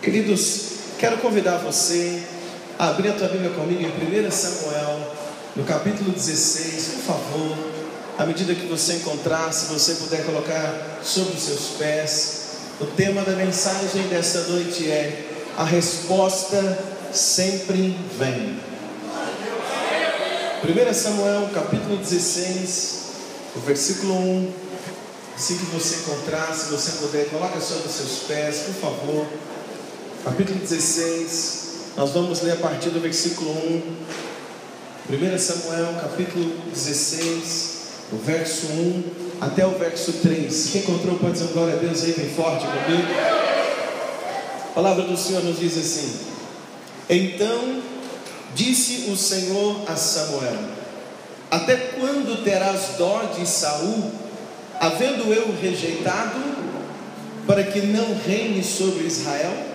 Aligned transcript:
Queridos, 0.00 0.94
quero 0.96 1.18
convidar 1.18 1.58
você 1.58 2.22
a 2.78 2.90
abrir 2.90 3.08
a 3.08 3.14
tua 3.14 3.26
Bíblia 3.26 3.50
comigo 3.50 3.82
em 3.82 4.26
1 4.26 4.30
Samuel, 4.30 5.12
no 5.56 5.64
capítulo 5.64 6.12
16, 6.12 6.84
por 6.84 7.02
favor. 7.02 7.58
À 8.16 8.24
medida 8.24 8.54
que 8.54 8.66
você 8.66 8.94
encontrar, 8.94 9.52
se 9.52 9.66
você 9.66 9.94
puder 9.94 10.24
colocar 10.24 11.00
sobre 11.02 11.34
os 11.34 11.42
seus 11.42 11.76
pés, 11.78 12.40
o 12.80 12.86
tema 12.86 13.22
da 13.22 13.32
mensagem 13.32 14.02
desta 14.06 14.42
noite 14.42 14.88
é: 14.88 15.26
A 15.56 15.64
resposta 15.64 16.78
sempre 17.12 17.98
vem. 18.16 18.60
1 20.62 20.94
Samuel, 20.94 21.50
capítulo 21.52 21.96
16, 21.96 22.98
o 23.56 23.60
versículo 23.60 24.14
1. 24.14 24.52
Assim 25.34 25.58
que 25.58 25.66
você 25.66 25.96
encontrar, 25.96 26.54
se 26.54 26.70
você 26.70 26.92
puder, 26.98 27.28
coloca 27.30 27.60
sobre 27.60 27.88
os 27.88 27.94
seus 27.94 28.20
pés, 28.28 28.58
por 28.58 28.74
favor 28.74 29.26
capítulo 30.24 30.58
16, 30.58 31.68
nós 31.96 32.10
vamos 32.10 32.42
ler 32.42 32.52
a 32.52 32.56
partir 32.56 32.90
do 32.90 33.00
versículo 33.00 33.50
1. 33.50 33.82
1 35.10 35.38
Samuel, 35.38 35.94
capítulo 36.00 36.52
16, 36.72 37.78
o 38.12 38.16
verso 38.16 38.66
1 38.66 39.04
até 39.40 39.66
o 39.66 39.78
verso 39.78 40.12
3. 40.14 40.70
Quem 40.72 40.82
encontrou 40.82 41.18
pode 41.18 41.34
dizer 41.34 41.52
glória 41.52 41.74
a 41.74 41.78
Deus 41.78 42.02
aí 42.02 42.12
bem 42.12 42.28
forte 42.30 42.66
comigo. 42.66 43.08
A 44.70 44.74
palavra 44.74 45.04
do 45.04 45.16
Senhor 45.16 45.42
nos 45.44 45.58
diz 45.58 45.78
assim: 45.78 46.18
Então 47.08 47.82
disse 48.54 49.10
o 49.10 49.16
Senhor 49.16 49.82
a 49.86 49.96
Samuel: 49.96 50.58
Até 51.50 51.76
quando 51.76 52.44
terás 52.44 52.96
dó 52.98 53.32
de 53.38 53.48
Saul, 53.48 54.10
havendo 54.78 55.32
eu 55.32 55.54
rejeitado, 55.60 56.38
para 57.46 57.64
que 57.64 57.80
não 57.80 58.14
reine 58.26 58.62
sobre 58.62 59.06
Israel? 59.06 59.67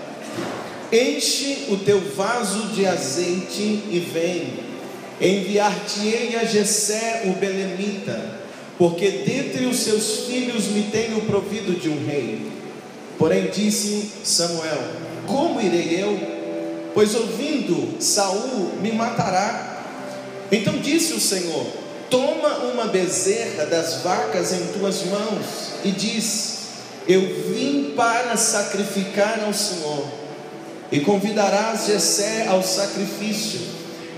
Enche 0.93 1.69
o 1.69 1.77
teu 1.77 1.99
vaso 1.99 2.67
de 2.67 2.85
azeite 2.85 3.83
e 3.89 4.07
vem. 4.13 4.59
Enviar-te-ei 5.19 6.35
a 6.35 6.45
Jessé 6.45 7.23
o 7.25 7.33
belemita, 7.39 8.39
porque 8.77 9.09
dentre 9.09 9.65
os 9.65 9.77
seus 9.77 10.27
filhos 10.27 10.67
me 10.67 10.83
tenho 10.91 11.21
provido 11.21 11.79
de 11.79 11.89
um 11.89 12.05
rei. 12.05 12.45
Porém 13.17 13.49
disse 13.49 14.11
Samuel: 14.23 14.83
Como 15.25 15.59
irei 15.59 15.99
eu? 15.99 16.15
Pois 16.93 17.15
ouvindo 17.15 17.99
Saul 17.99 18.73
me 18.79 18.91
matará. 18.91 19.83
Então 20.51 20.77
disse 20.77 21.13
o 21.13 21.19
Senhor: 21.19 21.65
Toma 22.07 22.57
uma 22.71 22.85
bezerra 22.85 23.65
das 23.65 24.03
vacas 24.03 24.53
em 24.53 24.67
tuas 24.77 25.03
mãos 25.05 25.45
e 25.83 25.89
diz: 25.89 26.59
Eu 27.07 27.21
vim 27.47 27.93
para 27.95 28.37
sacrificar 28.37 29.43
ao 29.43 29.53
Senhor 29.53 30.22
e 30.93 30.99
convidarás 30.99 31.87
Jessé 31.87 32.45
ao 32.47 32.61
sacrifício, 32.61 33.59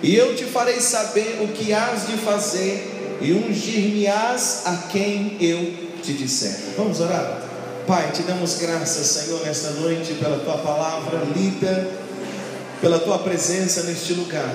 e 0.03 0.13
eu 0.13 0.35
te 0.35 0.43
farei 0.43 0.81
saber 0.81 1.39
o 1.41 1.47
que 1.47 1.71
hás 1.71 2.05
de 2.05 2.17
fazer, 2.17 3.17
e 3.21 3.31
ungir-me-ás 3.31 4.63
a 4.65 4.75
quem 4.91 5.37
eu 5.39 5.73
te 6.03 6.11
disser. 6.11 6.53
Vamos 6.75 6.99
orar? 6.99 7.41
Pai, 7.87 8.11
te 8.11 8.23
damos 8.23 8.57
graças, 8.57 9.07
Senhor, 9.07 9.39
nesta 9.45 9.69
noite, 9.71 10.15
pela 10.15 10.37
tua 10.39 10.57
palavra 10.57 11.21
lida, 11.33 11.89
pela 12.81 12.99
tua 12.99 13.19
presença 13.19 13.83
neste 13.83 14.11
lugar. 14.11 14.53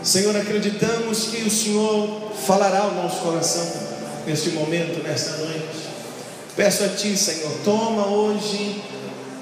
Senhor, 0.00 0.36
acreditamos 0.36 1.24
que 1.24 1.42
o 1.42 1.50
Senhor 1.50 2.30
falará 2.46 2.82
ao 2.82 2.94
nosso 2.94 3.20
coração 3.20 3.68
neste 4.28 4.50
momento, 4.50 5.02
nesta 5.02 5.38
noite. 5.38 5.88
Peço 6.54 6.84
a 6.84 6.88
Ti, 6.88 7.16
Senhor, 7.16 7.50
toma 7.64 8.06
hoje 8.06 8.80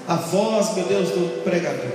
a 0.09 0.17
voz, 0.17 0.75
meu 0.75 0.85
Deus, 0.85 1.09
do 1.11 1.43
pregador. 1.43 1.91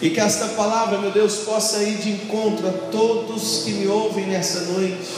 E 0.00 0.10
que 0.10 0.20
esta 0.20 0.46
palavra, 0.48 0.98
meu 0.98 1.10
Deus, 1.10 1.36
possa 1.36 1.82
ir 1.82 1.96
de 1.96 2.10
encontro 2.10 2.68
a 2.68 2.72
todos 2.90 3.62
que 3.64 3.72
me 3.72 3.86
ouvem 3.86 4.26
nessa 4.26 4.60
noite. 4.72 5.08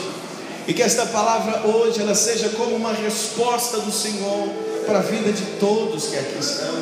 E 0.66 0.74
que 0.74 0.82
esta 0.82 1.06
palavra 1.06 1.66
hoje 1.66 2.00
ela 2.00 2.14
seja 2.14 2.50
como 2.50 2.76
uma 2.76 2.92
resposta 2.92 3.78
do 3.78 3.90
Senhor 3.90 4.48
para 4.86 4.98
a 4.98 5.02
vida 5.02 5.32
de 5.32 5.42
todos 5.58 6.08
que 6.08 6.16
aqui 6.16 6.38
estão. 6.38 6.74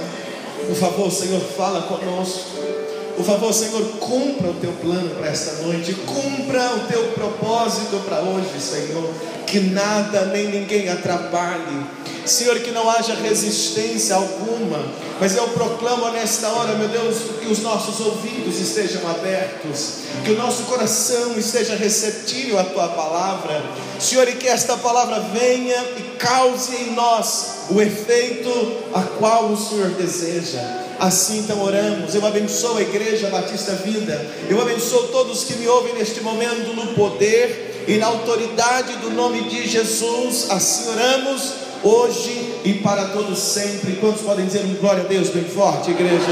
Por 0.67 0.77
favor, 0.77 1.11
Senhor, 1.11 1.41
fala 1.41 1.83
conosco. 1.83 2.66
Por 3.17 3.25
favor, 3.25 3.53
Senhor, 3.53 3.83
cumpra 3.99 4.51
o 4.51 4.55
teu 4.55 4.73
plano 4.73 5.11
para 5.17 5.29
esta 5.29 5.63
noite, 5.63 5.95
cumpra 5.95 6.75
o 6.75 6.81
teu 6.87 7.03
propósito 7.13 8.03
para 8.07 8.21
hoje, 8.21 8.61
Senhor. 8.61 9.11
Que 9.47 9.61
nada 9.61 10.27
nem 10.27 10.49
ninguém 10.49 10.89
atrapalhe 10.89 11.87
Senhor, 12.27 12.59
que 12.59 12.73
não 12.73 12.91
haja 12.91 13.15
resistência 13.15 14.17
alguma, 14.17 14.85
mas 15.21 15.37
eu 15.37 15.47
proclamo 15.49 16.11
nesta 16.11 16.49
hora, 16.49 16.75
meu 16.75 16.89
Deus, 16.89 17.19
que 17.41 17.47
os 17.47 17.61
nossos 17.61 18.01
ouvidos 18.01 18.59
estejam 18.59 19.09
abertos, 19.09 19.99
que 20.25 20.33
o 20.33 20.37
nosso 20.37 20.65
coração 20.65 21.39
esteja 21.39 21.77
receptivo 21.77 22.59
à 22.59 22.65
tua 22.65 22.89
palavra, 22.89 23.65
Senhor, 24.01 24.29
e 24.29 24.33
que 24.33 24.49
esta 24.49 24.77
palavra 24.77 25.21
venha 25.33 25.77
e 25.97 26.17
cause 26.19 26.75
em 26.75 26.95
nós 26.95 27.67
o 27.71 27.81
efeito 27.81 28.51
a 28.93 29.03
qual 29.03 29.47
o 29.47 29.57
Senhor 29.57 29.91
deseja. 29.91 30.86
Assim 30.99 31.39
então 31.41 31.63
oramos. 31.63 32.15
Eu 32.15 32.25
abençoo 32.25 32.79
a 32.79 32.83
Igreja 32.83 33.29
Batista 33.29 33.73
Vida. 33.73 34.25
Eu 34.49 34.61
abençoo 34.61 35.09
todos 35.09 35.45
que 35.45 35.55
me 35.55 35.69
ouvem 35.69 35.95
neste 35.95 36.21
momento 36.21 36.75
no 36.75 36.95
poder 36.95 37.85
e 37.87 37.97
na 37.97 38.07
autoridade 38.07 38.95
do 38.95 39.11
nome 39.11 39.43
de 39.49 39.69
Jesus. 39.69 40.47
Assim 40.51 40.89
oramos 40.91 41.53
hoje 41.83 42.61
e 42.65 42.75
para 42.75 43.09
todos 43.09 43.39
sempre. 43.39 43.97
Quantos 43.97 44.23
podem 44.23 44.47
dizer 44.47 44.65
um 44.65 44.75
glória 44.75 45.03
a 45.03 45.07
Deus 45.07 45.29
bem 45.29 45.45
forte, 45.45 45.91
igreja? 45.91 46.25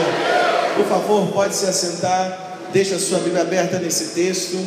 Por 0.77 0.87
favor, 0.87 1.27
pode 1.33 1.55
se 1.55 1.67
assentar. 1.67 2.59
Deixa 2.73 2.97
a 2.97 2.99
sua 2.99 3.19
Bíblia 3.19 3.43
aberta 3.43 3.79
nesse 3.79 4.15
texto. 4.15 4.59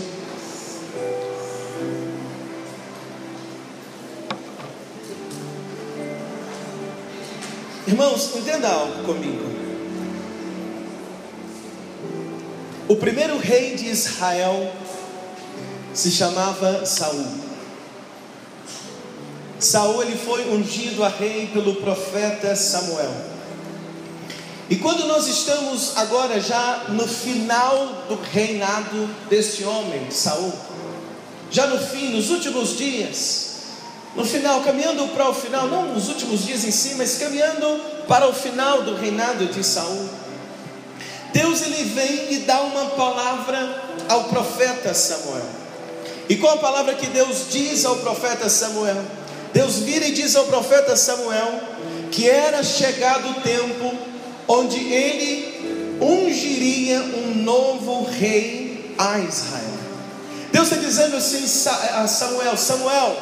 Irmãos, 7.87 8.35
entenda 8.35 8.67
algo 8.67 9.03
comigo. 9.03 9.56
O 12.87 12.95
primeiro 12.95 13.37
rei 13.37 13.75
de 13.75 13.87
Israel 13.87 14.71
se 15.93 16.09
chamava 16.09 16.85
Saul. 16.85 17.27
Saul 19.59 20.03
ele 20.03 20.17
foi 20.17 20.49
ungido 20.49 21.03
a 21.03 21.09
rei 21.09 21.47
pelo 21.47 21.75
profeta 21.75 22.55
Samuel. 22.55 23.13
E 24.69 24.77
quando 24.77 25.05
nós 25.05 25.27
estamos 25.27 25.97
agora 25.97 26.39
já 26.39 26.85
no 26.89 27.05
final 27.07 28.05
do 28.07 28.15
reinado 28.15 29.09
desse 29.29 29.63
homem, 29.63 30.09
Saul, 30.09 30.53
já 31.51 31.67
no 31.67 31.79
fim, 31.79 32.09
nos 32.11 32.29
últimos 32.29 32.77
dias, 32.77 33.47
no 34.15 34.25
final, 34.25 34.61
caminhando 34.61 35.07
para 35.09 35.29
o 35.29 35.33
final, 35.33 35.67
não 35.67 35.93
nos 35.93 36.07
últimos 36.07 36.45
dias 36.45 36.63
em 36.63 36.71
si, 36.71 36.95
mas 36.95 37.17
caminhando 37.17 37.81
para 38.07 38.27
o 38.27 38.33
final 38.33 38.81
do 38.83 38.95
reinado 38.95 39.45
de 39.45 39.63
Saul. 39.63 40.09
Deus 41.33 41.61
ele 41.61 41.83
vem 41.83 42.33
e 42.33 42.37
dá 42.39 42.61
uma 42.61 42.85
palavra 42.91 43.83
ao 44.09 44.25
profeta 44.25 44.93
Samuel. 44.93 45.45
E 46.29 46.35
qual 46.35 46.55
a 46.55 46.57
palavra 46.57 46.95
que 46.95 47.07
Deus 47.07 47.45
diz 47.49 47.85
ao 47.85 47.97
profeta 47.97 48.49
Samuel? 48.49 49.03
Deus 49.53 49.77
vira 49.77 50.05
e 50.07 50.11
diz 50.11 50.35
ao 50.35 50.45
profeta 50.45 50.95
Samuel 50.95 51.61
que 52.11 52.29
era 52.29 52.63
chegado 52.63 53.29
o 53.29 53.41
tempo 53.41 53.93
onde 54.47 54.77
ele 54.77 55.97
ungiria 56.01 56.99
um 56.99 57.35
novo 57.43 58.03
rei 58.03 58.93
a 58.97 59.19
Israel. 59.19 59.77
Deus 60.51 60.71
está 60.71 60.81
dizendo 60.81 61.17
assim 61.17 61.43
a 61.95 62.07
Samuel: 62.07 62.57
Samuel, 62.57 63.17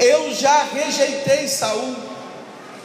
eu 0.00 0.34
já 0.34 0.64
rejeitei 0.64 1.46
Saul, 1.48 1.94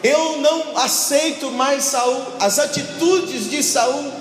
eu 0.03 0.37
não 0.37 0.77
aceito 0.77 1.51
mais 1.51 1.83
Saul, 1.83 2.21
as 2.39 2.59
atitudes 2.59 3.49
de 3.49 3.63
Saul, 3.63 4.11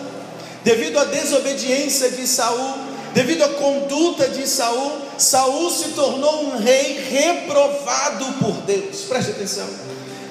devido 0.64 0.98
à 0.98 1.04
desobediência 1.04 2.10
de 2.10 2.26
Saul, 2.26 2.74
devido 3.14 3.42
à 3.44 3.48
conduta 3.48 4.28
de 4.28 4.46
Saul, 4.46 4.98
Saul 5.16 5.70
se 5.70 5.88
tornou 5.90 6.44
um 6.44 6.58
rei 6.58 7.08
reprovado 7.10 8.24
por 8.40 8.52
Deus. 8.62 9.02
Preste 9.08 9.30
atenção. 9.32 9.68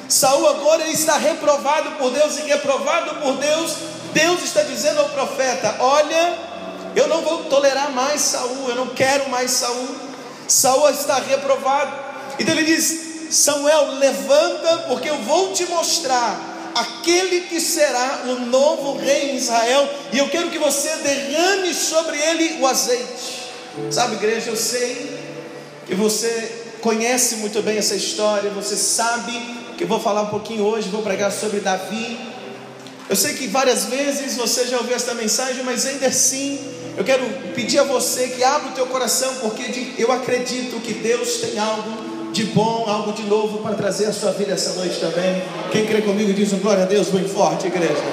Saul 0.08 0.48
agora 0.48 0.88
está 0.88 1.18
reprovado 1.18 1.92
por 1.92 2.12
Deus 2.12 2.38
e 2.38 2.44
reprovado 2.44 3.16
por 3.16 3.36
Deus. 3.38 3.76
Deus 4.14 4.44
está 4.44 4.64
dizendo 4.64 5.02
ao 5.02 5.10
profeta: 5.10 5.76
Olha, 5.80 6.38
eu 6.96 7.08
não 7.08 7.22
vou 7.22 7.44
tolerar 7.46 7.92
mais 7.92 8.22
Saul, 8.22 8.70
eu 8.70 8.76
não 8.76 8.88
quero 8.88 9.30
mais 9.30 9.52
Saul. 9.52 9.90
Saul 10.48 10.90
está 10.90 11.16
reprovado. 11.16 11.92
Então 12.40 12.56
ele 12.56 12.64
diz: 12.64 13.08
Samuel, 13.30 13.98
levanta, 13.98 14.78
porque 14.88 15.10
eu 15.10 15.18
vou 15.24 15.52
te 15.52 15.66
mostrar 15.66 16.47
aquele 16.80 17.42
que 17.42 17.60
será 17.60 18.24
o 18.28 18.46
novo 18.46 18.98
rei 18.98 19.32
em 19.32 19.36
Israel, 19.38 19.88
e 20.12 20.18
eu 20.18 20.30
quero 20.30 20.50
que 20.50 20.60
você 20.60 20.90
derrame 20.98 21.74
sobre 21.74 22.18
ele 22.18 22.60
o 22.62 22.68
azeite. 22.68 23.48
Sabe, 23.92 24.16
igreja, 24.16 24.50
eu 24.50 24.56
sei 24.56 25.20
que 25.86 25.96
você 25.96 26.64
conhece 26.82 27.38
muito 27.38 27.62
bem 27.62 27.78
essa 27.78 27.96
história, 27.96 28.50
você 28.52 28.76
sabe 28.76 29.32
que 29.78 29.84
eu 29.84 29.88
vou 29.88 30.00
falar 30.00 30.24
um 30.24 30.30
pouquinho 30.30 30.64
hoje, 30.64 30.90
vou 30.90 31.02
pregar 31.02 31.32
sobre 31.32 31.60
Davi. 31.60 32.20
Eu 33.10 33.16
sei 33.16 33.36
que 33.36 33.48
várias 33.48 33.86
vezes 33.86 34.36
você 34.36 34.66
já 34.66 34.78
ouviu 34.78 34.96
esta 34.96 35.14
mensagem, 35.14 35.64
mas 35.64 35.86
ainda 35.86 36.08
assim, 36.08 36.60
eu 36.98 37.04
quero 37.04 37.24
pedir 37.54 37.80
a 37.80 37.84
você 37.84 38.28
que 38.30 38.44
abra 38.44 38.70
o 38.70 38.74
teu 38.74 38.88
coração, 38.88 39.36
porque 39.36 39.94
eu 39.98 40.12
acredito 40.12 40.82
que 40.82 40.94
Deus 40.94 41.38
tem 41.38 41.58
algo 41.58 42.07
de 42.32 42.46
bom, 42.46 42.86
algo 42.88 43.14
de 43.14 43.24
novo 43.24 43.60
para 43.60 43.76
trazer 43.76 44.06
a 44.06 44.14
sua 44.14 44.32
vida 44.32 44.54
essa 44.54 44.74
noite 44.74 45.00
também. 45.00 45.44
Quem 45.72 45.86
crê 45.86 46.02
comigo 46.02 46.34
diz 46.34 46.54
um 46.54 46.60
glória 46.60 46.84
a 46.84 46.86
Deus 46.86 47.08
bem 47.10 47.28
forte, 47.28 47.68
igreja. 47.68 48.04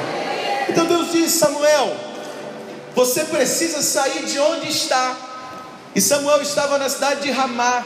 Então 0.68 0.86
Deus 0.86 1.12
diz: 1.12 1.32
Samuel, 1.32 1.94
você 2.94 3.24
precisa 3.24 3.82
sair 3.82 4.24
de 4.24 4.38
onde 4.38 4.68
está. 4.68 5.16
E 5.94 6.00
Samuel 6.00 6.42
estava 6.42 6.78
na 6.78 6.88
cidade 6.88 7.22
de 7.22 7.30
Ramá. 7.30 7.84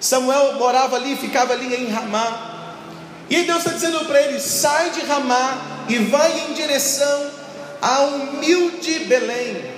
Samuel 0.00 0.54
morava 0.54 0.96
ali, 0.96 1.16
ficava 1.16 1.52
ali 1.52 1.74
em 1.74 1.88
Ramá. 1.90 2.54
E 3.28 3.42
Deus 3.42 3.58
está 3.58 3.72
dizendo 3.72 4.04
para 4.04 4.20
ele: 4.22 4.40
sai 4.40 4.90
de 4.90 5.00
Ramá 5.00 5.58
e 5.88 5.98
vai 5.98 6.48
em 6.48 6.54
direção 6.54 7.30
a 7.80 8.00
humilde 8.02 9.00
Belém. 9.00 9.70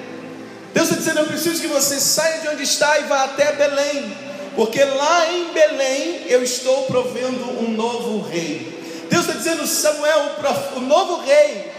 Deus 0.74 0.88
está 0.88 0.98
dizendo: 0.98 1.20
eu 1.20 1.26
preciso 1.26 1.60
que 1.60 1.66
você 1.66 1.98
saia 2.00 2.40
de 2.40 2.48
onde 2.48 2.62
está 2.62 2.98
e 3.00 3.04
vá 3.04 3.24
até 3.24 3.52
Belém, 3.52 4.16
porque 4.58 4.82
lá 4.82 5.32
em 5.32 5.52
Belém 5.52 6.22
eu 6.26 6.42
estou 6.42 6.82
provendo 6.86 7.62
um 7.62 7.70
novo 7.70 8.28
rei. 8.28 9.06
Deus 9.08 9.24
está 9.24 9.38
dizendo: 9.38 9.64
Samuel, 9.68 10.32
o 10.74 10.80
novo 10.80 11.20
rei, 11.20 11.70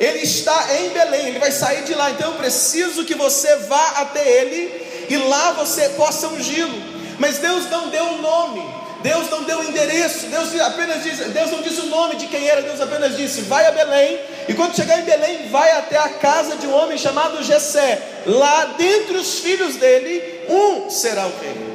ele 0.00 0.20
está 0.20 0.66
em 0.80 0.88
Belém, 0.88 1.26
ele 1.26 1.38
vai 1.38 1.52
sair 1.52 1.82
de 1.82 1.92
lá, 1.92 2.10
então 2.10 2.30
eu 2.30 2.38
preciso 2.38 3.04
que 3.04 3.14
você 3.14 3.56
vá 3.56 3.86
até 3.96 4.26
ele 4.26 5.06
e 5.10 5.16
lá 5.18 5.52
você 5.52 5.90
possa 5.90 6.28
ungí-lo. 6.28 6.74
Mas 7.18 7.36
Deus 7.36 7.68
não 7.68 7.90
deu 7.90 8.02
um 8.02 8.22
nome. 8.22 8.82
Deus 9.02 9.28
não 9.28 9.42
deu 9.42 9.62
endereço, 9.64 10.26
Deus 10.28 10.58
apenas 10.60 11.02
disse, 11.02 11.24
Deus 11.24 11.50
não 11.50 11.60
disse 11.60 11.80
o 11.80 11.86
nome 11.86 12.14
de 12.14 12.28
quem 12.28 12.48
era, 12.48 12.62
Deus 12.62 12.80
apenas 12.80 13.14
disse: 13.14 13.42
vai 13.42 13.66
a 13.66 13.72
Belém, 13.72 14.18
e 14.48 14.54
quando 14.54 14.74
chegar 14.74 14.98
em 14.98 15.04
Belém, 15.04 15.48
vai 15.50 15.70
até 15.72 15.98
a 15.98 16.08
casa 16.08 16.56
de 16.56 16.66
um 16.66 16.74
homem 16.74 16.96
chamado 16.96 17.42
Jessé. 17.42 18.00
Lá 18.24 18.64
dentre 18.78 19.18
os 19.18 19.40
filhos 19.40 19.76
dele, 19.76 20.46
um 20.48 20.88
será 20.88 21.26
o 21.26 21.32
rei. 21.38 21.71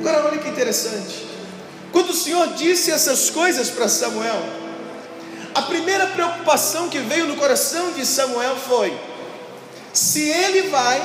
Agora 0.00 0.24
olha 0.24 0.38
que 0.38 0.48
interessante. 0.48 1.26
Quando 1.92 2.10
o 2.10 2.14
Senhor 2.14 2.54
disse 2.54 2.90
essas 2.90 3.28
coisas 3.28 3.68
para 3.68 3.86
Samuel, 3.86 4.42
a 5.54 5.62
primeira 5.62 6.06
preocupação 6.06 6.88
que 6.88 6.98
veio 7.00 7.26
no 7.26 7.36
coração 7.36 7.92
de 7.92 8.06
Samuel 8.06 8.56
foi: 8.56 8.98
se 9.92 10.26
ele 10.26 10.62
vai, 10.68 11.02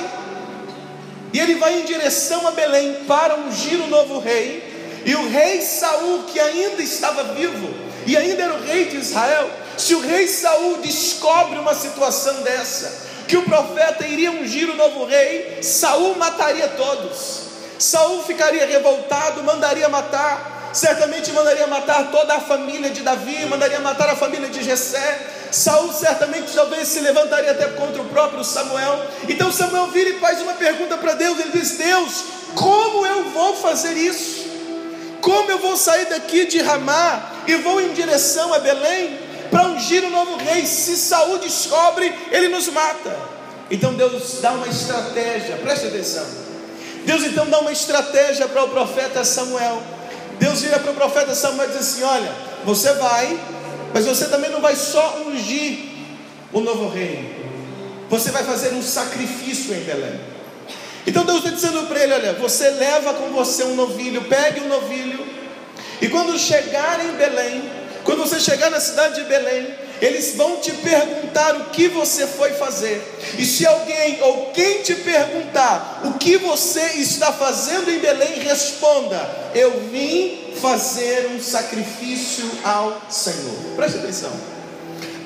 e 1.30 1.38
ele 1.38 1.56
vai 1.56 1.80
em 1.80 1.84
direção 1.84 2.48
a 2.48 2.52
Belém 2.52 3.04
para 3.06 3.38
ungir 3.38 3.82
o 3.82 3.88
novo 3.88 4.18
rei, 4.18 5.02
e 5.04 5.14
o 5.14 5.28
rei 5.28 5.60
Saul, 5.60 6.22
que 6.24 6.40
ainda 6.40 6.82
estava 6.82 7.34
vivo, 7.34 7.68
e 8.06 8.16
ainda 8.16 8.44
era 8.44 8.54
o 8.54 8.62
rei 8.62 8.86
de 8.86 8.96
Israel, 8.96 9.50
se 9.76 9.94
o 9.94 10.00
rei 10.00 10.26
Saul 10.26 10.78
descobre 10.78 11.58
uma 11.58 11.74
situação 11.74 12.40
dessa, 12.40 13.04
que 13.28 13.36
o 13.36 13.42
profeta 13.42 14.06
iria 14.06 14.30
ungir 14.30 14.70
o 14.70 14.76
novo 14.76 15.04
rei, 15.04 15.58
Saul 15.62 16.16
mataria 16.16 16.68
todos. 16.68 17.45
Saul 17.78 18.22
ficaria 18.22 18.66
revoltado, 18.66 19.42
mandaria 19.42 19.88
matar, 19.88 20.70
certamente 20.72 21.32
mandaria 21.32 21.66
matar 21.66 22.10
toda 22.10 22.34
a 22.34 22.40
família 22.40 22.90
de 22.90 23.02
Davi, 23.02 23.46
mandaria 23.46 23.80
matar 23.80 24.10
a 24.10 24.16
família 24.16 24.48
de 24.48 24.62
Jessé. 24.62 25.32
Saul 25.50 25.92
certamente 25.92 26.52
talvez 26.54 26.88
se 26.88 27.00
levantaria 27.00 27.50
até 27.50 27.66
contra 27.68 28.02
o 28.02 28.06
próprio 28.06 28.44
Samuel. 28.44 29.06
Então 29.28 29.52
Samuel 29.52 29.88
vira 29.88 30.10
e 30.10 30.20
faz 30.20 30.40
uma 30.40 30.54
pergunta 30.54 30.96
para 30.96 31.14
Deus. 31.14 31.38
Ele 31.38 31.50
diz: 31.52 31.72
Deus, 31.72 32.24
como 32.54 33.06
eu 33.06 33.30
vou 33.30 33.56
fazer 33.56 33.92
isso? 33.92 34.46
Como 35.20 35.50
eu 35.50 35.58
vou 35.58 35.76
sair 35.76 36.06
daqui 36.06 36.46
de 36.46 36.60
Ramá 36.60 37.42
e 37.46 37.56
vou 37.56 37.80
em 37.80 37.92
direção 37.92 38.52
a 38.52 38.58
Belém 38.58 39.18
para 39.50 39.64
ungir 39.68 40.04
o 40.04 40.10
novo 40.10 40.36
rei? 40.36 40.66
Se 40.66 40.96
Saul 40.96 41.38
descobre, 41.38 42.12
ele 42.30 42.48
nos 42.48 42.68
mata. 42.68 43.16
Então 43.70 43.94
Deus 43.94 44.40
dá 44.40 44.52
uma 44.52 44.68
estratégia, 44.68 45.56
preste 45.56 45.86
atenção. 45.86 46.45
Deus 47.06 47.22
então 47.22 47.48
dá 47.48 47.60
uma 47.60 47.70
estratégia 47.70 48.48
para 48.48 48.64
o 48.64 48.68
profeta 48.68 49.24
Samuel. 49.24 49.80
Deus 50.40 50.60
vira 50.60 50.80
para 50.80 50.90
o 50.90 50.94
profeta 50.94 51.34
Samuel 51.34 51.68
e 51.68 51.72
diz 51.72 51.80
assim: 51.80 52.02
Olha, 52.02 52.32
você 52.64 52.92
vai, 52.94 53.38
mas 53.94 54.04
você 54.04 54.26
também 54.26 54.50
não 54.50 54.60
vai 54.60 54.74
só 54.74 55.22
ungir 55.24 55.78
o 56.52 56.60
novo 56.60 56.88
rei, 56.88 57.32
você 58.10 58.32
vai 58.32 58.42
fazer 58.42 58.74
um 58.74 58.82
sacrifício 58.82 59.72
em 59.72 59.84
Belém. 59.84 60.20
Então 61.06 61.24
Deus 61.24 61.38
está 61.38 61.50
dizendo 61.50 61.86
para 61.86 62.02
ele: 62.02 62.12
olha, 62.12 62.32
você 62.32 62.70
leva 62.70 63.14
com 63.14 63.30
você 63.30 63.62
um 63.62 63.76
novilho, 63.76 64.24
pegue 64.24 64.60
um 64.60 64.68
novilho, 64.68 65.24
e 66.02 66.08
quando 66.08 66.36
chegar 66.36 67.04
em 67.04 67.12
Belém, 67.12 67.70
quando 68.02 68.18
você 68.18 68.40
chegar 68.40 68.68
na 68.68 68.80
cidade 68.80 69.14
de 69.14 69.28
Belém, 69.28 69.72
eles 70.00 70.34
vão 70.34 70.58
te 70.58 70.72
perguntar 70.72 71.56
o 71.56 71.64
que 71.70 71.88
você 71.88 72.26
foi 72.26 72.52
fazer. 72.52 73.02
E 73.38 73.44
se 73.44 73.66
alguém 73.66 74.18
ou 74.22 74.50
quem 74.52 74.82
te 74.82 74.94
perguntar 74.94 76.02
o 76.04 76.14
que 76.14 76.36
você 76.36 76.82
está 76.96 77.32
fazendo 77.32 77.90
em 77.90 77.98
Belém, 77.98 78.40
responda: 78.40 79.18
Eu 79.54 79.88
vim 79.90 80.54
fazer 80.60 81.28
um 81.34 81.42
sacrifício 81.42 82.44
ao 82.62 83.02
Senhor. 83.08 83.74
Preste 83.76 83.98
atenção. 83.98 84.32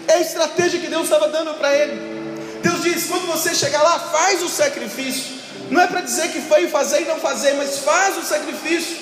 É 0.06 0.14
a 0.14 0.20
estratégia 0.20 0.81
que 0.81 0.88
Deus 0.88 1.05
estava 1.05 1.28
dando 1.28 1.55
para 1.55 1.76
ele. 1.76 2.20
Deus 2.62 2.82
diz: 2.82 3.06
quando 3.06 3.26
você 3.26 3.55
chegar 3.55 3.82
lá, 3.82 3.99
faz 3.99 4.43
o 4.43 4.49
sacrifício. 4.49 5.40
Não 5.70 5.81
é 5.81 5.87
para 5.87 6.00
dizer 6.00 6.31
que 6.32 6.40
foi 6.40 6.69
fazer 6.69 7.02
e 7.02 7.05
não 7.05 7.19
fazer, 7.19 7.55
mas 7.55 7.78
faz 7.78 8.16
o 8.19 8.23
sacrifício. 8.23 8.96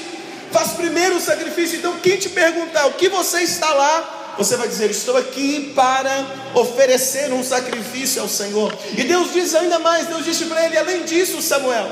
Faz 0.50 0.72
primeiro 0.72 1.16
o 1.16 1.20
sacrifício. 1.20 1.78
Então, 1.78 1.98
quem 1.98 2.16
te 2.16 2.28
perguntar 2.30 2.86
o 2.86 2.92
que 2.94 3.08
você 3.08 3.40
está 3.42 3.72
lá, 3.72 4.17
você 4.38 4.56
vai 4.56 4.68
dizer: 4.68 4.90
Estou 4.90 5.16
aqui 5.16 5.72
para 5.74 6.26
oferecer 6.54 7.32
um 7.32 7.42
sacrifício 7.42 8.22
ao 8.22 8.28
Senhor. 8.28 8.72
E 8.96 9.02
Deus 9.02 9.32
diz 9.32 9.54
ainda 9.54 9.80
mais: 9.80 10.06
Deus 10.06 10.24
disse 10.24 10.44
para 10.44 10.64
ele, 10.64 10.78
além 10.78 11.02
disso, 11.02 11.42
Samuel, 11.42 11.90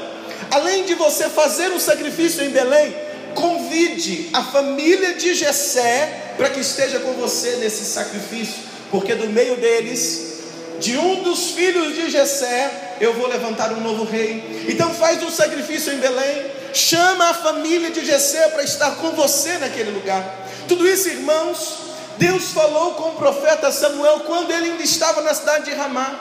além 0.52 0.84
de 0.84 0.94
você 0.94 1.28
fazer 1.28 1.72
um 1.72 1.80
sacrifício 1.80 2.44
em 2.44 2.50
Belém, 2.50 2.94
convide 3.34 4.30
a 4.32 4.44
família 4.44 5.14
de 5.14 5.34
Jessé 5.34 6.34
para 6.36 6.48
que 6.48 6.60
esteja 6.60 7.00
com 7.00 7.14
você 7.14 7.56
nesse 7.56 7.84
sacrifício, 7.84 8.62
porque 8.90 9.14
do 9.14 9.28
meio 9.28 9.56
deles 9.56 10.36
de 10.78 10.96
um 10.96 11.22
dos 11.22 11.52
filhos 11.52 11.94
de 11.94 12.10
Jessé, 12.10 12.96
eu 13.00 13.14
vou 13.14 13.26
levantar 13.26 13.72
um 13.72 13.80
novo 13.80 14.04
rei. 14.04 14.66
Então 14.68 14.94
faz 14.94 15.22
um 15.22 15.30
sacrifício 15.30 15.92
em 15.92 15.98
Belém, 15.98 16.46
chama 16.72 17.30
a 17.30 17.34
família 17.34 17.90
de 17.90 18.04
Jessé 18.04 18.48
para 18.48 18.62
estar 18.62 18.96
com 18.96 19.10
você 19.12 19.58
naquele 19.58 19.90
lugar. 19.90 20.46
Tudo 20.68 20.86
isso, 20.86 21.08
irmãos, 21.08 21.85
Deus 22.18 22.52
falou 22.52 22.92
com 22.92 23.10
o 23.10 23.14
profeta 23.16 23.70
Samuel 23.70 24.20
quando 24.20 24.50
ele 24.50 24.70
ainda 24.70 24.82
estava 24.82 25.20
na 25.20 25.34
cidade 25.34 25.66
de 25.66 25.74
Ramá. 25.74 26.14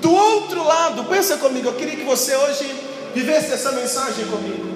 Do 0.00 0.12
outro 0.12 0.64
lado, 0.64 1.04
pensa 1.04 1.36
comigo, 1.36 1.68
eu 1.68 1.74
queria 1.74 1.96
que 1.96 2.04
você 2.04 2.34
hoje 2.34 2.74
vivesse 3.14 3.52
essa 3.52 3.72
mensagem 3.72 4.26
comigo. 4.26 4.70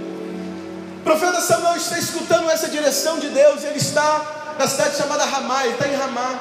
O 1.00 1.04
profeta 1.04 1.40
Samuel 1.40 1.76
está 1.76 1.98
escutando 1.98 2.50
essa 2.50 2.68
direção 2.68 3.18
de 3.18 3.28
Deus, 3.28 3.64
ele 3.64 3.78
está 3.78 4.54
na 4.58 4.66
cidade 4.66 4.96
chamada 4.96 5.24
Ramá, 5.24 5.64
ele 5.64 5.74
está 5.74 5.88
em 5.88 5.96
Ramá. 5.96 6.40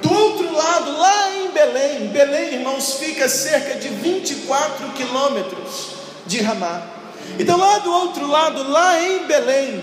Do 0.00 0.12
outro 0.12 0.52
lado, 0.52 0.98
lá 0.98 1.30
em 1.32 1.48
Belém, 1.50 2.08
Belém, 2.08 2.54
irmãos, 2.54 2.94
fica 2.94 3.28
cerca 3.28 3.76
de 3.76 3.88
24 3.88 4.90
quilômetros 4.90 5.94
de 6.26 6.40
Ramá. 6.42 6.82
Então, 7.38 7.56
lá 7.56 7.78
do 7.78 7.90
outro 7.90 8.26
lado, 8.26 8.68
lá 8.70 9.00
em 9.02 9.26
Belém, 9.26 9.82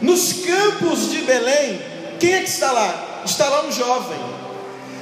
nos 0.00 0.32
campos 0.32 1.10
de 1.10 1.18
Belém, 1.22 1.80
quem 2.18 2.34
é 2.34 2.42
que 2.42 2.48
está 2.48 2.72
lá? 2.72 3.22
Está 3.24 3.48
lá 3.48 3.62
um 3.64 3.72
jovem. 3.72 4.18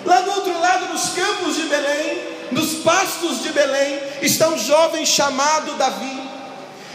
Lá 0.05 0.21
do 0.21 0.31
outro 0.31 0.61
lado, 0.61 0.93
nos 0.93 1.11
campos 1.11 1.57
de 1.57 1.63
Belém, 1.63 2.23
nos 2.53 2.75
pastos 2.77 3.43
de 3.43 3.51
Belém, 3.51 4.01
está 4.23 4.49
um 4.49 4.59
jovem 4.59 5.05
chamado 5.05 5.75
Davi. 5.75 6.23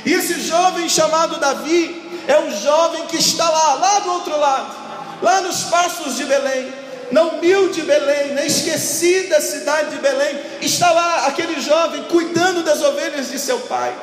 E 0.06 0.14
esse 0.14 0.42
jovem 0.42 0.88
chamado 0.88 1.40
Davi 1.40 2.24
é 2.28 2.40
um 2.40 2.52
jovem 2.52 3.06
que 3.08 3.18
está 3.18 3.50
lá, 3.50 3.74
lá 3.76 4.00
do 4.00 4.12
outro 4.14 4.40
lado, 4.40 4.76
lá 5.22 5.42
nos 5.42 5.64
pastos 5.64 6.16
de 6.16 6.26
Belém 6.26 6.82
na 7.12 7.24
humilde 7.24 7.82
Belém, 7.82 8.34
na 8.34 8.46
esquecida 8.46 9.42
cidade 9.42 9.92
de 9.92 9.98
Belém, 9.98 10.40
está 10.62 10.92
lá 10.92 11.28
aquele 11.28 11.60
jovem 11.60 12.04
cuidando 12.06 12.64
das 12.64 12.82
ovelhas 12.82 13.30
de 13.30 13.38
seu 13.38 13.60
pai. 13.60 13.94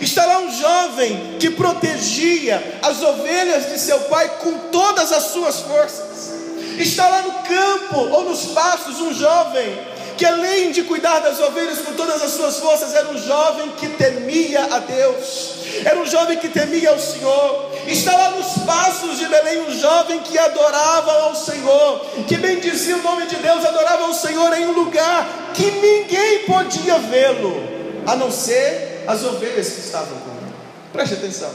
Está 0.00 0.26
lá 0.26 0.38
um 0.38 0.50
jovem 0.50 1.36
que 1.38 1.50
protegia 1.50 2.80
as 2.82 3.02
ovelhas 3.02 3.70
de 3.70 3.78
seu 3.78 3.98
pai 4.00 4.28
com 4.40 4.52
todas 4.70 5.12
as 5.12 5.24
suas 5.24 5.60
forças. 5.60 6.34
Está 6.78 7.08
lá 7.08 7.22
no 7.22 7.32
campo 7.32 7.98
ou 8.14 8.24
nos 8.24 8.46
pastos 8.46 9.00
um 9.00 9.14
jovem 9.14 9.96
que 10.16 10.24
além 10.24 10.72
de 10.72 10.82
cuidar 10.82 11.20
das 11.20 11.38
ovelhas 11.40 11.80
com 11.80 11.92
todas 11.92 12.22
as 12.22 12.32
suas 12.32 12.56
forças, 12.58 12.94
era 12.94 13.08
um 13.08 13.18
jovem 13.18 13.70
que 13.72 13.88
temia 13.90 14.66
a 14.72 14.78
Deus, 14.78 15.56
era 15.84 16.00
um 16.00 16.06
jovem 16.06 16.38
que 16.38 16.48
temia 16.48 16.90
ao 16.90 16.98
Senhor. 16.98 17.70
Está 17.86 18.16
lá 18.16 18.30
nos 18.30 18.64
passos 18.64 19.18
de 19.18 19.26
Belém 19.26 19.60
um 19.60 19.78
jovem 19.78 20.20
que 20.20 20.38
adorava 20.38 21.12
ao 21.22 21.34
Senhor, 21.34 22.06
que 22.26 22.36
bendizia 22.36 22.96
o 22.96 23.02
nome 23.02 23.26
de 23.26 23.36
Deus, 23.36 23.64
adorava 23.64 24.04
ao 24.04 24.14
Senhor 24.14 24.56
em 24.58 24.66
um 24.66 24.72
lugar 24.72 25.52
que 25.52 25.70
ninguém 25.70 26.44
podia 26.46 26.98
vê-lo, 26.98 27.62
a 28.06 28.16
não 28.16 28.30
ser 28.30 28.85
as 29.06 29.24
ovelhas 29.24 29.68
que 29.68 29.80
estavam 29.80 30.18
com 30.18 30.30
ele. 30.30 30.54
Preste 30.92 31.14
atenção. 31.14 31.50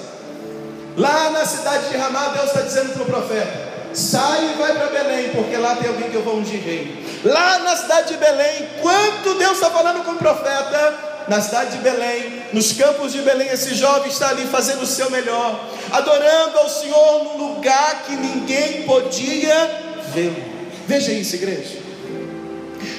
Lá 0.98 1.30
na 1.30 1.46
cidade 1.46 1.90
de 1.90 1.98
Ramá, 1.98 2.30
Deus 2.30 2.48
está 2.48 2.62
dizendo 2.62 2.94
para 2.94 3.04
o 3.04 3.06
profeta: 3.06 3.72
sai 3.94 4.52
e 4.54 4.58
vai 4.58 4.74
para 4.74 4.88
Belém, 4.88 5.30
porque 5.30 5.56
lá 5.58 5.76
tem 5.76 5.90
alguém 5.90 6.10
que 6.10 6.16
eu 6.16 6.24
vou 6.24 6.38
ungir 6.38 6.62
rei. 6.62 7.22
Lá 7.24 7.60
na 7.60 7.76
cidade 7.76 8.10
de 8.10 8.18
Belém, 8.18 8.70
quanto 8.82 9.36
Deus 9.36 9.54
está 9.54 9.70
falando 9.70 10.04
com 10.04 10.12
o 10.12 10.18
profeta, 10.18 11.12
na 11.28 11.40
cidade 11.40 11.78
de 11.78 11.78
Belém, 11.78 12.44
nos 12.52 12.74
campos 12.74 13.14
de 13.14 13.22
Belém, 13.22 13.48
esse 13.50 13.74
jovem 13.76 14.10
está 14.10 14.30
ali 14.30 14.46
fazendo 14.48 14.82
o 14.82 14.88
seu 14.88 15.10
melhor, 15.10 15.70
adorando 15.92 16.58
ao 16.58 16.70
Senhor 16.70 17.24
num 17.24 17.38
lugar 17.38 18.04
que 18.06 18.16
ninguém 18.16 18.84
podia 18.84 20.00
vê-lo. 20.14 20.44
Veja 20.88 21.12
isso, 21.12 21.36
igreja. 21.36 21.80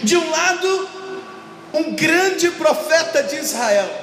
De 0.03 0.17
um 0.17 0.31
lado, 0.31 0.89
um 1.75 1.95
grande 1.95 2.51
profeta 2.53 3.23
de 3.23 3.37
Israel. 3.37 4.02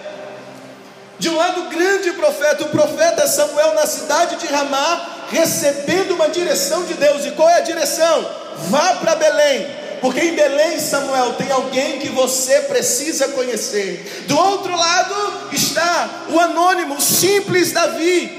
De 1.20 1.30
um 1.30 1.36
lado, 1.36 1.70
grande 1.70 2.12
profeta, 2.14 2.64
o 2.64 2.70
profeta 2.70 3.28
Samuel 3.28 3.76
na 3.76 3.86
cidade 3.86 4.38
de 4.38 4.48
Ramá, 4.48 5.26
recebendo 5.30 6.16
uma 6.16 6.30
direção 6.30 6.86
de 6.86 6.94
Deus. 6.94 7.26
E 7.26 7.32
qual 7.32 7.50
é 7.50 7.58
a 7.58 7.62
direção? 7.62 8.26
Vá 8.70 8.96
para 8.96 9.16
Belém, 9.16 9.68
porque 10.00 10.22
em 10.22 10.34
Belém, 10.34 10.80
Samuel, 10.80 11.34
tem 11.34 11.52
alguém 11.52 12.00
que 12.00 12.10
você 12.10 12.62
precisa 12.62 13.28
conhecer. 13.30 14.26
Do 14.28 14.38
outro 14.38 14.76
lado 14.76 15.16
está 15.52 16.10
o 16.30 16.40
anônimo, 16.40 16.96
o 16.96 17.02
simples 17.02 17.74
Davi. 17.74 18.38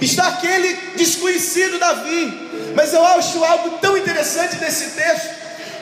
Está 0.00 0.28
aquele 0.28 0.74
desconhecido 0.96 1.78
Davi. 1.78 2.48
Mas 2.74 2.92
eu 2.92 3.04
acho 3.04 3.44
algo 3.44 3.78
tão 3.80 3.96
interessante 3.96 4.56
nesse 4.56 4.90
texto, 4.90 5.30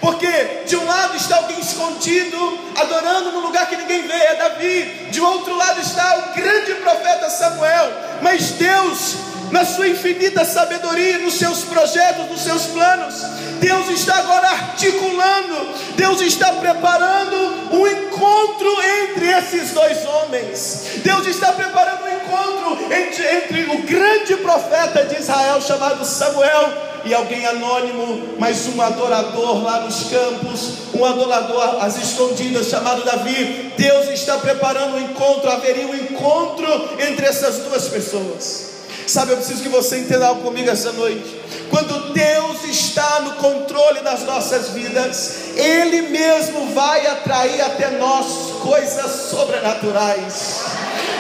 porque 0.00 0.64
de 0.66 0.76
um 0.76 0.86
lado 0.86 1.16
está 1.16 1.36
alguém 1.36 1.60
escondido, 1.60 2.58
adorando 2.76 3.32
no 3.32 3.40
lugar 3.40 3.68
que 3.68 3.76
ninguém 3.76 4.02
vê, 4.06 4.14
é 4.14 4.34
Davi. 4.36 5.08
De 5.10 5.20
outro 5.20 5.54
lado 5.56 5.80
está 5.80 6.18
o 6.18 6.34
grande 6.36 6.74
profeta 6.74 7.30
Samuel. 7.30 7.92
Mas 8.22 8.52
Deus 8.52 9.16
na 9.50 9.64
sua 9.64 9.88
infinita 9.88 10.44
sabedoria, 10.44 11.18
nos 11.18 11.34
seus 11.34 11.60
projetos, 11.64 12.30
nos 12.30 12.40
seus 12.40 12.62
planos. 12.66 13.14
Deus 13.60 13.88
está 13.88 14.16
agora 14.16 14.48
articulando, 14.48 15.74
Deus 15.96 16.20
está 16.20 16.52
preparando 16.52 17.74
um 17.74 17.86
encontro 17.86 18.68
entre 19.02 19.30
esses 19.30 19.70
dois 19.72 19.98
homens. 20.06 20.84
Deus 20.96 21.26
está 21.26 21.52
preparando 21.52 22.04
um 22.04 22.16
encontro 22.16 22.92
entre, 22.92 23.36
entre 23.36 23.62
o 23.74 23.82
grande 23.82 24.36
profeta 24.36 25.04
de 25.04 25.20
Israel 25.20 25.60
chamado 25.60 26.04
Samuel 26.04 26.86
e 27.04 27.14
alguém 27.14 27.46
anônimo, 27.46 28.34
mas 28.38 28.66
um 28.66 28.82
adorador 28.82 29.62
lá 29.62 29.80
nos 29.80 30.10
campos, 30.10 30.72
um 30.92 31.04
adorador 31.04 31.82
às 31.82 31.96
escondidas 31.96 32.66
chamado 32.66 33.04
Davi. 33.04 33.72
Deus 33.76 34.08
está 34.08 34.36
preparando 34.38 34.96
um 34.96 35.00
encontro, 35.00 35.50
haveria 35.50 35.86
um 35.86 35.94
encontro 35.94 36.66
entre 36.98 37.26
essas 37.26 37.58
duas 37.58 37.88
pessoas. 37.88 38.75
Sabe, 39.06 39.32
eu 39.32 39.36
preciso 39.36 39.62
que 39.62 39.68
você 39.68 39.98
entenda 39.98 40.26
algo 40.26 40.42
comigo 40.42 40.68
essa 40.68 40.92
noite. 40.92 41.40
Quando 41.70 42.12
Deus 42.12 42.64
está 42.64 43.20
no 43.20 43.34
controle 43.34 44.00
das 44.00 44.24
nossas 44.24 44.70
vidas, 44.70 45.54
Ele 45.56 46.02
mesmo 46.02 46.74
vai 46.74 47.06
atrair 47.06 47.60
até 47.60 47.90
nós 47.90 48.26
coisas 48.62 49.30
sobrenaturais. 49.30 50.55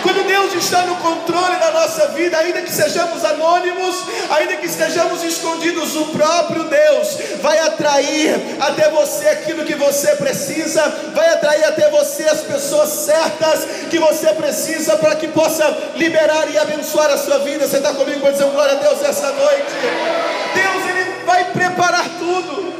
Quando 0.06 0.24
Deus 0.24 0.54
está 0.54 0.82
no 0.82 0.94
controle 0.98 1.56
da 1.56 1.72
nossa 1.72 2.06
vida, 2.10 2.38
ainda 2.38 2.62
que 2.62 2.70
sejamos 2.70 3.24
anônimos, 3.24 4.04
ainda 4.30 4.56
que 4.56 4.66
estejamos 4.66 5.20
escondidos, 5.24 5.96
o 5.96 6.04
próprio 6.06 6.62
Deus 6.62 7.18
vai 7.42 7.58
atrair 7.58 8.40
até 8.60 8.88
você 8.88 9.26
aquilo 9.26 9.64
que 9.64 9.74
você 9.74 10.14
precisa, 10.14 10.80
vai 11.12 11.28
atrair 11.30 11.64
até 11.64 11.90
você 11.90 12.22
as 12.22 12.40
pessoas 12.42 12.88
certas 12.88 13.64
que 13.90 13.98
você 13.98 14.28
precisa 14.34 14.96
para 14.96 15.16
que 15.16 15.26
possa 15.26 15.66
liberar 15.96 16.52
e 16.52 16.56
abençoar 16.56 17.10
a 17.10 17.18
sua 17.18 17.40
vida. 17.40 17.66
Você 17.66 17.78
está 17.78 17.92
comigo 17.92 18.20
para 18.20 18.30
dizer 18.30 18.44
glória 18.44 18.74
a 18.74 18.76
Deus 18.76 19.02
essa 19.02 19.32
noite? 19.32 19.72
Deus, 20.54 20.88
Ele 20.88 21.24
vai 21.26 21.46
preparar 21.46 22.08
tudo. 22.16 22.72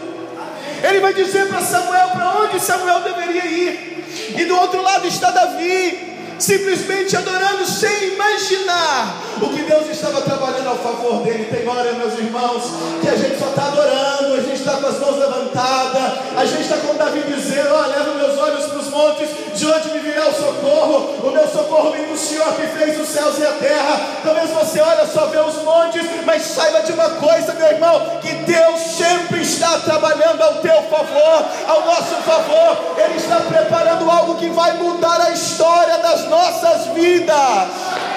Ele 0.80 1.00
vai 1.00 1.12
dizer 1.12 1.49
para 1.49 1.61
Samuel 1.61 2.09
para 2.11 2.38
onde 2.42 2.61
Samuel 2.61 3.00
deveria 3.00 3.47
ir. 3.47 4.35
E 4.38 4.45
do 4.45 4.56
outro 4.56 4.80
lado 4.80 5.09
está 5.09 5.33
Davi 5.33 6.14
simplesmente 6.38 7.16
adorando 7.16 7.66
sem 7.66 8.14
imaginar 8.14 9.25
o 9.40 9.49
que 9.50 9.62
Deus 9.62 9.88
estava 9.90 10.21
trabalhando 10.23 10.69
ao 10.69 10.76
favor 10.76 11.23
dele. 11.23 11.45
Tem 11.47 11.69
hora, 11.69 11.93
meus 11.93 12.19
irmãos, 12.19 12.64
que 13.00 13.09
a 13.09 13.16
gente 13.16 13.38
só 13.38 13.49
está 13.49 13.66
adorando, 13.66 14.35
a 14.35 14.40
gente 14.40 14.55
está 14.55 14.73
com 14.73 14.87
as 14.87 14.99
mãos 14.99 15.19
levantadas, 15.19 16.12
a 16.37 16.45
gente 16.45 16.62
está 16.62 16.76
com 16.78 16.95
Davi 16.95 17.23
dizendo: 17.26 17.75
Ó, 17.75 17.85
oh, 17.85 18.14
meus 18.14 18.38
olhos 18.38 18.64
para 18.66 18.78
os 18.78 18.88
montes, 18.88 19.28
de 19.55 19.66
onde 19.66 19.88
me 19.90 19.99
virá 20.00 20.28
o 20.28 20.35
socorro? 20.35 21.28
O 21.28 21.31
meu 21.31 21.49
socorro 21.49 21.93
vem 21.93 22.07
do 22.07 22.16
Senhor 22.16 22.52
que 22.55 22.66
fez 22.66 23.00
os 23.00 23.09
céus 23.09 23.38
e 23.38 23.45
a 23.45 23.52
terra. 23.52 24.00
Talvez 24.23 24.50
você 24.50 24.81
olha 24.81 25.07
só 25.07 25.26
vê 25.26 25.38
os 25.38 25.62
montes, 25.62 26.02
mas 26.25 26.43
saiba 26.43 26.83
de 26.83 26.93
uma 26.93 27.11
coisa, 27.11 27.55
meu 27.55 27.66
irmão, 27.66 28.19
que 28.21 28.35
Deus 28.35 28.81
sempre 28.81 29.43
está 29.43 29.78
trabalhando 29.81 30.43
ao 30.43 30.55
teu 30.57 30.83
favor, 30.85 31.45
ao 31.66 31.85
nosso 31.85 32.14
favor. 32.25 32.78
Ele 32.99 33.16
está 33.16 33.40
preparando 33.40 34.11
algo 34.11 34.37
que 34.37 34.49
vai 34.49 34.75
mudar 34.75 35.21
a 35.21 35.31
história 35.31 35.99
das 35.99 36.25
nossas 36.28 36.87
vidas. 36.88 38.15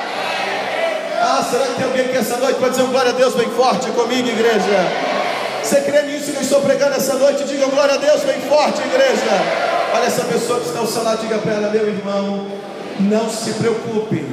Ah, 1.22 1.46
será 1.50 1.66
que 1.66 1.76
tem 1.76 1.86
alguém 1.86 2.08
que 2.08 2.18
essa 2.18 2.38
noite 2.38 2.60
pode 2.60 2.72
dizer 2.72 2.88
glória 2.88 3.12
a 3.12 3.14
Deus 3.14 3.34
bem 3.34 3.50
forte 3.50 3.92
comigo, 3.92 4.28
igreja? 4.28 5.20
Você 5.62 5.82
crê 5.82 6.04
nisso 6.04 6.32
que 6.32 6.38
eu 6.38 6.42
estou 6.42 6.62
pregando 6.62 6.96
essa 6.96 7.16
noite? 7.16 7.44
Diga 7.44 7.66
glória 7.68 7.96
a 7.96 7.98
Deus 7.98 8.22
bem 8.22 8.40
forte, 8.42 8.80
igreja. 8.82 9.70
Olha 9.94 10.06
essa 10.06 10.24
pessoa 10.24 10.60
que 10.60 10.68
está 10.68 10.80
ao 10.80 10.88
seu 10.88 11.04
lado, 11.04 11.20
diga 11.22 11.38
para 11.40 11.54
ela, 11.54 11.70
meu 11.70 11.88
irmão, 11.88 12.48
não 13.02 13.30
se 13.30 13.52
preocupe. 13.54 14.26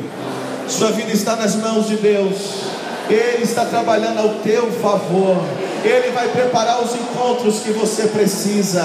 Sua 0.69 0.93
vida 0.93 1.11
está 1.11 1.35
nas 1.35 1.57
mãos 1.57 1.89
de 1.89 1.97
Deus. 1.97 2.37
Ele 3.11 3.43
está 3.43 3.65
trabalhando 3.65 4.21
ao 4.21 4.29
teu 4.37 4.71
favor. 4.81 5.43
Ele 5.85 6.11
vai 6.13 6.29
preparar 6.29 6.83
os 6.83 6.95
encontros 6.95 7.61
que 7.61 7.71
você 7.71 8.09
precisa. 8.09 8.85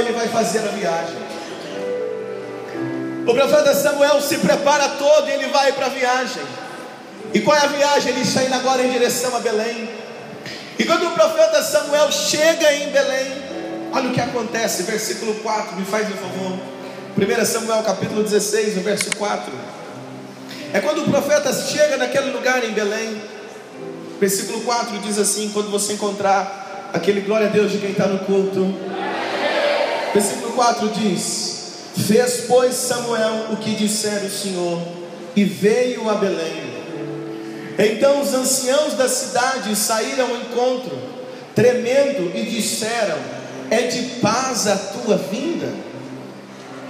Ele 0.00 0.12
vai 0.12 0.28
fazer 0.28 0.58
a 0.58 0.72
viagem. 0.72 1.16
O 3.26 3.34
profeta 3.34 3.74
Samuel 3.74 4.20
se 4.20 4.38
prepara 4.38 4.88
todo 4.90 5.28
e 5.28 5.32
ele 5.32 5.46
vai 5.46 5.72
para 5.72 5.86
a 5.86 5.90
viagem. 5.90 6.42
E 7.32 7.40
qual 7.40 7.56
é 7.56 7.60
a 7.60 7.66
viagem? 7.66 8.12
Ele 8.12 8.22
está 8.22 8.42
indo 8.42 8.54
agora 8.54 8.82
em 8.82 8.90
direção 8.90 9.36
a 9.36 9.40
Belém. 9.40 9.88
E 10.78 10.84
quando 10.84 11.06
o 11.06 11.10
profeta 11.12 11.62
Samuel 11.62 12.10
chega 12.10 12.72
em 12.72 12.90
Belém, 12.90 13.30
olha 13.92 14.08
o 14.08 14.12
que 14.12 14.20
acontece, 14.20 14.82
versículo 14.84 15.34
4, 15.36 15.76
me 15.76 15.84
faz 15.84 16.08
um 16.08 16.16
favor. 16.16 16.58
1 17.16 17.44
Samuel 17.44 17.82
capítulo 17.82 18.22
16, 18.22 18.76
no 18.76 18.82
verso 18.82 19.14
4. 19.16 19.52
É 20.72 20.80
quando 20.80 21.02
o 21.02 21.10
profeta 21.10 21.52
chega 21.52 21.96
naquele 21.96 22.30
lugar 22.30 22.64
em 22.64 22.72
Belém. 22.72 23.20
Versículo 24.18 24.60
4 24.62 24.98
diz 25.00 25.18
assim: 25.18 25.50
quando 25.50 25.70
você 25.70 25.92
encontrar 25.92 26.90
aquele 26.92 27.20
glória 27.20 27.46
a 27.46 27.50
Deus 27.50 27.72
de 27.72 27.78
quem 27.78 27.90
está 27.90 28.06
no 28.06 28.20
culto. 28.20 28.74
Versículo 30.12 30.52
4 30.52 30.88
diz: 30.88 31.60
Fez, 32.06 32.44
pois, 32.48 32.74
Samuel 32.74 33.52
o 33.52 33.56
que 33.56 33.74
dissera 33.74 34.24
o 34.24 34.30
Senhor, 34.30 34.82
e 35.36 35.44
veio 35.44 36.08
a 36.08 36.14
Belém. 36.14 36.70
Então 37.78 38.20
os 38.20 38.34
anciãos 38.34 38.94
da 38.94 39.08
cidade 39.08 39.74
saíram 39.76 40.28
ao 40.28 40.36
encontro, 40.36 40.98
tremendo, 41.54 42.30
e 42.34 42.42
disseram: 42.44 43.18
É 43.70 43.82
de 43.82 44.20
paz 44.20 44.66
a 44.66 44.76
tua 44.76 45.16
vinda? 45.16 45.68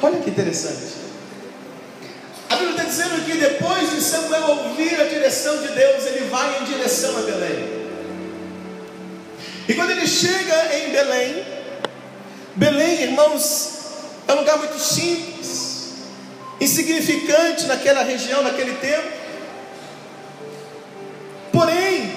Olha 0.02 0.18
que 0.20 0.30
interessante. 0.30 1.00
A 2.48 2.56
Bíblia 2.56 2.70
está 2.72 2.84
dizendo 2.84 3.24
que 3.24 3.36
depois 3.36 3.90
de 3.90 4.00
Samuel 4.00 4.48
ouvir 4.64 5.00
a 5.00 5.04
direção 5.04 5.58
de 5.58 5.68
Deus, 5.68 6.06
ele 6.06 6.28
vai 6.28 6.60
em 6.60 6.64
direção 6.64 7.16
a 7.18 7.20
Belém. 7.20 7.80
E 9.68 9.74
quando 9.74 9.90
ele 9.90 10.06
chega 10.06 10.74
em 10.74 10.90
Belém, 10.90 11.44
Belém, 12.56 13.02
irmãos, 13.02 13.70
é 14.26 14.32
um 14.32 14.40
lugar 14.40 14.58
muito 14.58 14.78
simples, 14.78 15.94
insignificante 16.60 17.66
naquela 17.66 18.02
região, 18.02 18.42
naquele 18.42 18.74
tempo. 18.74 19.08
Porém, 21.52 22.12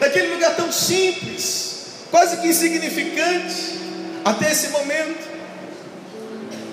naquele 0.00 0.34
lugar 0.34 0.54
tão 0.54 0.70
simples, 0.70 2.06
quase 2.10 2.36
que 2.38 2.48
insignificante, 2.48 3.80
até 4.24 4.52
esse 4.52 4.68
momento, 4.68 5.32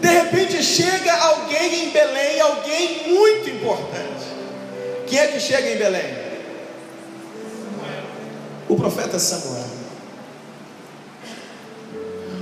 de 0.02 0.08
repente 0.08 0.64
chega 0.64 1.14
alguém 1.14 1.88
em 1.88 1.90
Belém, 1.90 2.40
alguém 2.40 3.08
muito 3.10 3.50
importante. 3.50 4.26
Quem 5.08 5.20
é 5.20 5.28
que 5.28 5.40
chega 5.40 5.72
em 5.72 5.78
Belém? 5.78 6.30
O 8.68 8.76
profeta 8.76 9.18
Samuel 9.18 9.79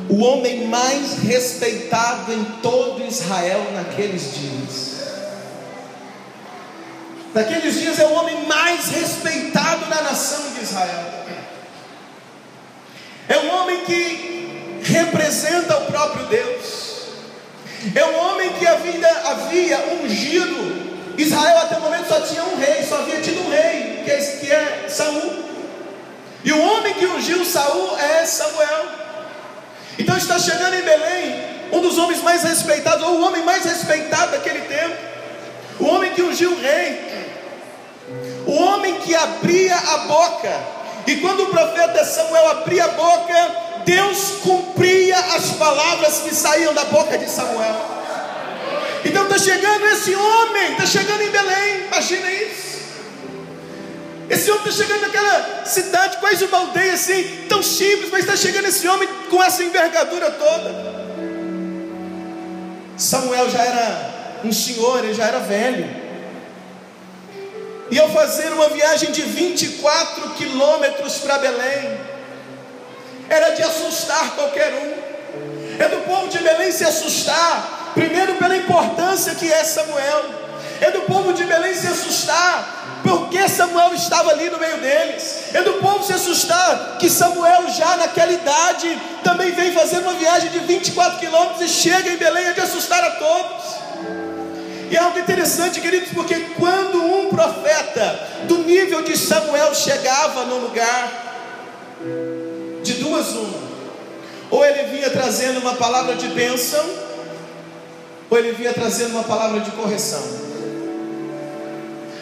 o 0.10 0.24
homem 0.24 0.68
mais 0.68 1.20
respeitado 1.20 2.32
em 2.32 2.44
todo 2.62 3.04
Israel 3.04 3.72
naqueles 3.74 4.34
dias. 4.34 4.98
naqueles 7.34 7.80
dias 7.80 8.00
é 8.00 8.06
o 8.06 8.14
homem 8.14 8.46
mais 8.48 8.88
respeitado 8.88 9.86
na 9.88 10.02
nação 10.02 10.54
de 10.54 10.64
Israel. 10.64 11.06
É 13.30 13.38
um 13.40 13.56
homem 13.56 13.84
que 13.86 14.80
representa 14.84 15.78
o 15.78 15.86
próprio 15.86 16.26
Deus. 16.28 16.88
É 17.94 18.06
um 18.06 18.18
homem 18.18 18.54
que 18.54 18.66
havia, 18.66 19.10
havia 19.26 19.78
ungido. 20.02 20.88
Israel 21.18 21.58
até 21.60 21.78
o 21.78 21.82
momento 21.82 22.08
só 22.08 22.22
tinha 22.22 22.44
um 22.44 22.58
rei, 22.58 22.84
só 22.84 23.00
havia 23.00 23.22
tido 23.22 23.42
um 23.42 23.50
rei, 23.50 24.02
que 24.04 24.12
é, 24.12 24.18
que 24.18 24.52
é 24.52 24.86
Saul. 24.88 25.46
E 26.44 26.52
o 26.52 26.62
homem 26.62 26.94
que 26.94 27.06
ungiu 27.06 27.44
Saul 27.44 27.98
é 27.98 28.26
Samuel. 28.26 29.07
Então 30.00 30.16
está 30.16 30.38
chegando 30.38 30.76
em 30.76 30.82
Belém 30.82 31.48
um 31.72 31.82
dos 31.82 31.98
homens 31.98 32.22
mais 32.22 32.44
respeitados, 32.44 33.06
ou 33.06 33.16
o 33.16 33.22
homem 33.24 33.44
mais 33.44 33.64
respeitado 33.66 34.32
daquele 34.32 34.62
tempo. 34.62 34.96
O 35.80 35.86
homem 35.86 36.14
que 36.14 36.22
ungiu 36.22 36.52
o 36.52 36.60
rei. 36.60 37.00
O 38.46 38.54
homem 38.54 38.96
que 39.00 39.14
abria 39.16 39.76
a 39.76 39.98
boca. 40.00 40.78
E 41.06 41.16
quando 41.18 41.44
o 41.44 41.48
profeta 41.48 42.04
Samuel 42.06 42.50
abria 42.52 42.86
a 42.86 42.90
boca, 42.90 43.52
Deus 43.86 44.40
cumpria 44.44 45.18
as 45.18 45.52
palavras 45.52 46.20
que 46.20 46.34
saíam 46.34 46.74
da 46.74 46.86
boca 46.86 47.18
de 47.18 47.30
Samuel. 47.30 47.98
Então 49.06 49.24
está 49.24 49.40
chegando 49.40 49.86
esse 49.88 50.14
homem, 50.14 50.72
está 50.74 50.86
chegando 50.86 51.22
em 51.22 51.30
Belém, 51.30 51.86
imagina 51.88 52.30
isso. 52.32 52.78
Esse 54.30 54.52
homem 54.52 54.68
está 54.68 54.84
chegando 54.84 55.02
naquela 55.02 55.66
cidade, 55.66 56.18
quase 56.18 56.44
uma 56.44 56.58
aldeia 56.58 56.94
assim, 56.94 57.46
tão 57.48 57.64
simples, 57.64 58.10
mas 58.12 58.22
está 58.22 58.36
chegando 58.36 58.66
esse 58.66 58.86
homem 58.88 59.08
com 59.30 59.44
essa 59.44 59.64
envergadura 59.64 60.32
toda. 60.32 60.98
Samuel 62.98 63.50
já 63.50 63.64
era 63.64 64.40
um 64.44 64.52
senhor, 64.52 65.04
ele 65.04 65.14
já 65.14 65.26
era 65.26 65.40
velho. 65.40 65.88
E 67.90 68.00
ao 68.00 68.10
fazer 68.10 68.52
uma 68.52 68.70
viagem 68.70 69.12
de 69.12 69.22
24 69.22 70.32
quilômetros 70.32 71.20
para 71.20 71.38
Belém, 71.38 71.98
era 73.30 73.52
de 73.52 73.64
assustar 73.64 74.32
qualquer 74.32 74.74
um. 74.74 75.82
É 75.82 75.88
do 75.88 75.98
povo 76.06 76.28
de 76.28 76.40
Belém 76.40 76.72
se 76.72 76.84
assustar, 76.84 77.92
primeiro 77.94 78.36
pela 78.36 78.58
importância 78.58 79.36
que 79.36 79.52
é 79.52 79.64
Samuel, 79.64 80.26
é 80.82 80.92
do 80.92 81.02
povo 81.02 81.34
de 81.34 81.44
Belém 81.44 81.74
se 81.74 81.88
assustar 81.88 82.77
porque 83.04 83.48
Samuel 83.48 83.94
estava 83.94 84.32
ali 84.32 84.50
no 84.50 84.60
meio 84.60 84.78
deles. 84.78 85.54
É 85.54 85.62
do 85.62 85.74
povo 85.74 86.04
se 86.04 86.14
assustar 86.14 86.98
que 87.00 87.10
Samuel, 87.10 87.70
já 87.70 87.98
naquela 87.98 88.32
idade, 88.32 89.00
também 89.24 89.52
vem 89.52 89.72
fazer 89.72 90.00
uma 90.00 90.14
viagem 90.14 90.50
de 90.50 90.60
24 90.60 91.20
quilômetros 91.20 91.62
e 91.62 91.68
chega 91.68 92.10
em 92.10 92.18
Belém 92.18 92.46
é 92.48 92.54
de 92.54 92.62
assustar 92.62 93.04
a 93.04 93.12
todos. 93.12 93.88
E 94.90 94.96
é 94.96 95.00
algo 95.00 95.20
interessante, 95.20 95.82
queridos, 95.82 96.10
porque 96.14 96.36
quando 96.58 97.04
um 97.04 97.30
profeta 97.30 98.20
do 98.48 98.60
nível 98.60 99.02
de 99.02 99.18
Samuel 99.18 99.76
chegava 99.76 100.46
no 100.46 100.60
lugar, 100.60 101.26
de 102.84 102.94
duas 102.94 103.30
uma, 103.34 103.68
ou 104.50 104.66
ele 104.66 104.84
vinha 104.84 105.10
trazendo 105.10 105.60
uma 105.60 105.74
palavra 105.76 106.16
de 106.16 106.28
bênção, 106.30 106.86
ou 108.30 108.38
ele 108.38 108.54
vinha 108.54 108.74
trazendo 108.74 109.12
uma 109.12 109.24
palavra 109.24 109.60
de 109.60 109.72
correção. 109.72 110.47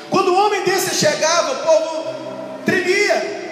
Quando 0.09 0.31
um 0.31 0.45
homem 0.45 0.63
desse 0.63 0.95
chegava, 0.95 1.51
o 1.51 1.55
povo 1.57 2.15
tremia. 2.65 3.45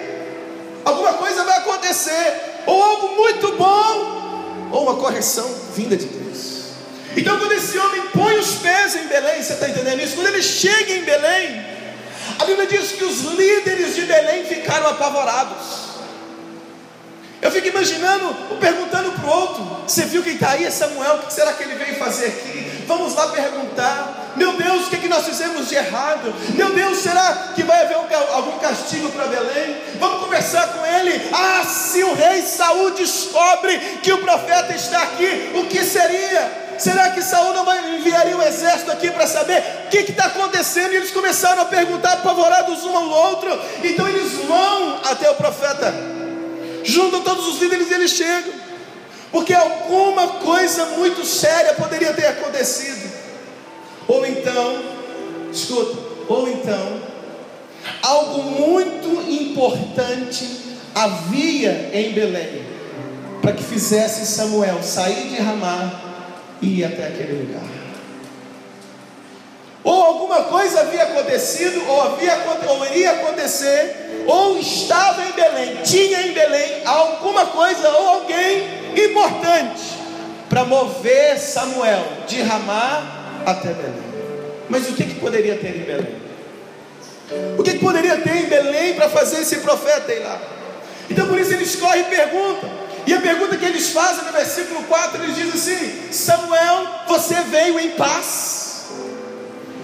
Alguma 0.84 1.14
coisa 1.14 1.44
vai 1.44 1.58
acontecer, 1.58 2.62
ou 2.66 2.82
algo 2.82 3.16
muito 3.16 3.52
bom, 3.56 4.68
ou 4.70 4.82
uma 4.82 4.96
correção 4.96 5.48
vinda 5.74 5.96
de 5.96 6.06
Deus. 6.06 6.24
Então, 7.16 7.38
quando 7.38 7.52
esse 7.52 7.78
homem 7.78 8.02
põe 8.12 8.36
os 8.38 8.56
pés 8.56 8.96
em 8.96 9.06
Belém, 9.06 9.42
você 9.42 9.52
está 9.52 9.68
entendendo 9.68 10.00
isso? 10.00 10.16
Quando 10.16 10.26
ele 10.26 10.42
chega 10.42 10.92
em 10.92 11.04
Belém, 11.04 11.64
a 12.38 12.44
Bíblia 12.44 12.66
diz 12.66 12.92
que 12.92 13.04
os 13.04 13.20
líderes 13.20 13.94
de 13.94 14.02
Belém 14.02 14.44
ficaram 14.44 14.88
apavorados. 14.88 15.84
Eu 17.40 17.50
fico 17.52 17.68
imaginando, 17.68 18.34
perguntando 18.58 19.12
para 19.12 19.26
o 19.26 19.30
outro: 19.30 19.64
Você 19.86 20.04
viu 20.06 20.22
quem 20.22 20.34
está 20.34 20.50
aí? 20.50 20.64
É 20.64 20.70
Samuel, 20.70 21.16
o 21.16 21.26
que 21.26 21.32
será 21.32 21.52
que 21.52 21.62
ele 21.62 21.74
veio 21.74 21.96
fazer 21.96 22.26
aqui? 22.26 22.84
Vamos 22.86 23.14
lá 23.14 23.28
perguntar. 23.28 24.23
Meu 24.36 24.52
Deus, 24.52 24.86
o 24.86 24.90
que, 24.90 24.96
é 24.96 24.98
que 24.98 25.08
nós 25.08 25.24
fizemos 25.24 25.68
de 25.68 25.74
errado? 25.74 26.34
Meu 26.54 26.70
Deus, 26.70 26.98
será 26.98 27.52
que 27.54 27.62
vai 27.62 27.82
haver 27.82 27.96
algum 28.32 28.58
castigo 28.58 29.08
para 29.10 29.26
Belém? 29.26 29.76
Vamos 29.98 30.20
conversar 30.20 30.68
com 30.68 30.84
ele. 30.84 31.28
Ah, 31.32 31.64
se 31.64 32.02
o 32.02 32.14
rei 32.14 32.42
Saul 32.42 32.90
descobre 32.92 33.78
que 34.02 34.12
o 34.12 34.18
profeta 34.18 34.74
está 34.74 35.02
aqui, 35.02 35.52
o 35.54 35.66
que 35.66 35.84
seria? 35.84 36.64
Será 36.78 37.10
que 37.10 37.22
Saul 37.22 37.54
não 37.54 37.94
enviaria 37.94 38.36
um 38.36 38.42
exército 38.42 38.90
aqui 38.90 39.10
para 39.10 39.26
saber 39.26 39.62
o 39.86 39.90
que 39.90 39.98
está 39.98 40.26
acontecendo? 40.26 40.92
E 40.92 40.96
eles 40.96 41.12
começaram 41.12 41.62
a 41.62 41.66
perguntar, 41.66 42.14
apavorados 42.14 42.84
um 42.84 42.96
ao 42.96 43.08
outro. 43.08 43.60
Então 43.82 44.08
eles 44.08 44.32
vão 44.32 45.00
até 45.04 45.30
o 45.30 45.34
profeta 45.34 46.14
juntam 46.84 47.22
todos 47.22 47.48
os 47.48 47.60
líderes 47.60 47.90
e 47.90 47.94
eles 47.94 48.10
chegam, 48.10 48.52
porque 49.32 49.54
alguma 49.54 50.28
coisa 50.28 50.84
muito 50.86 51.24
séria 51.24 51.72
poderia 51.74 52.12
ter 52.12 52.26
acontecido, 52.26 53.10
ou 54.06 54.26
então, 54.26 54.82
escuta, 55.52 55.98
ou 56.28 56.48
então, 56.48 57.00
algo 58.02 58.42
muito 58.42 59.30
importante 59.30 60.64
havia 60.94 61.90
em 61.92 62.12
Belém, 62.12 62.64
para 63.42 63.52
que 63.52 63.62
fizesse 63.62 64.26
Samuel 64.26 64.82
sair 64.82 65.28
de 65.28 65.36
Ramá 65.36 66.00
e 66.62 66.80
ir 66.80 66.84
até 66.84 67.08
aquele 67.08 67.42
lugar. 67.42 67.84
Ou 69.82 70.02
alguma 70.02 70.44
coisa 70.44 70.80
havia 70.80 71.02
acontecido, 71.02 71.82
ou, 71.86 72.00
havia, 72.00 72.38
ou 72.68 72.86
iria 72.86 73.10
acontecer, 73.12 74.24
ou 74.26 74.58
estava 74.58 75.22
em 75.22 75.32
Belém, 75.32 75.76
tinha 75.84 76.26
em 76.26 76.32
Belém 76.32 76.86
alguma 76.86 77.46
coisa 77.46 77.90
ou 77.90 78.08
alguém 78.08 78.66
importante 78.96 79.82
para 80.48 80.64
mover 80.64 81.38
Samuel 81.38 82.02
de 82.26 82.40
Ramá 82.40 83.13
até 83.46 83.68
Belém. 83.68 84.14
Mas 84.68 84.88
o 84.88 84.94
que, 84.94 85.04
que 85.04 85.14
poderia 85.16 85.56
ter 85.56 85.76
em 85.76 85.84
Belém? 85.84 86.16
O 87.58 87.62
que, 87.62 87.72
que 87.72 87.78
poderia 87.78 88.18
ter 88.18 88.36
em 88.36 88.46
Belém 88.46 88.94
para 88.94 89.08
fazer 89.08 89.40
esse 89.40 89.56
profeta 89.56 90.12
ir 90.12 90.20
lá? 90.20 90.40
Então 91.10 91.26
por 91.26 91.38
isso 91.38 91.52
eles 91.52 91.76
correm 91.76 92.02
e 92.02 92.04
perguntam. 92.04 92.84
E 93.06 93.12
a 93.12 93.20
pergunta 93.20 93.56
que 93.56 93.64
eles 93.64 93.90
fazem 93.90 94.24
no 94.24 94.32
versículo 94.32 94.82
4, 94.84 95.22
eles 95.22 95.36
dizem 95.36 95.52
assim: 95.52 96.12
Samuel, 96.12 96.86
você 97.06 97.34
veio 97.50 97.78
em 97.78 97.90
paz. 97.90 98.86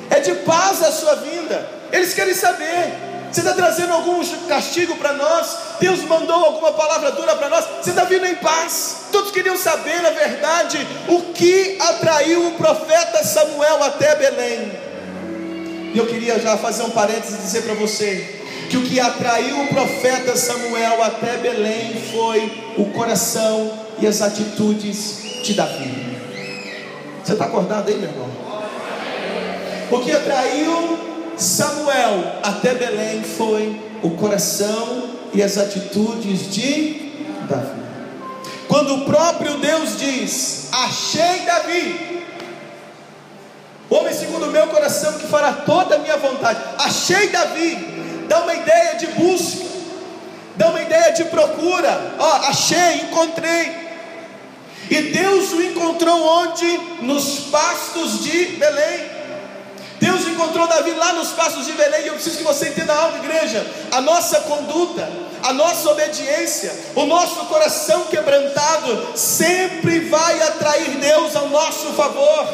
É 0.08 0.20
de 0.20 0.34
paz 0.36 0.82
a 0.82 0.90
sua 0.90 1.16
vinda. 1.16 1.68
Eles 1.92 2.14
querem 2.14 2.34
saber 2.34 3.09
você 3.32 3.40
está 3.40 3.54
trazendo 3.54 3.92
algum 3.92 4.24
castigo 4.48 4.96
para 4.96 5.12
nós? 5.12 5.56
Deus 5.78 6.02
mandou 6.02 6.44
alguma 6.44 6.72
palavra 6.72 7.12
dura 7.12 7.36
para 7.36 7.48
nós? 7.48 7.64
Você 7.80 7.90
está 7.90 8.04
vindo 8.04 8.26
em 8.26 8.34
paz? 8.34 9.04
Todos 9.12 9.30
queriam 9.30 9.56
saber, 9.56 10.02
na 10.02 10.10
verdade, 10.10 10.84
o 11.08 11.32
que 11.32 11.78
atraiu 11.80 12.48
o 12.48 12.52
profeta 12.52 13.22
Samuel 13.22 13.84
até 13.84 14.16
Belém. 14.16 14.72
E 15.94 15.98
eu 15.98 16.06
queria 16.06 16.40
já 16.40 16.56
fazer 16.56 16.82
um 16.82 16.90
parênteses 16.90 17.38
e 17.38 17.42
dizer 17.42 17.62
para 17.62 17.74
você 17.74 18.40
que 18.68 18.76
o 18.76 18.82
que 18.82 18.98
atraiu 18.98 19.62
o 19.62 19.68
profeta 19.68 20.36
Samuel 20.36 21.02
até 21.02 21.36
Belém 21.36 22.02
foi 22.12 22.72
o 22.76 22.86
coração 22.86 23.72
e 24.00 24.06
as 24.06 24.22
atitudes 24.22 25.42
de 25.44 25.54
Davi. 25.54 26.18
Você 27.22 27.32
está 27.32 27.44
acordado 27.44 27.88
aí, 27.88 27.96
meu 27.96 28.08
irmão? 28.08 28.30
O 29.90 29.98
que 30.00 30.12
atraiu 30.12 31.09
Samuel 31.40 32.40
até 32.42 32.74
Belém 32.74 33.22
foi 33.22 33.80
o 34.02 34.10
coração 34.10 35.10
e 35.32 35.42
as 35.42 35.56
atitudes 35.56 36.52
de 36.52 37.12
Davi. 37.48 37.80
Quando 38.68 38.94
o 38.94 39.04
próprio 39.04 39.58
Deus 39.58 39.98
diz: 39.98 40.68
Achei 40.70 41.40
Davi, 41.46 42.24
homem 43.88 44.12
segundo 44.12 44.46
o 44.46 44.50
meu 44.50 44.66
coração 44.68 45.14
que 45.14 45.26
fará 45.26 45.52
toda 45.52 45.96
a 45.96 45.98
minha 45.98 46.16
vontade. 46.18 46.60
Achei 46.78 47.28
Davi, 47.28 48.24
dá 48.28 48.42
uma 48.42 48.54
ideia 48.54 48.96
de 48.96 49.06
busca, 49.08 49.64
dá 50.56 50.68
uma 50.68 50.82
ideia 50.82 51.12
de 51.12 51.24
procura. 51.24 52.14
Ó, 52.18 52.32
achei, 52.48 53.02
encontrei. 53.02 53.80
E 54.90 55.02
Deus 55.02 55.52
o 55.52 55.62
encontrou 55.62 56.20
onde? 56.20 56.78
Nos 57.02 57.40
pastos 57.50 58.24
de 58.24 58.46
Belém. 58.56 59.19
Deus 60.20 60.34
encontrou 60.34 60.66
Davi 60.66 60.92
lá 60.92 61.12
nos 61.14 61.30
passos 61.30 61.66
de 61.66 61.72
Belém. 61.72 62.04
E 62.04 62.06
eu 62.08 62.14
preciso 62.14 62.38
que 62.38 62.44
você 62.44 62.68
entenda 62.68 62.94
algo, 62.94 63.24
igreja. 63.24 63.66
A 63.90 64.00
nossa 64.00 64.40
conduta, 64.42 65.08
a 65.42 65.52
nossa 65.52 65.90
obediência, 65.90 66.72
o 66.94 67.06
nosso 67.06 67.46
coração 67.46 68.04
quebrantado, 68.04 69.16
sempre 69.16 70.00
vai 70.00 70.42
atrair 70.42 70.90
Deus 70.98 71.34
ao 71.34 71.48
nosso 71.48 71.92
favor. 71.94 72.48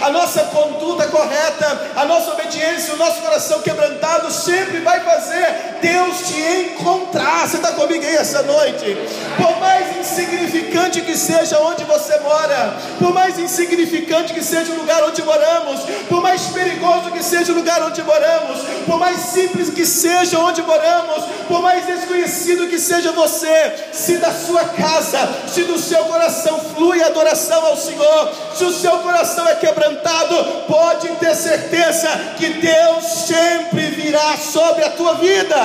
A 0.00 0.10
nossa 0.10 0.42
conduta 0.44 1.06
correta, 1.08 1.92
a 1.96 2.04
nossa 2.04 2.32
obediência, 2.32 2.94
o 2.94 2.96
nosso 2.96 3.20
coração 3.20 3.60
quebrantado, 3.62 4.30
sempre 4.30 4.80
vai 4.80 5.00
fazer 5.00 5.78
Deus 5.80 6.28
te 6.28 6.40
encontrar. 6.72 7.48
Você 7.48 7.56
está 7.56 7.72
comigo 7.72 8.04
aí 8.04 8.16
essa 8.16 8.42
noite? 8.42 8.96
Por 9.36 9.58
mais 9.60 9.96
insignificante 9.96 11.00
que 11.00 11.16
seja 11.16 11.58
onde 11.60 11.84
você 11.84 12.18
mora, 12.20 12.76
por 12.98 13.12
mais 13.12 13.38
insignificante 13.38 14.32
que 14.32 14.42
seja 14.42 14.72
o 14.72 14.76
lugar 14.76 15.02
onde 15.04 15.22
moramos, 15.22 15.80
por 16.08 16.20
mais 16.20 16.42
perigoso 16.46 17.10
que 17.10 17.22
seja 17.22 17.52
o 17.52 17.54
lugar 17.54 17.82
onde 17.82 18.02
moramos, 18.02 18.60
por 18.86 18.98
mais 18.98 19.18
simples 19.20 19.70
que 19.70 19.86
seja 19.86 20.38
onde 20.38 20.62
moramos, 20.62 21.24
por 21.48 21.62
mais 21.62 21.86
desconhecido 21.86 22.31
que 22.72 22.78
seja 22.78 23.12
você, 23.12 23.72
se 23.92 24.16
da 24.16 24.32
sua 24.32 24.64
casa, 24.64 25.18
se 25.46 25.62
do 25.64 25.78
seu 25.78 26.04
coração 26.06 26.58
flui 26.74 27.02
adoração 27.02 27.66
ao 27.66 27.76
Senhor, 27.76 28.32
se 28.54 28.64
o 28.64 28.72
seu 28.72 28.98
coração 29.00 29.46
é 29.46 29.56
quebrantado, 29.56 30.34
pode 30.66 31.08
ter 31.16 31.34
certeza 31.34 32.08
que 32.38 32.48
Deus 32.48 33.04
sempre 33.26 33.88
virá 33.90 34.38
sobre 34.38 34.84
a 34.84 34.90
tua 34.90 35.14
vida. 35.16 35.56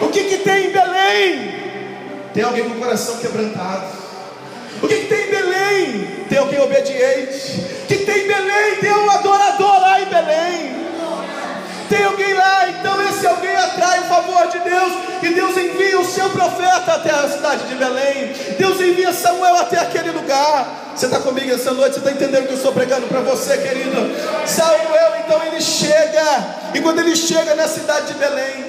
O 0.00 0.08
que, 0.08 0.22
que 0.24 0.38
tem 0.38 0.66
em 0.66 0.70
Belém? 0.70 1.54
Tem 2.32 2.44
alguém 2.44 2.62
com 2.62 2.76
o 2.76 2.78
coração 2.78 3.16
quebrantado. 3.18 3.98
O 4.80 4.86
que, 4.86 4.94
que 4.94 5.06
tem 5.06 5.26
em 5.26 5.30
Belém? 5.30 6.26
Tem 6.28 6.38
alguém 6.38 6.60
obediente. 6.60 7.60
O 7.82 7.86
que, 7.88 7.96
que 7.96 8.06
tem 8.06 8.24
em 8.24 8.28
Belém? 8.28 8.76
Tem 8.80 8.92
um 8.92 9.10
adorador 9.10 9.80
lá 9.80 10.00
em 10.00 10.04
Belém. 10.04 10.87
Tem 11.88 12.04
alguém 12.04 12.34
lá, 12.34 12.68
então 12.70 13.02
esse 13.08 13.26
alguém 13.26 13.54
atrai 13.56 14.00
o 14.00 14.04
favor 14.04 14.46
de 14.48 14.58
Deus, 14.58 14.92
e 15.22 15.28
Deus 15.30 15.56
envia 15.56 15.98
o 15.98 16.04
seu 16.04 16.28
profeta 16.30 16.92
até 16.92 17.10
a 17.10 17.28
cidade 17.28 17.66
de 17.66 17.74
Belém. 17.74 18.32
Deus 18.58 18.80
envia 18.80 19.12
Samuel 19.12 19.56
até 19.56 19.78
aquele 19.78 20.10
lugar. 20.10 20.92
Você 20.94 21.06
está 21.06 21.20
comigo 21.20 21.52
essa 21.52 21.72
noite? 21.72 21.94
Você 21.94 22.00
está 22.00 22.10
entendendo 22.12 22.44
o 22.44 22.46
que 22.46 22.52
eu 22.52 22.56
estou 22.56 22.72
pregando 22.72 23.06
para 23.06 23.20
você, 23.20 23.56
querido? 23.58 23.96
Samuel, 24.46 25.12
então 25.24 25.42
ele 25.44 25.60
chega, 25.60 26.24
e 26.74 26.80
quando 26.80 26.98
ele 26.98 27.16
chega 27.16 27.54
na 27.54 27.66
cidade 27.66 28.08
de 28.08 28.14
Belém, 28.14 28.66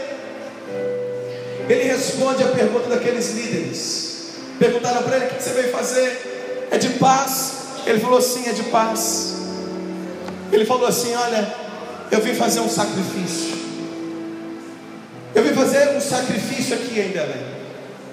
ele 1.68 1.84
responde 1.84 2.44
a 2.44 2.48
pergunta 2.48 2.90
daqueles 2.90 3.32
líderes. 3.32 4.10
Perguntaram 4.58 5.04
para 5.04 5.18
ele: 5.18 5.26
o 5.26 5.30
que 5.30 5.44
você 5.44 5.50
veio 5.52 5.72
fazer? 5.72 6.68
É 6.72 6.78
de 6.78 6.90
paz? 6.90 7.54
Ele 7.86 8.00
falou: 8.00 8.22
sim, 8.22 8.48
é 8.48 8.54
de 8.54 8.64
paz. 8.64 9.36
Ele 10.52 10.66
falou 10.66 10.88
assim: 10.88 11.14
olha 11.16 11.69
eu 12.12 12.22
vim 12.22 12.34
fazer 12.34 12.62
um 12.62 12.70
sacrifício. 12.70 13.58
Eu 15.36 15.44
vim 15.44 15.54
fazer 15.54 15.96
um 15.96 16.02
sacrifício 16.02 16.76
aqui 16.76 17.00
em 17.00 17.12
Belém. 17.12 17.60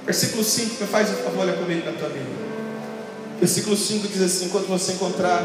Versículo 0.05 0.45
5, 0.45 0.83
me 0.83 0.87
faz 0.87 1.11
o 1.11 1.15
favor, 1.15 1.41
olha 1.41 1.55
comigo 1.55 1.85
na 1.85 1.93
tua 1.93 2.09
Bíblia. 2.09 2.47
Versículo 3.41 3.77
5 3.77 4.09
diz 4.09 4.23
assim: 4.23 4.47
Enquanto 4.47 4.67
você 4.67 4.93
encontrar, 4.93 5.43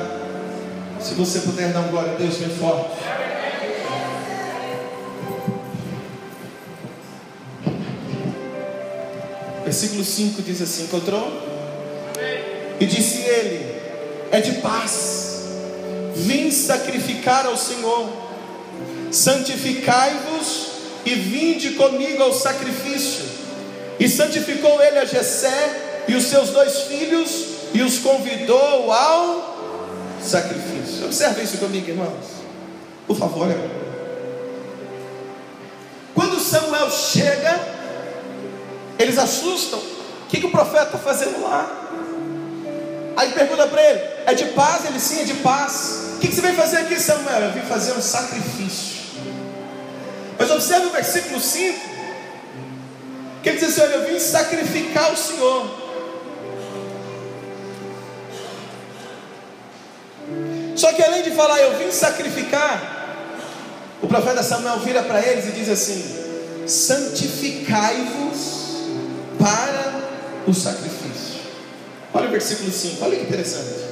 se 0.99 1.13
você 1.13 1.39
puder 1.39 1.73
dar 1.73 1.81
um 1.81 1.89
glória 1.89 2.13
a 2.13 2.15
Deus 2.15 2.35
bem 2.35 2.49
forte. 2.49 2.91
Versículo 9.63 10.03
5 10.03 10.41
diz 10.41 10.61
assim: 10.61 10.83
Encontrou? 10.83 11.31
E 12.79 12.85
disse 12.85 13.21
ele: 13.21 13.81
É 14.31 14.41
de 14.41 14.53
paz, 14.61 15.43
vim 16.15 16.51
sacrificar 16.51 17.45
ao 17.45 17.57
Senhor 17.57 18.30
santificai-vos 19.11 20.71
e 21.05 21.13
vinde 21.15 21.71
comigo 21.71 22.23
ao 22.23 22.33
sacrifício. 22.33 23.25
E 23.99 24.07
santificou 24.09 24.81
ele 24.81 24.99
a 24.99 25.05
Jessé 25.05 26.03
e 26.07 26.15
os 26.15 26.23
seus 26.25 26.49
dois 26.49 26.81
filhos 26.83 27.45
e 27.73 27.81
os 27.81 27.99
convidou 27.99 28.91
ao 28.91 29.51
sacrifício. 30.21 31.05
Observe 31.05 31.43
isso 31.43 31.57
comigo, 31.57 31.89
irmãos. 31.89 32.41
Por 33.05 33.17
favor. 33.17 33.47
Quando 36.15 36.39
Samuel 36.39 36.89
chega, 36.89 37.59
eles 38.97 39.17
assustam. 39.17 39.79
O 39.79 40.27
que, 40.29 40.39
que 40.39 40.45
o 40.45 40.51
profeta 40.51 40.85
está 40.85 40.97
fazendo 40.97 41.41
lá? 41.41 41.81
Aí 43.17 43.31
pergunta 43.31 43.67
para 43.67 43.81
ele: 43.81 43.99
é 44.25 44.33
de 44.33 44.45
paz? 44.45 44.85
Ele 44.85 44.99
sim, 44.99 45.21
é 45.21 45.23
de 45.23 45.33
paz. 45.35 46.15
O 46.15 46.19
que, 46.19 46.27
que 46.27 46.35
você 46.35 46.41
vem 46.41 46.55
fazer 46.55 46.77
aqui, 46.77 46.99
Samuel? 46.99 47.41
Eu 47.41 47.51
vim 47.51 47.61
fazer 47.61 47.93
um 47.93 48.01
sacrifício. 48.01 49.00
Mas 50.51 50.63
observe 50.63 50.87
o 50.87 50.89
versículo 50.89 51.39
5, 51.39 51.79
que 53.41 53.47
ele 53.49 53.57
diz 53.57 53.69
assim: 53.69 53.81
Olha, 53.81 53.93
eu 53.93 54.11
vim 54.11 54.19
sacrificar 54.19 55.13
o 55.13 55.17
Senhor. 55.17 55.79
Só 60.75 60.91
que 60.91 61.01
além 61.01 61.23
de 61.23 61.31
falar, 61.31 61.57
eu 61.61 61.77
vim 61.77 61.89
sacrificar, 61.89 63.47
o 64.01 64.07
profeta 64.07 64.43
Samuel 64.43 64.79
vira 64.79 65.03
para 65.03 65.25
eles 65.25 65.47
e 65.47 65.51
diz 65.51 65.69
assim: 65.69 66.03
santificai-vos 66.67 68.49
para 69.39 70.01
o 70.45 70.53
sacrifício. 70.53 71.39
Olha 72.13 72.27
o 72.27 72.31
versículo 72.31 72.69
5, 72.69 73.05
olha 73.05 73.15
que 73.15 73.23
interessante. 73.23 73.85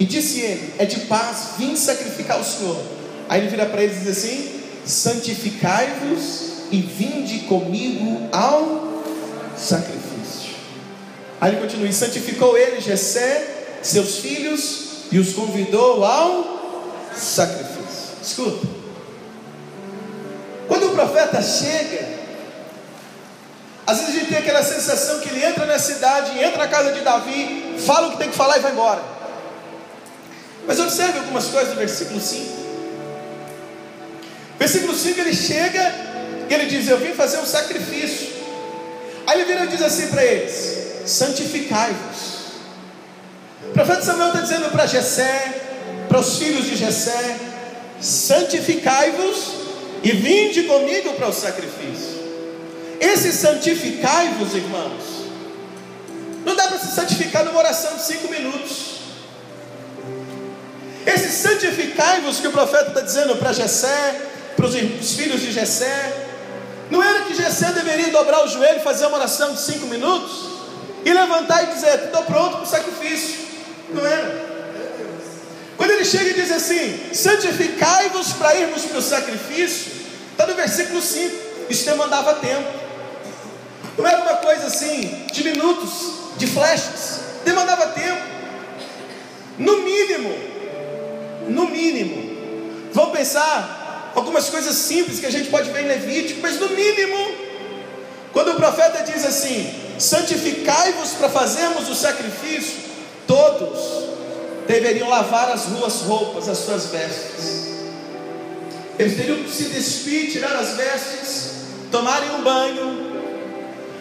E 0.00 0.06
disse 0.06 0.40
ele: 0.40 0.72
É 0.78 0.86
de 0.86 1.00
paz, 1.00 1.48
vim 1.58 1.76
sacrificar 1.76 2.40
o 2.40 2.44
Senhor. 2.44 2.80
Aí 3.28 3.42
ele 3.42 3.50
vira 3.50 3.66
para 3.66 3.82
eles 3.82 3.98
e 3.98 4.00
diz 4.00 4.08
assim: 4.08 4.61
santificai-vos 4.84 6.52
e 6.70 6.80
vinde 6.80 7.40
comigo 7.40 8.28
ao 8.32 9.02
sacrifício. 9.56 10.56
Aí 11.40 11.52
ele 11.52 11.60
continua: 11.60 11.88
e 11.88 11.92
santificou 11.92 12.56
ele 12.56 12.80
Jessé, 12.80 13.78
seus 13.82 14.18
filhos, 14.18 15.06
e 15.10 15.18
os 15.18 15.32
convidou 15.34 16.04
ao 16.04 17.02
sacrifício. 17.14 17.82
Escuta, 18.22 18.66
quando 20.68 20.86
o 20.86 20.90
profeta 20.92 21.42
chega, 21.42 22.08
às 23.86 23.98
vezes 23.98 24.14
a 24.14 24.18
gente 24.18 24.28
tem 24.28 24.38
aquela 24.38 24.62
sensação 24.62 25.20
que 25.20 25.28
ele 25.28 25.44
entra 25.44 25.66
na 25.66 25.78
cidade, 25.78 26.38
entra 26.38 26.58
na 26.58 26.68
casa 26.68 26.92
de 26.92 27.00
Davi, 27.00 27.76
fala 27.84 28.08
o 28.08 28.12
que 28.12 28.18
tem 28.18 28.30
que 28.30 28.36
falar 28.36 28.58
e 28.58 28.60
vai 28.60 28.72
embora. 28.72 29.02
Mas 30.66 30.78
observe 30.78 31.18
algumas 31.18 31.46
coisas 31.46 31.70
do 31.70 31.76
versículo 31.76 32.20
5. 32.20 32.61
Versículo 34.62 34.94
5 34.94 35.20
ele 35.20 35.34
chega 35.34 35.92
e 36.48 36.54
ele 36.54 36.66
diz: 36.66 36.86
Eu 36.86 36.98
vim 36.98 37.12
fazer 37.14 37.38
um 37.38 37.44
sacrifício. 37.44 38.28
Aí 39.26 39.40
ele 39.40 39.44
vira 39.52 39.64
e 39.64 39.66
diz 39.66 39.82
assim 39.82 40.06
para 40.06 40.24
eles: 40.24 41.02
Santificai-vos. 41.04 42.18
O 43.70 43.72
profeta 43.72 44.02
Samuel 44.02 44.28
está 44.28 44.40
dizendo 44.40 44.70
para 44.70 44.86
Jessé, 44.86 45.62
para 46.08 46.20
os 46.20 46.38
filhos 46.38 46.66
de 46.66 46.76
Jessé: 46.76 47.38
Santificai-vos 48.00 49.52
e 50.04 50.12
vinde 50.12 50.62
comigo 50.62 51.14
para 51.14 51.26
o 51.26 51.32
sacrifício. 51.32 52.22
Esse 53.00 53.32
santificai-vos, 53.32 54.54
irmãos, 54.54 55.02
não 56.46 56.54
dá 56.54 56.68
para 56.68 56.78
se 56.78 56.94
santificar 56.94 57.44
numa 57.44 57.58
oração 57.58 57.96
de 57.96 58.04
cinco 58.04 58.30
minutos. 58.30 59.00
Esse 61.04 61.32
santificai-vos 61.32 62.38
que 62.38 62.46
o 62.46 62.52
profeta 62.52 62.90
está 62.90 63.00
dizendo 63.00 63.34
para 63.34 63.52
Jessé, 63.52 64.28
para 64.62 64.68
os 64.68 65.12
filhos 65.14 65.40
de 65.40 65.50
Jessé. 65.50 66.28
Não 66.88 67.02
era 67.02 67.22
que 67.22 67.34
Jessé 67.34 67.72
deveria 67.72 68.12
dobrar 68.12 68.44
o 68.44 68.48
joelho 68.48 68.80
fazer 68.80 69.06
uma 69.06 69.16
oração 69.16 69.54
de 69.54 69.60
cinco 69.60 69.86
minutos? 69.86 70.52
E 71.04 71.12
levantar 71.12 71.64
e 71.64 71.74
dizer, 71.74 72.04
estou 72.04 72.22
pronto 72.22 72.58
para 72.58 72.62
o 72.62 72.66
sacrifício. 72.66 73.40
Não 73.90 74.06
era. 74.06 74.52
Quando 75.76 75.90
ele 75.90 76.04
chega 76.04 76.30
e 76.30 76.34
diz 76.34 76.52
assim, 76.52 77.12
santificai-vos 77.12 78.34
para 78.34 78.54
irmos 78.54 78.84
para 78.84 78.98
o 78.98 79.02
sacrifício, 79.02 79.90
está 80.30 80.46
no 80.46 80.54
versículo 80.54 81.02
5, 81.02 81.34
isso 81.68 81.84
demandava 81.84 82.34
tempo. 82.34 82.68
Não 83.98 84.06
era 84.06 84.20
uma 84.20 84.36
coisa 84.36 84.66
assim, 84.66 85.26
de 85.32 85.42
minutos, 85.42 85.90
de 86.36 86.46
flechas, 86.46 87.20
demandava 87.44 87.88
tempo. 87.88 88.22
No 89.58 89.78
mínimo, 89.78 90.38
no 91.48 91.68
mínimo, 91.68 92.92
vamos 92.92 93.12
pensar 93.12 93.81
algumas 94.14 94.48
coisas 94.48 94.74
simples 94.74 95.20
que 95.20 95.26
a 95.26 95.30
gente 95.30 95.48
pode 95.48 95.70
ver 95.70 95.84
em 95.84 95.88
Levítico, 95.88 96.40
mas 96.40 96.58
no 96.58 96.68
mínimo, 96.68 97.34
quando 98.32 98.52
o 98.52 98.56
profeta 98.56 99.02
diz 99.02 99.24
assim: 99.24 99.72
santificai-vos 99.98 101.10
para 101.10 101.28
fazermos 101.28 101.88
o 101.88 101.94
sacrifício, 101.94 102.78
todos 103.26 104.02
deveriam 104.66 105.08
lavar 105.08 105.50
as 105.50 105.62
suas 105.62 106.02
roupas, 106.02 106.48
as 106.48 106.58
suas 106.58 106.86
vestes. 106.86 107.72
Eles 108.98 109.16
teriam 109.16 109.42
que 109.42 109.50
se 109.50 109.64
despir, 109.64 110.30
tirar 110.30 110.54
as 110.54 110.76
vestes, 110.76 111.50
tomarem 111.90 112.30
um 112.30 112.42
banho, 112.42 113.12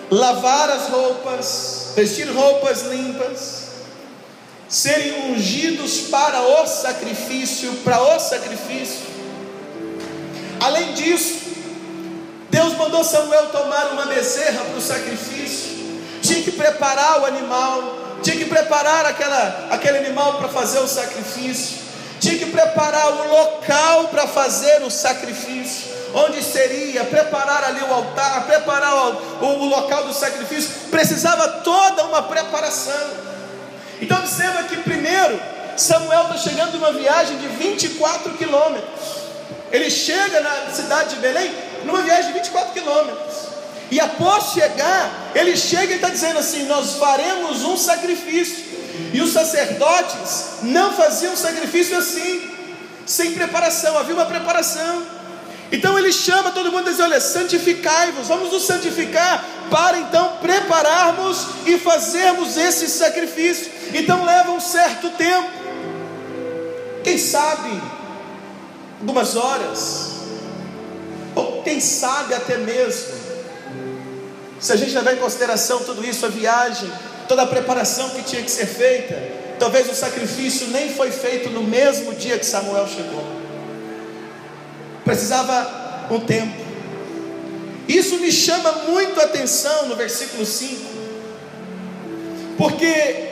lavar 0.09 0.69
as 0.69 0.89
roupas, 0.89 1.93
vestir 1.95 2.27
roupas 2.27 2.83
limpas, 2.83 3.61
serem 4.67 5.31
ungidos 5.31 6.01
para 6.09 6.41
o 6.41 6.67
sacrifício, 6.67 7.71
para 7.83 8.01
o 8.15 8.19
sacrifício. 8.19 9.10
Além 10.61 10.93
disso, 10.93 11.39
Deus 12.51 12.77
mandou 12.77 13.03
Samuel 13.03 13.47
tomar 13.47 13.93
uma 13.93 14.05
bezerra 14.05 14.63
para 14.65 14.77
o 14.77 14.81
sacrifício. 14.81 15.71
Tinha 16.21 16.43
que 16.43 16.51
preparar 16.51 17.21
o 17.21 17.25
animal, 17.25 17.97
tinha 18.21 18.35
que 18.35 18.45
preparar 18.45 19.07
aquela, 19.07 19.69
aquele 19.71 19.97
animal 19.97 20.35
para 20.37 20.49
fazer 20.49 20.77
o 20.77 20.87
sacrifício, 20.87 21.79
tinha 22.19 22.37
que 22.37 22.45
preparar 22.45 23.07
o 23.07 23.27
local 23.29 24.09
para 24.09 24.27
fazer 24.27 24.83
o 24.83 24.91
sacrifício, 24.91 25.91
onde 26.13 26.43
seria, 26.43 27.05
preparar 27.05 27.63
ali 27.63 27.81
o 27.81 27.91
altar, 27.91 28.45
preparar 28.45 28.93
o, 28.93 29.45
o, 29.45 29.65
local 29.65 30.05
do 30.05 30.13
sacrifício, 30.13 30.91
precisava 30.91 31.47
toda 31.63 32.03
uma 32.03 32.21
preparação. 32.21 33.09
Então 33.99 34.19
observa 34.19 34.65
que 34.65 34.77
primeiro 34.77 35.41
Samuel 35.75 36.25
está 36.25 36.37
chegando 36.37 36.73
de 36.73 36.77
uma 36.77 36.91
viagem 36.91 37.37
de 37.39 37.47
24 37.47 38.33
quilômetros. 38.33 39.20
Ele 39.71 39.89
chega 39.89 40.41
na 40.41 40.71
cidade 40.71 41.15
de 41.15 41.21
Belém 41.21 41.53
numa 41.85 42.01
viagem 42.01 42.27
de 42.27 42.39
24 42.39 42.73
quilômetros. 42.73 43.51
E 43.89 43.99
após 43.99 44.53
chegar, 44.53 45.31
ele 45.35 45.55
chega 45.57 45.93
e 45.93 45.95
está 45.95 46.09
dizendo 46.09 46.39
assim: 46.39 46.63
Nós 46.63 46.95
faremos 46.95 47.63
um 47.63 47.77
sacrifício. 47.77 48.71
E 49.13 49.21
os 49.21 49.31
sacerdotes 49.31 50.45
não 50.63 50.93
faziam 50.93 51.35
sacrifício 51.35 51.97
assim, 51.97 52.51
sem 53.05 53.33
preparação, 53.33 53.97
havia 53.97 54.15
uma 54.15 54.25
preparação. 54.25 55.03
Então 55.71 55.97
ele 55.97 56.11
chama 56.11 56.51
todo 56.51 56.71
mundo 56.71 56.89
e 56.89 56.91
diz: 56.91 56.99
Olha, 56.99 57.19
santificai-vos, 57.19 58.27
vamos 58.27 58.51
nos 58.51 58.63
santificar 58.63 59.43
para 59.69 59.99
então 59.99 60.37
prepararmos 60.41 61.47
e 61.65 61.77
fazermos 61.77 62.57
esse 62.57 62.87
sacrifício. 62.87 63.71
Então 63.93 64.23
leva 64.23 64.51
um 64.51 64.59
certo 64.59 65.09
tempo, 65.11 65.49
quem 67.03 67.17
sabe 67.17 67.81
algumas 69.01 69.35
horas, 69.35 70.11
ou 71.35 71.63
quem 71.63 71.79
sabe 71.79 72.35
até 72.35 72.57
mesmo, 72.57 73.19
se 74.59 74.71
a 74.71 74.75
gente 74.75 74.93
levar 74.93 75.13
em 75.13 75.17
consideração 75.17 75.79
tudo 75.79 76.05
isso, 76.05 76.23
a 76.23 76.29
viagem, 76.29 76.89
toda 77.27 77.41
a 77.41 77.47
preparação 77.47 78.11
que 78.11 78.21
tinha 78.21 78.43
que 78.43 78.51
ser 78.51 78.67
feita, 78.67 79.17
talvez 79.57 79.89
o 79.89 79.95
sacrifício 79.95 80.67
nem 80.67 80.93
foi 80.93 81.09
feito 81.11 81.49
no 81.49 81.63
mesmo 81.63 82.13
dia 82.13 82.37
que 82.37 82.45
Samuel 82.45 82.87
chegou. 82.87 83.25
Precisava 85.03 86.07
um 86.11 86.19
tempo. 86.19 86.61
Isso 87.87 88.17
me 88.17 88.31
chama 88.31 88.71
muito 88.87 89.19
a 89.19 89.23
atenção 89.23 89.87
no 89.87 89.95
versículo 89.95 90.45
5, 90.45 90.85
porque, 92.55 93.29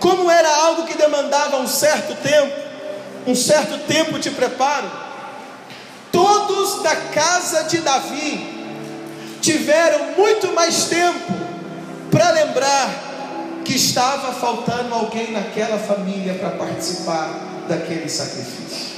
como 0.00 0.30
era 0.30 0.48
algo 0.48 0.86
que 0.86 0.96
demandava 0.96 1.58
um 1.58 1.66
certo 1.66 2.14
tempo, 2.22 2.56
um 3.26 3.34
certo 3.34 3.78
tempo 3.86 4.18
de 4.18 4.30
preparo, 4.30 5.09
todos 6.20 6.82
da 6.82 6.94
casa 6.94 7.64
de 7.64 7.78
Davi 7.78 8.46
tiveram 9.40 10.12
muito 10.18 10.52
mais 10.52 10.84
tempo 10.84 11.32
para 12.10 12.30
lembrar 12.32 12.90
que 13.64 13.74
estava 13.74 14.32
faltando 14.34 14.94
alguém 14.94 15.32
naquela 15.32 15.78
família 15.78 16.34
para 16.34 16.50
participar 16.50 17.30
daquele 17.66 18.08
sacrifício. 18.08 18.90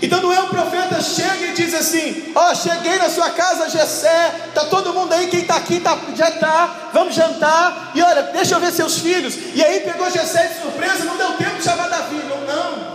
Então 0.00 0.22
não 0.22 0.32
é 0.32 0.40
o 0.40 0.48
profeta 0.48 1.00
chega 1.02 1.46
e 1.46 1.52
diz 1.52 1.74
assim: 1.74 2.32
Ó, 2.34 2.50
oh, 2.50 2.54
cheguei 2.54 2.96
na 2.96 3.10
sua 3.10 3.30
casa, 3.30 3.68
Jessé, 3.68 4.48
tá 4.54 4.64
todo 4.64 4.94
mundo 4.94 5.12
aí, 5.12 5.26
quem 5.28 5.40
está 5.40 5.56
aqui 5.56 5.80
tá, 5.80 5.98
já 6.14 6.28
está, 6.28 6.90
vamos 6.92 7.14
jantar, 7.14 7.92
e 7.94 8.02
olha, 8.02 8.22
deixa 8.24 8.54
eu 8.54 8.60
ver 8.60 8.72
seus 8.72 8.98
filhos. 8.98 9.34
E 9.54 9.62
aí 9.62 9.80
pegou 9.80 10.10
Jessé 10.10 10.46
de 10.46 10.62
surpresa, 10.62 11.04
não 11.04 11.16
deu 11.16 11.32
tempo 11.34 11.56
de 11.56 11.64
chamar 11.64 11.88
Davi. 11.88 12.16
Não, 12.28 12.40
não. 12.46 12.94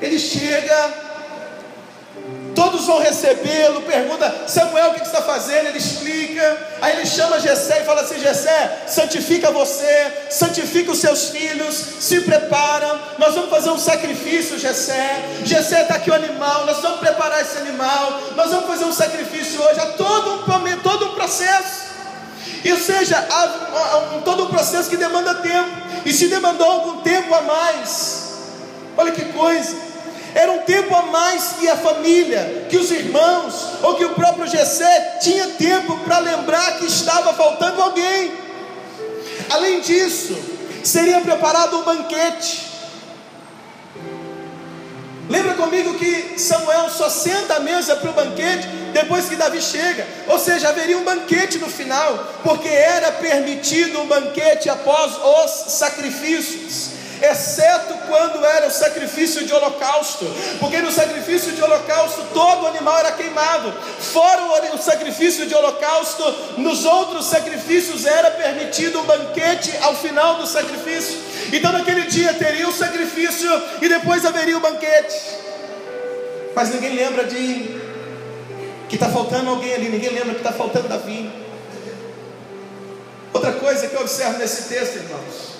Ele 0.00 0.18
chega 0.18 1.01
Todos 2.54 2.86
vão 2.86 2.98
recebê-lo, 2.98 3.80
pergunta, 3.82 4.44
Samuel, 4.46 4.90
o 4.90 4.94
que 4.94 5.02
está 5.02 5.22
fazendo? 5.22 5.68
Ele 5.68 5.78
explica, 5.78 6.58
aí 6.82 6.96
ele 6.96 7.06
chama 7.06 7.40
Jessé 7.40 7.80
e 7.80 7.84
fala 7.84 8.02
assim: 8.02 8.18
Jessé, 8.18 8.84
santifica 8.86 9.50
você, 9.50 10.12
santifica 10.28 10.92
os 10.92 10.98
seus 10.98 11.30
filhos, 11.30 11.74
se 12.00 12.20
prepara, 12.20 13.00
nós 13.18 13.34
vamos 13.34 13.48
fazer 13.48 13.70
um 13.70 13.78
sacrifício, 13.78 14.58
Jessé. 14.58 15.24
Jessé 15.44 15.82
está 15.82 15.94
aqui 15.94 16.10
o 16.10 16.14
animal, 16.14 16.66
nós 16.66 16.78
vamos 16.78 17.00
preparar 17.00 17.40
esse 17.40 17.56
animal, 17.56 18.20
nós 18.36 18.50
vamos 18.50 18.66
fazer 18.66 18.84
um 18.84 18.92
sacrifício 18.92 19.62
hoje, 19.62 19.80
há 19.80 19.86
todo 19.86 20.44
um, 20.44 20.78
todo 20.82 21.06
um 21.06 21.14
processo. 21.14 21.92
Ou 22.70 22.76
seja, 22.76 23.16
há, 23.18 23.44
há 23.44 24.20
todo 24.24 24.44
um 24.44 24.48
processo 24.48 24.90
que 24.90 24.96
demanda 24.96 25.36
tempo, 25.36 25.70
e 26.04 26.12
se 26.12 26.28
demandou 26.28 26.70
algum 26.70 27.00
tempo 27.00 27.34
a 27.34 27.40
mais, 27.42 28.34
olha 28.96 29.10
que 29.10 29.24
coisa. 29.32 29.91
Era 30.34 30.50
um 30.52 30.60
tempo 30.60 30.94
a 30.94 31.02
mais 31.02 31.54
que 31.58 31.68
a 31.68 31.76
família, 31.76 32.66
que 32.70 32.76
os 32.76 32.90
irmãos, 32.90 33.54
ou 33.82 33.96
que 33.96 34.04
o 34.04 34.14
próprio 34.14 34.46
Gessé 34.46 35.18
tinha 35.20 35.48
tempo 35.48 35.98
para 36.00 36.18
lembrar 36.18 36.78
que 36.78 36.86
estava 36.86 37.34
faltando 37.34 37.82
alguém. 37.82 38.32
Além 39.50 39.80
disso, 39.80 40.36
seria 40.82 41.20
preparado 41.20 41.78
um 41.78 41.82
banquete. 41.82 42.72
Lembra 45.28 45.54
comigo 45.54 45.94
que 45.94 46.38
Samuel 46.38 46.90
só 46.90 47.08
senta 47.08 47.56
à 47.56 47.60
mesa 47.60 47.96
para 47.96 48.10
o 48.10 48.14
banquete 48.14 48.66
depois 48.92 49.28
que 49.28 49.36
Davi 49.36 49.62
chega, 49.62 50.06
ou 50.28 50.38
seja, 50.38 50.68
haveria 50.68 50.98
um 50.98 51.04
banquete 51.04 51.58
no 51.58 51.68
final, 51.68 52.32
porque 52.42 52.68
era 52.68 53.12
permitido 53.12 54.00
um 54.00 54.06
banquete 54.06 54.68
após 54.68 55.12
os 55.16 55.72
sacrifícios 55.72 56.90
exceto 57.22 57.94
quando 58.12 58.44
era 58.44 58.66
o 58.66 58.70
sacrifício 58.70 59.46
de 59.46 59.54
holocausto, 59.54 60.26
porque 60.60 60.82
no 60.82 60.92
sacrifício 60.92 61.52
de 61.52 61.62
holocausto 61.62 62.22
todo 62.34 62.66
animal 62.66 62.98
era 62.98 63.12
queimado, 63.12 63.72
fora 63.98 64.42
o 64.74 64.78
sacrifício 64.78 65.46
de 65.46 65.54
holocausto, 65.54 66.22
nos 66.58 66.84
outros 66.84 67.24
sacrifícios 67.24 68.04
era 68.04 68.30
permitido 68.32 69.00
um 69.00 69.04
banquete 69.04 69.72
ao 69.80 69.94
final 69.94 70.36
do 70.36 70.46
sacrifício. 70.46 71.18
Então 71.52 71.72
naquele 71.72 72.02
dia 72.02 72.34
teria 72.34 72.68
o 72.68 72.72
sacrifício 72.72 73.50
e 73.80 73.88
depois 73.88 74.26
haveria 74.26 74.58
o 74.58 74.60
banquete. 74.60 75.16
Mas 76.54 76.68
ninguém 76.68 76.94
lembra 76.94 77.24
de 77.24 77.80
que 78.90 78.96
está 78.96 79.08
faltando 79.08 79.48
alguém 79.48 79.72
ali, 79.72 79.88
ninguém 79.88 80.10
lembra 80.10 80.34
que 80.34 80.40
está 80.40 80.52
faltando 80.52 80.88
Davi. 80.88 81.32
Outra 83.32 83.52
coisa 83.52 83.86
que 83.86 83.94
eu 83.94 84.02
observo 84.02 84.38
nesse 84.38 84.68
texto, 84.68 84.96
irmãos, 84.96 85.51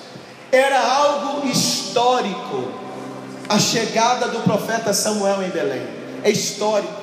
era 0.53 0.79
algo 0.79 1.47
histórico 1.47 2.71
a 3.49 3.57
chegada 3.57 4.27
do 4.27 4.41
profeta 4.41 4.93
Samuel 4.93 5.41
em 5.41 5.49
Belém. 5.49 5.81
É 6.23 6.29
histórico. 6.29 6.93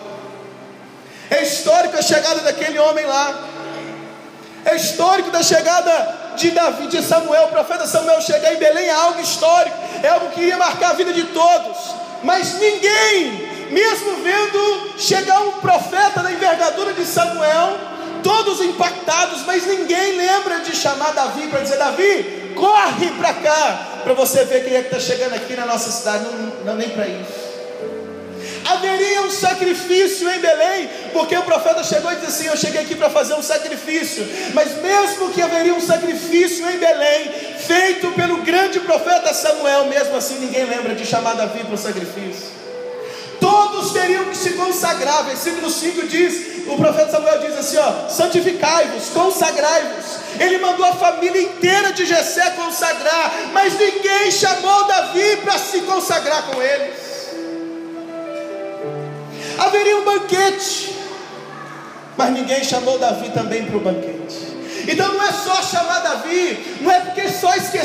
É 1.28 1.42
histórico 1.42 1.98
a 1.98 2.02
chegada 2.02 2.40
daquele 2.42 2.78
homem 2.78 3.04
lá. 3.06 3.48
É 4.64 4.76
histórico 4.76 5.32
da 5.32 5.42
chegada 5.42 6.34
de 6.36 6.52
Davi, 6.52 6.86
de 6.86 7.02
Samuel, 7.02 7.46
o 7.46 7.48
profeta 7.48 7.86
Samuel 7.88 8.20
chegar 8.22 8.54
em 8.54 8.58
Belém 8.58 8.86
é 8.86 8.92
algo 8.92 9.20
histórico, 9.20 9.76
é 10.02 10.08
algo 10.08 10.30
que 10.30 10.42
ia 10.42 10.56
marcar 10.56 10.90
a 10.90 10.94
vida 10.94 11.12
de 11.12 11.24
todos. 11.24 11.76
Mas 12.22 12.54
ninguém, 12.60 13.48
mesmo 13.70 14.16
vendo 14.22 14.92
chegar 14.96 15.40
um 15.40 15.52
profeta 15.52 16.22
da 16.22 16.30
envergadura 16.30 16.92
de 16.92 17.04
Samuel, 17.04 17.78
todos 18.22 18.60
impactados, 18.60 19.42
mas 19.44 19.66
ninguém 19.66 20.16
lembra 20.16 20.60
de 20.60 20.76
chamar 20.76 21.12
Davi 21.14 21.48
para 21.48 21.60
dizer: 21.60 21.78
Davi, 21.78 22.39
corre 22.60 23.10
para 23.18 23.32
cá, 23.32 24.00
para 24.04 24.12
você 24.12 24.44
ver 24.44 24.62
quem 24.62 24.76
é 24.76 24.82
que 24.82 24.94
está 24.94 25.00
chegando 25.00 25.34
aqui 25.34 25.56
na 25.56 25.64
nossa 25.64 25.90
cidade, 25.90 26.24
não, 26.24 26.64
não 26.66 26.76
nem 26.76 26.90
para 26.90 27.08
isso. 27.08 27.50
Haveria 28.64 29.22
um 29.22 29.30
sacrifício 29.30 30.30
em 30.30 30.38
Belém, 30.38 30.88
porque 31.12 31.36
o 31.36 31.42
profeta 31.42 31.82
chegou 31.82 32.12
e 32.12 32.16
disse 32.16 32.26
assim: 32.26 32.46
Eu 32.46 32.56
cheguei 32.56 32.82
aqui 32.82 32.94
para 32.94 33.10
fazer 33.10 33.34
um 33.34 33.42
sacrifício, 33.42 34.26
mas 34.54 34.80
mesmo 34.80 35.30
que 35.30 35.42
haveria 35.42 35.74
um 35.74 35.80
sacrifício 35.80 36.68
em 36.70 36.78
Belém, 36.78 37.32
feito 37.58 38.12
pelo 38.12 38.42
grande 38.42 38.78
profeta 38.80 39.32
Samuel, 39.32 39.86
mesmo 39.86 40.14
assim 40.16 40.38
ninguém 40.38 40.64
lembra 40.66 40.94
de 40.94 41.06
chamar 41.06 41.34
Davi 41.34 41.64
para 41.64 41.74
o 41.74 41.78
sacrifício. 41.78 42.49
Todos 43.40 43.92
teriam 43.92 44.26
que 44.26 44.36
se 44.36 44.50
consagrar, 44.50 45.24
versículo 45.24 45.70
5 45.70 46.06
diz: 46.06 46.50
o 46.66 46.76
profeta 46.76 47.10
Samuel 47.10 47.40
diz 47.40 47.58
assim: 47.58 47.78
ó, 47.78 48.08
santificai-vos, 48.08 49.08
consagrai-vos. 49.08 50.20
Ele 50.38 50.58
mandou 50.58 50.86
a 50.86 50.94
família 50.94 51.42
inteira 51.42 51.92
de 51.92 52.06
Jessé 52.06 52.50
consagrar, 52.50 53.32
mas 53.52 53.78
ninguém 53.78 54.30
chamou 54.30 54.84
Davi 54.84 55.36
para 55.42 55.58
se 55.58 55.80
consagrar 55.80 56.44
com 56.44 56.62
eles. 56.62 57.10
Haveria 59.58 59.96
um 59.98 60.04
banquete, 60.04 60.96
mas 62.16 62.30
ninguém 62.30 62.62
chamou 62.64 62.98
Davi 62.98 63.30
também 63.30 63.64
para 63.64 63.76
o 63.76 63.80
banquete. 63.80 64.50
Então 64.88 65.12
não 65.12 65.22
é 65.22 65.32
só 65.32 65.62
chamar 65.62 66.00
Davi, 66.00 66.78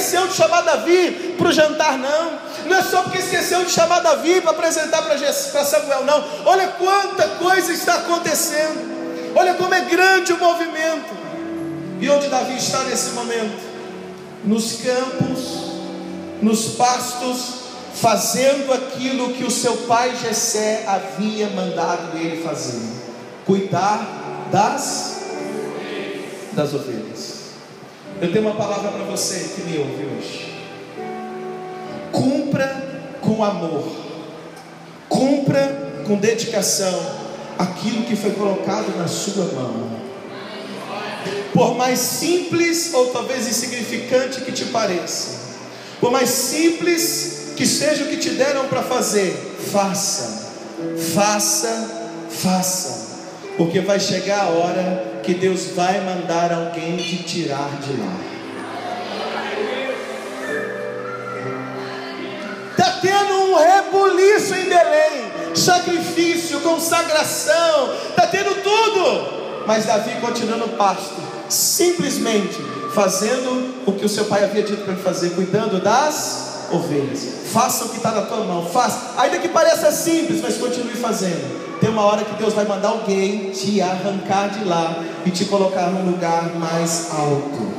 esqueceu 0.05 0.27
de 0.27 0.33
chamar 0.35 0.61
Davi 0.61 1.35
para 1.37 1.49
o 1.49 1.51
jantar, 1.51 1.97
não. 1.97 2.39
Não 2.67 2.77
é 2.77 2.83
só 2.83 3.01
porque 3.03 3.17
esqueceu 3.17 3.65
de 3.65 3.71
chamar 3.71 3.99
Davi 3.99 4.39
para 4.41 4.51
apresentar 4.51 5.01
para 5.01 5.65
Samuel, 5.65 6.05
não. 6.05 6.23
Olha 6.45 6.67
quanta 6.67 7.27
coisa 7.39 7.73
está 7.73 7.95
acontecendo. 7.95 9.33
Olha 9.35 9.55
como 9.55 9.73
é 9.73 9.81
grande 9.81 10.31
o 10.31 10.37
movimento. 10.37 11.13
E 11.99 12.09
onde 12.09 12.27
Davi 12.27 12.57
está 12.57 12.83
nesse 12.83 13.11
momento? 13.11 13.75
Nos 14.43 14.73
campos, 14.73 15.39
nos 16.41 16.75
pastos, 16.75 17.65
fazendo 17.95 18.71
aquilo 18.73 19.33
que 19.33 19.43
o 19.43 19.51
seu 19.51 19.75
pai 19.87 20.15
Jessé 20.15 20.83
havia 20.87 21.49
mandado 21.49 22.15
ele 22.17 22.43
fazer. 22.43 22.81
Cuidar 23.45 24.47
das 24.51 25.15
das 26.53 26.73
ovelhas. 26.73 27.34
Eu 28.21 28.31
tenho 28.31 28.45
uma 28.45 28.55
palavra 28.55 28.91
para 28.91 29.03
você 29.03 29.39
que 29.55 29.61
me 29.69 29.77
ouve 29.77 30.05
hoje. 30.05 30.55
Cumpra 32.13 33.17
com 33.19 33.43
amor. 33.43 33.83
Cumpra 35.09 36.03
com 36.07 36.15
dedicação 36.15 36.97
aquilo 37.59 38.03
que 38.03 38.15
foi 38.15 38.31
colocado 38.31 38.97
na 38.97 39.07
sua 39.07 39.45
mão. 39.45 39.99
Por 41.53 41.75
mais 41.75 41.99
simples 41.99 42.93
ou 42.93 43.07
talvez 43.07 43.47
insignificante 43.47 44.41
que 44.41 44.51
te 44.51 44.65
pareça, 44.65 45.39
por 45.99 46.11
mais 46.11 46.29
simples 46.29 47.53
que 47.57 47.65
seja 47.65 48.03
o 48.03 48.07
que 48.07 48.17
te 48.17 48.31
deram 48.31 48.67
para 48.67 48.81
fazer, 48.81 49.31
faça, 49.71 50.51
faça, 51.13 52.17
faça, 52.29 53.07
porque 53.57 53.79
vai 53.79 53.99
chegar 53.99 54.43
a 54.43 54.49
hora 54.49 55.14
que 55.25 55.33
Deus 55.33 55.71
vai 55.71 55.99
mandar 56.01 56.53
alguém 56.53 56.97
te 56.97 57.23
tirar 57.23 57.69
de 57.81 57.93
lá. 57.93 58.15
Está 62.71 62.91
tendo 63.01 63.33
um 63.33 63.55
rebuliço 63.55 64.53
em 64.53 64.69
Belém, 64.69 65.31
sacrifício, 65.55 66.59
consagração, 66.61 67.93
está 68.09 68.27
tendo 68.27 68.61
tudo, 68.61 69.65
mas 69.65 69.85
Davi 69.85 70.21
continua 70.21 70.57
no 70.57 70.69
pasto, 70.69 71.15
simplesmente 71.49 72.61
fazendo 72.93 73.83
o 73.85 73.93
que 73.93 74.05
o 74.05 74.09
seu 74.09 74.25
pai 74.25 74.43
havia 74.43 74.61
dito 74.61 74.83
para 74.83 74.93
ele 74.93 75.01
fazer, 75.01 75.31
cuidando 75.31 75.81
das 75.81 76.67
ovelhas. 76.71 77.27
Faça 77.51 77.85
o 77.85 77.89
que 77.89 77.97
está 77.97 78.11
na 78.11 78.21
tua 78.21 78.43
mão, 78.43 78.69
faça, 78.69 79.13
ainda 79.17 79.39
que 79.39 79.47
pareça 79.47 79.91
simples, 79.91 80.39
mas 80.41 80.57
continue 80.57 80.95
fazendo. 80.95 81.64
Uma 81.95 82.07
hora 82.07 82.25
que 82.25 82.35
Deus 82.35 82.53
vai 82.53 82.65
mandar 82.65 82.89
alguém 82.89 83.51
te 83.51 83.81
arrancar 83.81 84.49
de 84.49 84.65
lá 84.65 85.01
e 85.25 85.31
te 85.31 85.45
colocar 85.45 85.83
num 85.83 86.11
lugar 86.11 86.53
mais 86.55 87.09
alto. 87.09 87.73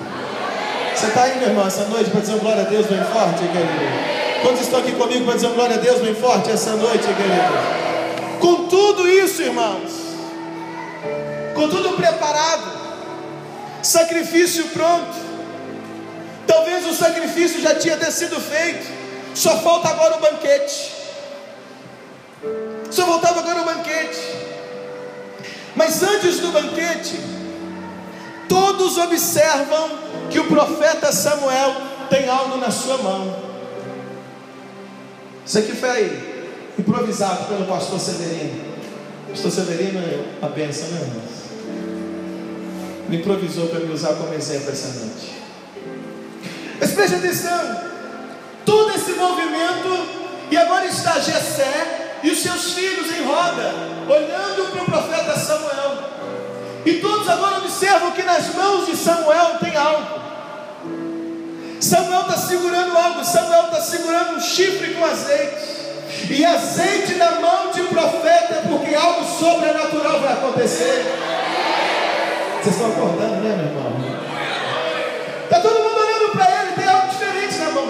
Você 0.95 1.09
está 1.09 1.25
aí, 1.25 1.39
meu 1.39 1.49
irmão, 1.51 1.67
essa 1.67 1.85
noite 1.85 2.09
para 2.09 2.23
dizer 2.23 2.39
glória 2.39 2.63
a 2.63 2.65
Deus 2.65 2.87
bem 2.87 3.05
forte, 3.05 3.41
querido? 3.41 4.41
Quantos 4.41 4.63
estão 4.63 4.79
aqui 4.81 4.93
comigo 4.93 5.27
para 5.27 5.35
dizer 5.35 5.51
glória 5.51 5.77
a 5.77 5.79
Deus 5.79 6.01
bem 6.01 6.15
forte 6.15 6.51
essa 6.51 6.77
noite, 6.77 7.07
querido? 7.07 8.41
Com 8.41 8.69
tudo 8.69 9.07
isso, 9.07 9.43
irmãos, 9.43 9.93
com 11.55 11.69
tudo 11.69 11.91
preparado, 11.91 12.73
sacrifício 13.83 14.65
pronto. 14.69 15.15
Talvez 16.47 16.87
o 16.87 16.95
sacrifício 16.95 17.61
já 17.61 17.75
tinha 17.75 17.99
sido 18.11 18.41
feito, 18.41 18.87
só 19.35 19.59
falta 19.59 19.91
agora 19.91 20.17
o 20.17 20.21
banquete. 20.21 21.06
Só 22.97 23.05
voltava 23.05 23.41
agora 23.41 23.61
o 23.61 23.65
banquete. 23.67 24.19
Mas 25.75 26.03
antes 26.03 26.41
do 26.41 26.51
banquete, 26.51 27.21
todos 28.49 28.97
observam 28.97 29.91
que 30.31 30.41
o 30.41 30.47
profeta 30.47 31.13
Samuel 31.13 31.77
tem 32.09 32.27
algo 32.27 32.57
na 32.57 32.71
sua 32.71 32.97
mão. 32.97 33.37
Isso 35.45 35.59
aqui 35.59 35.73
foi 35.73 35.91
aí, 35.91 36.51
improvisado 36.79 37.45
pelo 37.45 37.67
pastor 37.67 38.01
Severino. 38.01 38.65
Pastor 39.29 39.51
Severino 39.51 39.99
é 39.99 40.47
a 40.47 40.49
benção, 40.49 40.89
né, 40.89 41.03
irmãos? 41.03 41.37
me 43.11 43.19
improvisou 43.19 43.69
para 43.69 43.81
me 43.81 43.93
usar 43.93 44.15
como 44.15 44.33
exemplo 44.33 44.71
essa 44.71 44.89
noite. 44.89 45.37
Mas 46.81 46.93
preste 46.93 47.17
atenção, 47.17 47.83
todo 48.65 48.91
esse 48.95 49.13
movimento, 49.13 50.09
e 50.51 50.57
agora 50.57 50.87
está 50.87 51.21
Jessé 51.21 52.06
e 52.23 52.31
os 52.31 52.43
seus 52.43 52.73
filhos 52.73 53.11
em 53.11 53.25
roda, 53.25 53.75
olhando 54.09 54.71
para 54.73 54.83
o 54.83 54.87
profeta 54.87 55.39
Samuel. 55.39 55.99
E 56.85 56.95
todos 56.95 57.29
agora 57.29 57.59
observam 57.59 58.13
que 58.13 58.23
nas 58.23 58.55
mãos 58.55 58.87
de 58.87 58.97
Samuel 58.97 59.59
tem 59.61 59.77
algo. 59.77 60.21
Samuel 61.81 62.23
está 62.23 62.37
segurando 62.37 62.97
algo, 62.97 63.25
Samuel 63.25 63.65
está 63.65 63.81
segurando 63.81 64.37
um 64.37 64.41
chifre 64.41 64.95
com 64.95 65.05
azeite. 65.05 65.77
E 66.31 66.45
azeite 66.45 67.15
na 67.15 67.33
mão 67.33 67.71
de 67.73 67.83
profeta, 67.83 68.63
porque 68.69 68.95
algo 68.95 69.25
sobrenatural 69.25 70.21
vai 70.21 70.33
acontecer. 70.33 71.05
Vocês 72.63 72.75
estão 72.75 72.91
acordando, 72.91 73.37
né, 73.43 73.57
meu 73.57 73.67
irmão? 73.67 73.93
Está 75.45 75.61
todo 75.61 75.83
mundo 75.83 75.96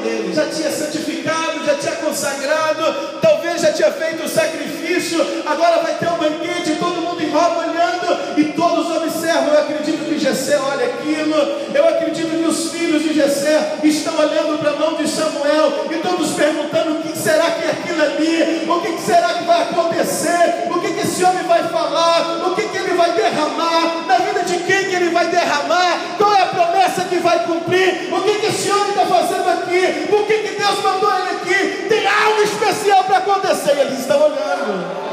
dele. 0.06 0.32
Já 0.32 0.46
tinha 0.46 0.70
santificado, 0.70 1.64
já 1.64 1.74
tinha 1.74 1.96
consagrado, 1.96 3.20
talvez 3.20 3.60
já 3.60 3.72
tinha 3.72 3.90
feito 3.90 4.24
o 4.24 4.28
sacrifício. 4.28 5.18
Agora 5.44 5.82
vai 5.82 5.94
ter 5.94 6.08
um 6.08 6.16
banquete, 6.16 6.76
todo 6.78 7.02
mundo 7.02 7.22
em 7.22 7.30
roda 7.30 7.68
olhando, 7.68 8.38
e 8.38 8.44
todos 8.52 8.96
observam. 8.96 9.52
Eu 9.52 9.60
acredito 9.60 10.05
Jessé 10.26 10.58
olha 10.58 10.86
aquilo, 10.86 11.36
eu 11.72 11.88
acredito 11.88 12.30
que 12.30 12.44
os 12.44 12.72
filhos 12.72 13.00
de 13.00 13.14
Jessé 13.14 13.78
estão 13.84 14.18
olhando 14.18 14.58
para 14.58 14.70
a 14.70 14.74
mão 14.76 14.94
de 14.94 15.06
Samuel 15.08 15.86
e 15.88 15.94
todos 15.98 16.32
perguntando: 16.32 16.98
o 16.98 17.02
que 17.02 17.16
será 17.16 17.52
que 17.52 17.64
é 17.64 17.70
aquilo 17.70 18.02
ali? 18.02 18.68
O 18.68 18.80
que 18.80 19.00
será 19.00 19.34
que 19.34 19.44
vai 19.44 19.62
acontecer? 19.62 20.66
O 20.68 20.80
que, 20.80 20.94
que 20.94 21.00
esse 21.06 21.22
homem 21.22 21.44
vai 21.44 21.62
falar? 21.68 22.44
O 22.44 22.56
que, 22.56 22.62
que 22.62 22.76
ele 22.76 22.94
vai 22.94 23.12
derramar? 23.12 24.04
Na 24.08 24.18
vida 24.18 24.42
de 24.42 24.58
quem 24.64 24.88
que 24.88 24.96
ele 24.96 25.10
vai 25.10 25.28
derramar? 25.28 26.00
Qual 26.18 26.34
é 26.34 26.42
a 26.42 26.46
promessa 26.46 27.04
que 27.04 27.18
vai 27.18 27.44
cumprir? 27.44 28.12
O 28.12 28.20
que, 28.22 28.34
que 28.40 28.46
esse 28.46 28.68
homem 28.68 28.88
está 28.88 29.06
fazendo 29.06 29.48
aqui? 29.48 30.08
Por 30.10 30.26
que, 30.26 30.38
que 30.38 30.58
Deus 30.58 30.82
mandou 30.82 31.10
ele 31.20 31.30
aqui? 31.36 31.86
Tem 31.88 32.04
algo 32.04 32.42
especial 32.42 33.04
para 33.04 33.18
acontecer. 33.18 33.76
E 33.76 33.80
eles 33.80 34.00
estão 34.00 34.20
olhando. 34.20 35.06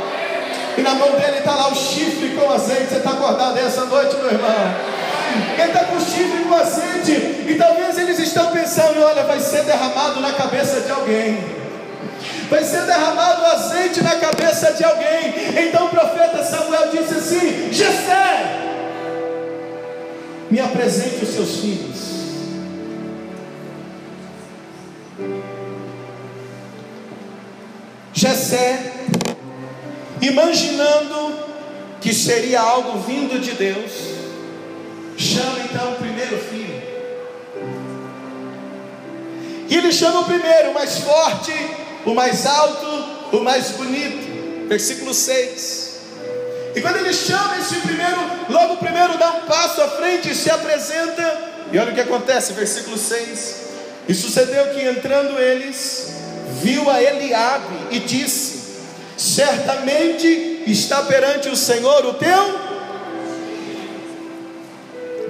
E 0.75 0.81
na 0.81 0.95
mão 0.95 1.11
dele 1.11 1.37
está 1.37 1.53
lá 1.53 1.67
o 1.67 1.75
chifre 1.75 2.29
com 2.29 2.51
azeite. 2.51 2.87
Você 2.87 2.97
está 2.97 3.11
acordado 3.11 3.59
essa 3.59 3.85
noite, 3.85 4.15
meu 4.15 4.31
irmão? 4.31 5.02
Ele 5.57 5.67
está 5.67 5.85
com 5.85 5.99
chifre 5.99 6.43
com 6.47 6.53
azeite. 6.55 7.11
E 7.47 7.55
talvez 7.57 7.97
eles 7.97 8.19
estão 8.19 8.51
pensando: 8.51 9.01
olha, 9.01 9.23
vai 9.23 9.39
ser 9.39 9.63
derramado 9.63 10.19
na 10.19 10.33
cabeça 10.33 10.81
de 10.81 10.91
alguém 10.91 11.63
vai 12.49 12.63
ser 12.63 12.83
derramado 12.83 13.45
azeite 13.45 14.03
na 14.03 14.15
cabeça 14.15 14.73
de 14.73 14.83
alguém. 14.83 15.33
Então 15.67 15.87
o 15.87 15.89
profeta 15.89 16.43
Samuel 16.43 16.89
disse 16.91 17.15
assim: 17.15 17.73
Jessé, 17.73 18.63
me 20.51 20.59
apresente 20.59 21.23
os 21.23 21.29
seus 21.29 21.59
filhos. 21.59 22.13
Jessé, 28.13 28.93
imaginando 30.21 31.39
que 31.99 32.13
seria 32.13 32.61
algo 32.61 32.99
vindo 32.99 33.41
de 33.41 33.51
Deus, 33.53 34.12
chama 35.17 35.59
então 35.59 35.93
o 35.93 35.95
primeiro 35.95 36.37
filho. 36.37 36.81
E 39.69 39.75
ele 39.75 39.91
chama 39.91 40.21
o 40.21 40.25
primeiro, 40.25 40.71
o 40.71 40.73
mais 40.73 40.99
forte, 40.99 41.53
o 42.05 42.13
mais 42.13 42.45
alto, 42.45 43.35
o 43.35 43.39
mais 43.39 43.71
bonito. 43.71 44.67
Versículo 44.67 45.13
6. 45.13 45.93
E 46.75 46.81
quando 46.81 46.97
ele 46.97 47.13
chama 47.13 47.57
esse 47.59 47.75
primeiro, 47.77 48.17
logo 48.49 48.73
o 48.75 48.77
primeiro 48.77 49.17
dá 49.17 49.31
um 49.31 49.41
passo 49.41 49.81
à 49.81 49.87
frente 49.89 50.29
e 50.29 50.35
se 50.35 50.49
apresenta. 50.49 51.51
E 51.71 51.77
olha 51.77 51.91
o 51.91 51.95
que 51.95 52.01
acontece, 52.01 52.53
versículo 52.53 52.97
6. 52.97 53.63
E 54.07 54.13
sucedeu 54.13 54.73
que 54.73 54.81
entrando 54.81 55.39
eles, 55.39 56.13
viu 56.61 56.89
a 56.89 57.01
Eliabe 57.01 57.75
e 57.91 57.99
disse: 57.99 58.63
Certamente 59.17 60.63
está 60.67 61.03
perante 61.03 61.49
o 61.49 61.55
Senhor 61.55 62.05
o 62.05 62.13
teu. 62.15 62.72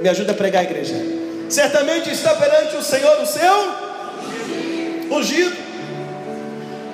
Me 0.04 0.10
ajuda 0.10 0.34
a 0.34 0.36
pregar 0.36 0.60
a 0.60 0.66
igreja. 0.66 0.96
Certamente 1.50 2.12
está 2.12 2.36
perante 2.36 2.76
o 2.76 2.84
Senhor 2.84 3.22
o 3.22 3.26
seu 3.26 3.74
ungido. 5.10 5.56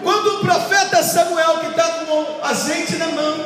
Quando 0.03 0.35
o 0.35 0.39
profeta 0.41 1.01
Samuel, 1.01 1.57
que 1.57 1.71
está 1.71 1.89
com 2.05 2.45
azeite 2.45 2.97
na 2.97 3.07
mão, 3.07 3.45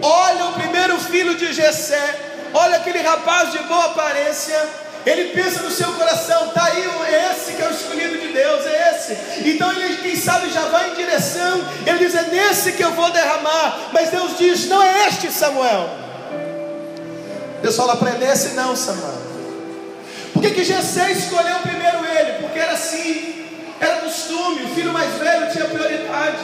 olha 0.00 0.44
o 0.44 0.52
primeiro 0.52 1.00
filho 1.00 1.34
de 1.34 1.52
Jessé, 1.52 2.14
olha 2.54 2.76
aquele 2.76 3.00
rapaz 3.00 3.50
de 3.50 3.58
boa 3.64 3.86
aparência, 3.86 4.56
ele 5.04 5.30
pensa 5.30 5.64
no 5.64 5.70
seu 5.72 5.92
coração, 5.94 6.50
tá 6.50 6.66
aí 6.66 6.84
esse 7.32 7.54
que 7.54 7.62
é 7.62 7.66
o 7.66 7.72
escolhido 7.72 8.18
de 8.18 8.28
Deus, 8.28 8.66
é 8.66 8.94
esse. 8.94 9.48
Então 9.50 9.72
ele, 9.72 9.96
quem 9.96 10.14
sabe, 10.14 10.48
já 10.50 10.62
vai 10.66 10.90
em 10.90 10.94
direção, 10.94 11.60
ele 11.84 11.98
diz: 11.98 12.14
é 12.14 12.22
nesse 12.22 12.70
que 12.70 12.84
eu 12.84 12.92
vou 12.92 13.10
derramar. 13.10 13.90
Mas 13.92 14.10
Deus 14.10 14.38
diz: 14.38 14.68
não 14.68 14.80
é 14.80 15.08
este 15.08 15.32
Samuel. 15.32 16.05
Deus 17.66 17.74
fala 17.74 17.96
para 17.96 18.12
ele: 18.12 18.24
esse 18.24 18.50
não, 18.50 18.76
Samuel. 18.76 19.20
Por 20.32 20.40
que, 20.40 20.52
que 20.52 20.62
Jessé 20.62 21.10
escolheu 21.10 21.58
primeiro 21.62 21.98
ele? 22.04 22.32
Porque 22.40 22.60
era 22.60 22.74
assim, 22.74 23.44
era 23.80 23.96
costume, 23.96 24.62
o 24.62 24.68
filho 24.68 24.92
mais 24.92 25.12
velho 25.14 25.50
tinha 25.50 25.64
prioridade. 25.64 26.38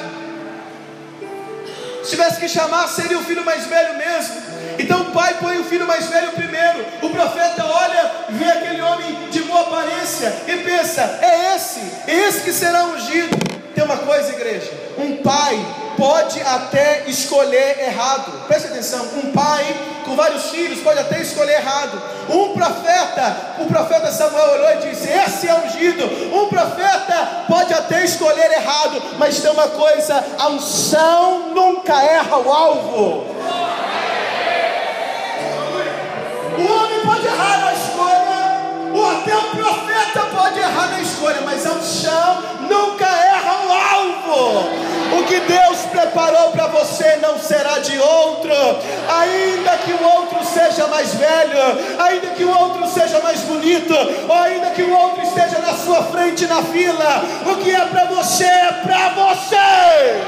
Se 2.02 2.10
tivesse 2.10 2.40
que 2.40 2.48
chamar, 2.48 2.88
seria 2.88 3.16
o 3.18 3.22
filho 3.22 3.44
mais 3.44 3.64
velho 3.66 3.98
mesmo. 3.98 4.34
Então 4.80 5.02
o 5.02 5.12
pai 5.12 5.36
põe 5.38 5.60
o 5.60 5.64
filho 5.64 5.86
mais 5.86 6.06
velho 6.08 6.32
primeiro. 6.32 6.84
O 7.02 7.10
profeta 7.10 7.64
olha, 7.66 8.10
vê 8.30 8.44
aquele 8.46 8.82
homem 8.82 9.28
de 9.30 9.42
boa 9.42 9.60
aparência 9.60 10.34
e 10.48 10.56
pensa: 10.56 11.02
é 11.22 11.54
esse, 11.54 11.80
é 12.08 12.14
esse 12.26 12.40
que 12.40 12.52
será 12.52 12.86
ungido. 12.86 13.61
Tem 13.74 13.84
uma 13.84 13.96
coisa 13.96 14.32
igreja: 14.32 14.70
um 14.98 15.16
pai 15.16 15.58
pode 15.96 16.40
até 16.40 17.04
escolher 17.06 17.80
errado. 17.80 18.46
Preste 18.46 18.68
atenção: 18.68 19.04
um 19.16 19.32
pai 19.32 19.64
com 20.04 20.16
vários 20.16 20.50
filhos 20.50 20.80
pode 20.80 20.98
até 20.98 21.20
escolher 21.20 21.54
errado. 21.54 22.00
Um 22.28 22.54
profeta, 22.54 23.36
o 23.60 23.66
profeta 23.66 24.10
Samuel 24.10 24.52
olhou 24.52 24.72
e 24.72 24.90
disse: 24.90 25.08
Esse 25.08 25.48
é 25.48 25.54
ungido. 25.54 26.04
Um 26.34 26.48
profeta 26.48 27.44
pode 27.48 27.72
até 27.72 28.04
escolher 28.04 28.50
errado, 28.52 29.02
mas 29.18 29.40
tem 29.40 29.50
uma 29.50 29.68
coisa: 29.68 30.22
a 30.38 30.48
unção 30.48 31.50
nunca 31.54 32.02
erra 32.02 32.38
o 32.38 32.52
alvo. 32.52 33.26
O 36.58 36.64
homem 36.64 37.00
pode 37.00 37.26
errar 37.26 37.58
na 37.58 37.72
escolha, 37.72 38.92
ou 38.94 39.10
até 39.10 39.36
o 39.36 39.42
profeta 39.50 40.20
pode 40.36 40.58
errar 40.58 40.90
na 40.90 41.00
escolha, 41.00 41.40
mas 41.40 41.66
a 41.66 41.70
unção 41.72 42.42
nunca 42.68 43.06
erra 43.06 43.51
outro, 48.02 48.52
ainda 49.08 49.78
que 49.78 49.92
o 49.92 50.02
outro 50.02 50.44
seja 50.44 50.86
mais 50.88 51.14
velho, 51.14 51.58
ainda 51.98 52.28
que 52.28 52.44
o 52.44 52.50
outro 52.50 52.86
seja 52.88 53.20
mais 53.20 53.40
bonito, 53.40 53.94
ou 54.28 54.34
ainda 54.34 54.70
que 54.70 54.82
o 54.82 54.92
outro 54.92 55.22
esteja 55.22 55.58
na 55.58 55.74
sua 55.74 56.02
frente 56.04 56.46
na 56.46 56.62
fila. 56.62 57.24
O 57.46 57.56
que 57.56 57.70
é 57.70 57.84
para 57.86 58.04
você 58.06 58.44
é 58.44 58.72
para 58.82 59.08
você. 59.10 60.22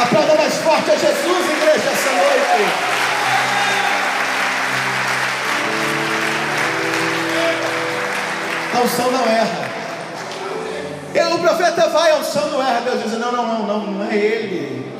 A 0.00 0.06
prova 0.06 0.34
mais 0.34 0.54
forte 0.58 0.90
é 0.90 0.98
Jesus, 0.98 1.50
igreja, 1.50 1.90
essa 1.90 2.12
noite. 2.12 2.94
A 8.74 8.80
unção 8.80 9.10
não 9.12 9.24
erra. 9.24 9.63
E 11.14 11.34
o 11.34 11.38
profeta 11.38 11.88
vai, 11.88 12.10
a 12.10 12.16
unção 12.16 12.50
não 12.50 12.60
erra. 12.60 12.80
Deus 12.80 13.02
diz: 13.04 13.12
não, 13.12 13.30
não, 13.30 13.46
não, 13.46 13.66
não, 13.66 13.86
não 13.86 14.10
é 14.10 14.16
ele. 14.16 14.92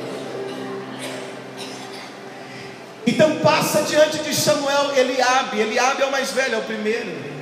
Então 3.05 3.39
passa 3.39 3.83
diante 3.83 4.19
de 4.19 4.33
Samuel 4.33 4.95
Eliabe. 4.95 5.59
Eliabe 5.59 6.01
é 6.01 6.05
o 6.05 6.11
mais 6.11 6.31
velho, 6.31 6.55
é 6.55 6.57
o 6.57 6.63
primeiro. 6.63 7.35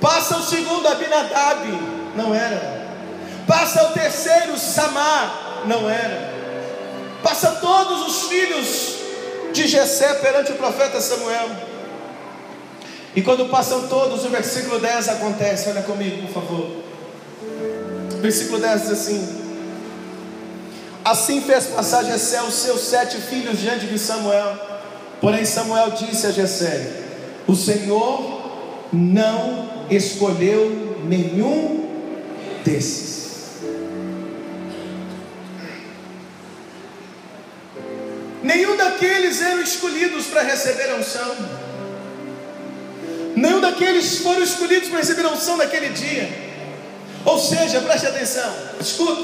Passa 0.00 0.36
o 0.36 0.42
segundo 0.42 0.86
Abinadab, 0.86 1.66
não 2.14 2.34
era. 2.34 2.86
Passa 3.46 3.84
o 3.84 3.92
terceiro 3.92 4.58
Samar, 4.58 5.62
não 5.64 5.88
era. 5.88 6.34
Passa 7.22 7.52
todos 7.52 8.06
os 8.06 8.28
filhos 8.28 8.96
de 9.52 9.66
Jessé 9.66 10.14
perante 10.14 10.52
o 10.52 10.56
profeta 10.56 11.00
Samuel. 11.00 11.67
E 13.16 13.22
quando 13.22 13.48
passam 13.48 13.88
todos, 13.88 14.24
o 14.24 14.28
versículo 14.28 14.78
10 14.78 15.08
acontece. 15.08 15.68
Olha 15.68 15.82
comigo, 15.82 16.26
por 16.26 16.34
favor. 16.34 16.70
O 18.14 18.20
versículo 18.20 18.60
10 18.60 18.82
diz 18.82 18.90
assim: 18.90 19.38
Assim 21.04 21.40
fez 21.40 21.66
passar 21.66 22.04
Jessé 22.04 22.42
os 22.42 22.54
seus 22.54 22.82
sete 22.82 23.16
filhos 23.16 23.58
diante 23.58 23.86
de 23.86 23.98
Samuel. 23.98 24.58
Porém, 25.20 25.44
Samuel 25.44 25.90
disse 25.92 26.26
a 26.26 26.30
Jessé: 26.30 26.92
O 27.46 27.54
Senhor 27.54 28.38
não 28.92 29.86
escolheu 29.90 30.98
nenhum 31.04 31.88
desses. 32.64 33.18
Nenhum 38.42 38.76
daqueles 38.76 39.40
eram 39.40 39.62
escolhidos 39.62 40.26
para 40.26 40.42
receber 40.42 40.90
a 40.90 40.96
unção. 40.96 41.57
Nenhum 43.38 43.60
daqueles 43.60 44.18
foram 44.18 44.42
escolhidos 44.42 44.88
para 44.88 44.98
receber 44.98 45.24
a 45.24 45.30
unção 45.30 45.56
naquele 45.56 45.90
dia. 45.90 46.28
Ou 47.24 47.38
seja, 47.38 47.80
preste 47.80 48.06
atenção, 48.06 48.52
escuta. 48.80 49.22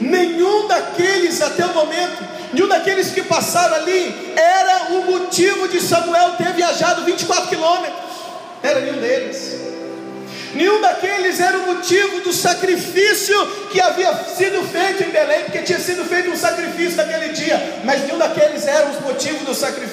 Nenhum 0.00 0.66
daqueles 0.66 1.40
até 1.40 1.64
o 1.64 1.72
momento, 1.72 2.24
nenhum 2.52 2.66
daqueles 2.66 3.12
que 3.12 3.22
passaram 3.22 3.76
ali, 3.76 4.32
era 4.34 4.92
o 4.94 5.04
motivo 5.04 5.68
de 5.68 5.80
Samuel 5.80 6.32
ter 6.32 6.52
viajado 6.52 7.04
24 7.04 7.48
quilômetros. 7.48 8.02
Era 8.60 8.80
nenhum 8.80 8.98
deles. 8.98 9.60
Nenhum 10.54 10.80
daqueles 10.80 11.38
era 11.38 11.58
o 11.58 11.66
motivo 11.66 12.20
do 12.20 12.32
sacrifício 12.32 13.46
que 13.70 13.80
havia 13.80 14.12
sido 14.36 14.62
feito 14.68 15.04
em 15.04 15.10
Belém, 15.10 15.44
porque 15.44 15.62
tinha 15.62 15.78
sido 15.78 16.04
feito 16.04 16.28
um 16.28 16.36
sacrifício 16.36 16.96
naquele 16.96 17.28
dia, 17.28 17.80
mas 17.84 18.02
nenhum 18.02 18.18
daqueles 18.18 18.66
era 18.66 18.86
o 18.86 19.02
motivo 19.02 19.44
do 19.44 19.54
sacrifício. 19.54 19.91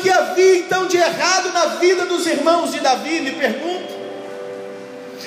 Que 0.00 0.10
havia 0.10 0.58
então 0.58 0.86
de 0.86 0.96
errado 0.96 1.52
na 1.52 1.66
vida 1.76 2.06
dos 2.06 2.26
irmãos 2.26 2.72
de 2.72 2.80
Davi, 2.80 3.20
me 3.20 3.32
pergunto? 3.32 3.98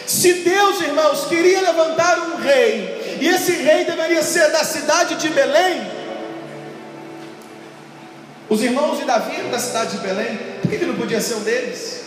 Se 0.07 0.33
Deus, 0.33 0.81
irmãos, 0.81 1.25
queria 1.25 1.61
levantar 1.61 2.19
um 2.19 2.37
rei, 2.37 3.17
e 3.21 3.27
esse 3.27 3.51
rei 3.53 3.85
deveria 3.85 4.21
ser 4.23 4.49
da 4.51 4.63
cidade 4.63 5.15
de 5.15 5.29
Belém, 5.29 5.89
os 8.49 8.61
irmãos 8.61 8.97
de 8.97 9.05
Davi 9.05 9.35
eram 9.37 9.49
da 9.49 9.59
cidade 9.59 9.91
de 9.91 9.97
Belém, 9.99 10.37
por 10.61 10.69
que, 10.69 10.77
que 10.77 10.85
não 10.85 10.95
podia 10.95 11.21
ser 11.21 11.35
um 11.35 11.39
deles? 11.39 12.01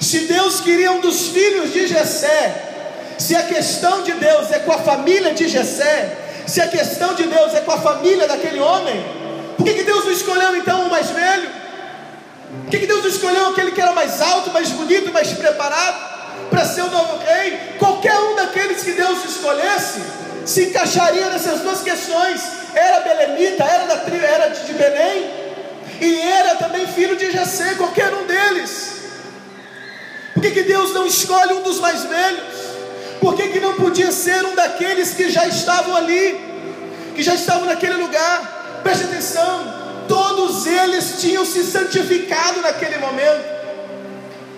Se 0.00 0.20
Deus 0.20 0.60
queria 0.60 0.92
um 0.92 1.00
dos 1.00 1.28
filhos 1.28 1.72
de 1.72 1.88
Jessé, 1.88 3.14
se 3.18 3.34
a 3.34 3.42
questão 3.42 4.02
de 4.02 4.12
Deus 4.12 4.52
é 4.52 4.60
com 4.60 4.72
a 4.72 4.78
família 4.78 5.34
de 5.34 5.48
Jessé, 5.48 6.16
se 6.46 6.60
a 6.60 6.68
questão 6.68 7.14
de 7.14 7.24
Deus 7.24 7.54
é 7.54 7.60
com 7.60 7.72
a 7.72 7.80
família 7.80 8.28
daquele 8.28 8.60
homem, 8.60 9.04
por 9.56 9.64
que, 9.64 9.74
que 9.74 9.82
Deus 9.82 10.04
não 10.04 10.12
escolheu 10.12 10.54
então 10.56 10.86
o 10.86 10.90
mais 10.90 11.10
velho? 11.10 11.50
Por 12.66 12.70
que, 12.72 12.80
que 12.80 12.86
Deus 12.88 13.04
escolheu 13.04 13.50
aquele 13.50 13.70
que 13.70 13.80
era 13.80 13.92
mais 13.92 14.20
alto, 14.20 14.50
mais 14.50 14.70
bonito, 14.70 15.12
mais 15.12 15.32
preparado 15.32 16.48
para 16.50 16.64
ser 16.64 16.82
o 16.82 16.90
novo 16.90 17.18
rei? 17.18 17.76
Qualquer 17.78 18.18
um 18.18 18.34
daqueles 18.34 18.82
que 18.82 18.90
Deus 18.90 19.24
escolhesse 19.24 20.00
se 20.44 20.64
encaixaria 20.64 21.28
nessas 21.30 21.60
duas 21.60 21.80
questões. 21.80 22.42
Era 22.74 23.02
belemita, 23.02 23.62
era 23.62 23.86
da 23.86 23.98
tribo, 23.98 24.24
era 24.24 24.48
de 24.48 24.72
Belém, 24.72 25.30
e 26.00 26.20
era 26.22 26.56
também 26.56 26.88
filho 26.88 27.16
de 27.16 27.30
Jessé, 27.30 27.74
qualquer 27.76 28.12
um 28.12 28.26
deles. 28.26 28.96
Por 30.34 30.42
que, 30.42 30.50
que 30.50 30.62
Deus 30.64 30.92
não 30.92 31.06
escolhe 31.06 31.52
um 31.52 31.62
dos 31.62 31.78
mais 31.78 32.02
velhos? 32.02 32.66
Por 33.20 33.36
que, 33.36 33.48
que 33.48 33.60
não 33.60 33.74
podia 33.74 34.10
ser 34.10 34.44
um 34.44 34.56
daqueles 34.56 35.14
que 35.14 35.30
já 35.30 35.46
estavam 35.46 35.94
ali, 35.94 36.36
que 37.14 37.22
já 37.22 37.34
estavam 37.36 37.66
naquele 37.66 37.94
lugar? 37.94 38.80
Preste 38.82 39.04
atenção, 39.04 39.85
todos 40.08 40.66
eles 40.66 41.20
tinham 41.20 41.44
se 41.44 41.64
santificado 41.64 42.60
naquele 42.60 42.98
momento. 42.98 43.56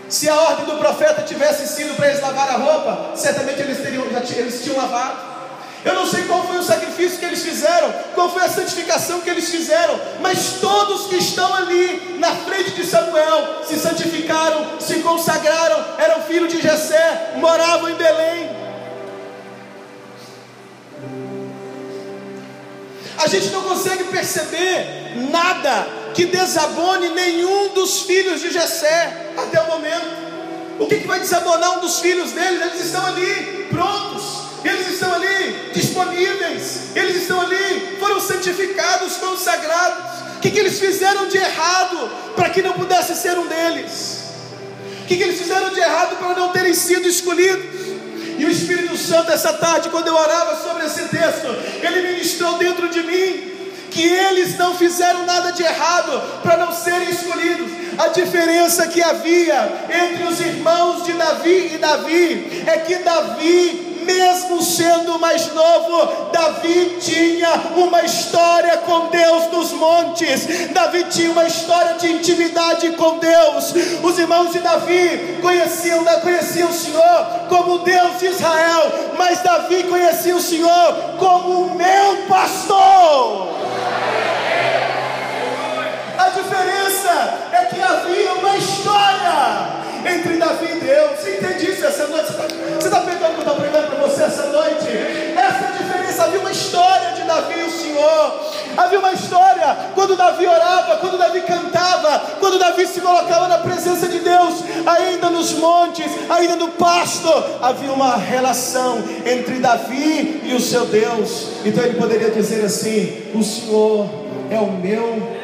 Se 0.08 0.28
a 0.28 0.34
ordem 0.34 0.64
do 0.64 0.78
profeta 0.78 1.22
tivesse 1.22 1.66
sido 1.66 1.94
para 1.94 2.08
eles 2.08 2.20
lavar 2.20 2.48
a 2.48 2.56
roupa, 2.56 3.16
certamente 3.16 3.60
eles, 3.60 3.78
teriam, 3.78 4.04
já, 4.10 4.20
eles 4.36 4.62
tinham 4.62 4.76
lavado. 4.76 5.28
Eu 5.84 5.94
não 5.94 6.06
sei 6.06 6.24
qual 6.24 6.42
foi 6.44 6.58
o 6.58 6.62
sacrifício 6.62 7.18
que 7.18 7.24
eles 7.24 7.42
fizeram, 7.42 7.92
qual 8.14 8.30
foi 8.30 8.42
a 8.42 8.48
santificação 8.48 9.20
que 9.20 9.30
eles 9.30 9.48
fizeram, 9.48 9.98
mas 10.20 10.54
todos 10.60 11.06
que 11.06 11.16
estão 11.16 11.54
ali 11.54 12.16
na 12.18 12.34
frente 12.34 12.72
de 12.72 12.84
Samuel 12.84 13.64
se 13.64 13.78
santificaram, 13.78 14.80
se 14.80 15.00
consagraram, 15.00 15.84
eram 15.98 16.22
filhos 16.22 16.52
de 16.52 16.60
Jessé, 16.60 17.34
moravam 17.36 17.90
em 17.90 17.94
Belém. 17.94 18.57
A 23.18 23.26
gente 23.26 23.50
não 23.50 23.62
consegue 23.62 24.04
perceber 24.04 25.16
nada 25.30 25.88
que 26.14 26.26
desabone 26.26 27.08
nenhum 27.10 27.74
dos 27.74 28.02
filhos 28.02 28.40
de 28.40 28.50
Jessé 28.50 29.32
até 29.36 29.60
o 29.60 29.66
momento. 29.66 30.28
O 30.78 30.86
que, 30.86 31.00
que 31.00 31.06
vai 31.06 31.18
desabonar 31.18 31.78
um 31.78 31.80
dos 31.80 31.98
filhos 31.98 32.30
deles? 32.30 32.60
Eles 32.60 32.86
estão 32.86 33.04
ali 33.04 33.66
prontos, 33.70 34.24
eles 34.64 34.88
estão 34.92 35.12
ali 35.12 35.70
disponíveis, 35.74 36.94
eles 36.94 37.22
estão 37.22 37.40
ali, 37.40 37.96
foram 37.98 38.20
santificados, 38.20 39.16
consagrados. 39.16 40.18
O 40.36 40.40
que, 40.40 40.52
que 40.52 40.58
eles 40.60 40.78
fizeram 40.78 41.26
de 41.28 41.36
errado 41.36 42.10
para 42.36 42.50
que 42.50 42.62
não 42.62 42.74
pudesse 42.74 43.16
ser 43.16 43.36
um 43.36 43.46
deles? 43.48 44.18
O 45.02 45.06
que, 45.08 45.16
que 45.16 45.22
eles 45.24 45.38
fizeram 45.38 45.70
de 45.70 45.80
errado 45.80 46.16
para 46.18 46.34
não 46.34 46.50
terem 46.50 46.74
sido 46.74 47.08
escolhidos? 47.08 47.87
Santo, 48.98 49.32
essa 49.32 49.52
tarde, 49.54 49.88
quando 49.88 50.08
eu 50.08 50.14
orava 50.14 50.56
sobre 50.56 50.86
esse 50.86 51.08
texto, 51.08 51.46
ele 51.82 52.08
ministrou 52.08 52.58
dentro 52.58 52.88
de 52.88 53.02
mim 53.02 53.48
que 53.90 54.06
eles 54.06 54.56
não 54.58 54.74
fizeram 54.74 55.24
nada 55.24 55.50
de 55.50 55.62
errado 55.62 56.20
para 56.42 56.56
não 56.56 56.72
serem 56.72 57.10
escolhidos. 57.10 57.70
A 57.98 58.08
diferença 58.08 58.86
que 58.86 59.02
havia 59.02 59.86
entre 59.88 60.24
os 60.24 60.40
irmãos 60.40 61.04
de 61.04 61.12
Davi 61.14 61.74
e 61.74 61.78
Davi 61.78 62.64
é 62.66 62.78
que 62.78 62.96
Davi 62.96 63.87
mesmo 64.08 64.62
sendo 64.62 65.18
mais 65.18 65.52
novo, 65.52 66.30
Davi 66.32 66.96
tinha 66.98 67.50
uma 67.76 68.02
história 68.02 68.78
com 68.78 69.08
Deus 69.08 69.52
nos 69.52 69.72
montes, 69.72 70.70
Davi 70.72 71.04
tinha 71.04 71.30
uma 71.30 71.44
história 71.44 71.94
de 71.94 72.10
intimidade 72.12 72.90
com 72.92 73.18
Deus. 73.18 73.74
Os 74.02 74.18
irmãos 74.18 74.50
de 74.50 74.60
Davi 74.60 75.38
conheciam, 75.42 76.02
conheciam 76.22 76.70
o 76.70 76.72
Senhor 76.72 77.26
como 77.50 77.80
Deus 77.80 78.18
de 78.18 78.26
Israel, 78.28 79.14
mas 79.18 79.42
Davi 79.42 79.82
conhecia 79.84 80.34
o 80.34 80.40
Senhor 80.40 80.94
como 81.18 81.66
o 81.66 81.74
meu 81.74 82.26
pastor. 82.26 83.48
A 86.16 86.30
diferença 86.30 87.34
é 87.52 87.64
que 87.66 87.80
havia 87.80 88.32
uma 88.32 88.56
história 88.56 89.78
entre 90.06 90.36
Davi 90.36 90.66
e 90.76 90.80
Deus. 90.80 91.20
Você 91.20 91.36
entende 91.36 91.70
isso? 91.70 91.82
Você 91.82 92.86
está 92.86 93.00
pegando 93.00 93.40
o 93.40 93.44
noite? 94.58 94.88
Essa 95.36 95.64
é 95.64 95.68
a 95.68 95.76
diferença. 95.78 96.24
Havia 96.24 96.40
uma 96.40 96.50
história 96.50 97.12
de 97.12 97.22
Davi 97.22 97.60
e 97.60 97.64
o 97.64 97.70
Senhor. 97.70 98.40
Havia 98.76 98.98
uma 98.98 99.12
história 99.12 99.76
quando 99.94 100.16
Davi 100.16 100.46
orava, 100.46 100.96
quando 100.96 101.18
Davi 101.18 101.40
cantava, 101.42 102.20
quando 102.38 102.58
Davi 102.58 102.86
se 102.86 103.00
colocava 103.00 103.48
na 103.48 103.58
presença 103.58 104.08
de 104.08 104.20
Deus, 104.20 104.62
ainda 104.86 105.30
nos 105.30 105.52
montes, 105.54 106.10
ainda 106.28 106.56
no 106.56 106.68
pasto. 106.68 107.28
Havia 107.60 107.92
uma 107.92 108.16
relação 108.16 109.02
entre 109.24 109.58
Davi 109.58 110.42
e 110.44 110.54
o 110.54 110.60
seu 110.60 110.86
Deus. 110.86 111.48
Então 111.64 111.84
ele 111.84 111.98
poderia 111.98 112.30
dizer 112.30 112.64
assim: 112.64 113.30
O 113.34 113.42
Senhor 113.42 114.08
é 114.50 114.58
o 114.58 114.70
meu 114.72 115.36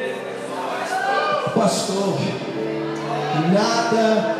pastor, 1.53 2.17
nada 3.53 4.35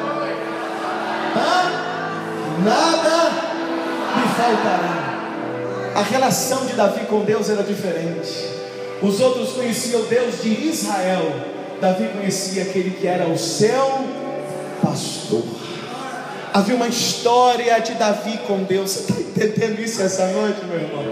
nada 2.64 3.55
me 4.16 4.28
faltará. 4.36 5.16
A 5.96 6.02
relação 6.02 6.66
de 6.66 6.74
Davi 6.74 7.06
com 7.06 7.22
Deus 7.22 7.50
era 7.50 7.64
diferente. 7.64 8.56
Os 9.02 9.20
outros 9.20 9.52
conheciam 9.52 10.02
o 10.02 10.06
Deus 10.06 10.42
de 10.42 10.50
Israel. 10.68 11.32
Davi 11.80 12.10
conhecia 12.10 12.64
aquele 12.64 12.92
que 12.92 13.08
era 13.08 13.28
o 13.28 13.38
seu 13.38 14.06
pastor. 14.82 15.44
Havia 16.54 16.76
uma 16.76 16.88
história 16.88 17.78
de 17.80 17.94
Davi 17.94 18.40
com 18.48 18.64
Deus. 18.64 18.92
Você 18.92 19.12
está 19.12 19.22
entendendo 19.22 19.80
isso 19.80 20.02
essa 20.02 20.28
noite, 20.28 20.64
meu 20.66 20.80
irmão? 20.80 21.04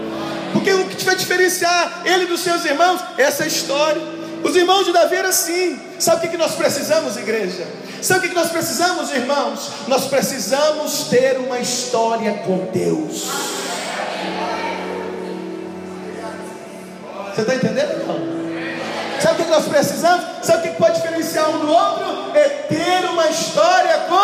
Porque 0.52 0.72
o 0.72 0.86
que 0.86 1.04
vai 1.04 1.16
diferenciar 1.16 2.02
ele 2.04 2.26
dos 2.26 2.40
seus 2.40 2.64
irmãos? 2.64 3.00
Essa 3.18 3.46
história. 3.46 4.00
Os 4.42 4.56
irmãos 4.56 4.86
de 4.86 4.92
Davi 4.92 5.16
eram 5.16 5.28
assim. 5.28 5.78
Sabe 5.98 6.26
o 6.26 6.30
que 6.30 6.36
nós 6.36 6.54
precisamos, 6.54 7.16
igreja? 7.16 7.66
Sabe 8.02 8.26
o 8.26 8.28
que 8.30 8.34
nós 8.34 8.50
precisamos, 8.50 9.10
irmãos? 9.10 9.70
Nós 9.88 10.06
precisamos 10.06 11.04
ter 11.08 11.38
uma 11.38 11.58
história 11.58 12.34
com 12.44 12.68
Deus. 12.72 13.28
Você 17.34 17.40
está 17.40 17.54
entendendo? 17.54 18.06
Não? 18.06 19.20
Sabe 19.20 19.40
o 19.40 19.44
que 19.44 19.50
nós 19.50 19.64
precisamos? 19.66 20.24
Sabe 20.42 20.68
o 20.68 20.72
que 20.72 20.78
pode 20.78 21.00
diferenciar 21.00 21.48
um 21.50 21.60
do 21.60 21.72
outro? 21.72 22.36
É 22.36 22.48
ter 22.68 23.08
uma 23.10 23.26
história 23.28 23.98
com 24.08 24.14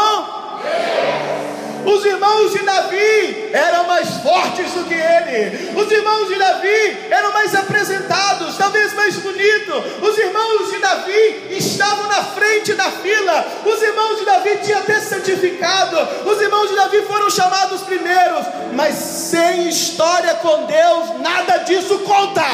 irmãos 2.31 2.53
de 2.53 2.62
Davi 2.64 3.51
eram 3.53 3.87
mais 3.87 4.09
fortes 4.18 4.72
do 4.72 4.85
que 4.85 4.95
ele. 4.95 5.72
Os 5.74 5.91
irmãos 5.91 6.28
de 6.28 6.39
Davi 6.39 7.07
eram 7.11 7.33
mais 7.33 7.55
apresentados, 7.55 8.57
talvez 8.57 8.93
mais 8.95 9.16
bonitos. 9.16 9.85
Os 10.01 10.18
irmãos 10.18 10.70
de 10.70 10.78
Davi 10.78 11.47
estavam 11.51 12.07
na 12.09 12.24
frente 12.24 12.74
da 12.74 12.91
fila. 12.91 13.47
Os 13.64 13.83
irmãos 13.83 14.18
de 14.18 14.24
Davi 14.24 14.59
tinham 14.62 14.78
até 14.78 15.01
certificado. 15.01 15.97
Os 16.28 16.41
irmãos 16.41 16.68
de 16.68 16.76
Davi 16.76 17.03
foram 17.03 17.28
chamados 17.31 17.83
primeiros. 17.83 18.47
Mas 18.74 18.95
sem 18.95 19.68
história 19.68 20.35
com 20.35 20.66
Deus, 20.66 21.20
nada 21.20 21.59
disso 21.59 21.99
conta. 22.01 22.45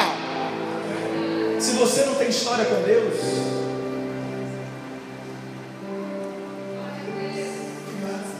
Se 1.59 1.73
você 1.73 2.05
não 2.05 2.15
tem 2.15 2.29
história 2.29 2.65
com 2.65 2.83
Deus, 2.83 3.47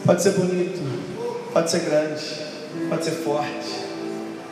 Pode 0.07 0.23
ser 0.23 0.31
bonito, 0.31 0.79
pode 1.57 1.71
ser 1.71 1.79
grande, 1.79 2.23
pode 2.87 3.03
ser 3.03 3.11
forte, 3.11 3.67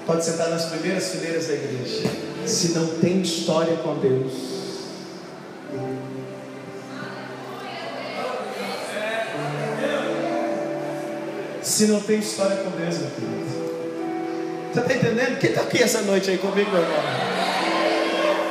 pode 0.08 0.26
sentar 0.26 0.50
nas 0.50 0.66
primeiras 0.66 1.10
fileiras 1.10 1.46
da 1.46 1.54
igreja. 1.54 2.10
Se 2.48 2.70
não 2.70 2.88
tem 3.00 3.22
história 3.22 3.76
com 3.76 3.96
Deus, 4.00 4.34
se 11.62 11.86
não 11.86 12.02
tem 12.02 12.18
história 12.18 12.58
com 12.58 12.72
Deus, 12.72 12.98
meu 12.98 13.12
querido. 13.12 13.46
Você 14.74 14.80
está 14.80 14.94
entendendo? 14.96 15.38
Quem 15.38 15.50
está 15.52 15.62
aqui 15.62 15.84
essa 15.84 16.02
noite 16.02 16.32
aí 16.32 16.40
comigo, 16.40 16.72
meu 16.72 16.82
irmão? 16.82 16.98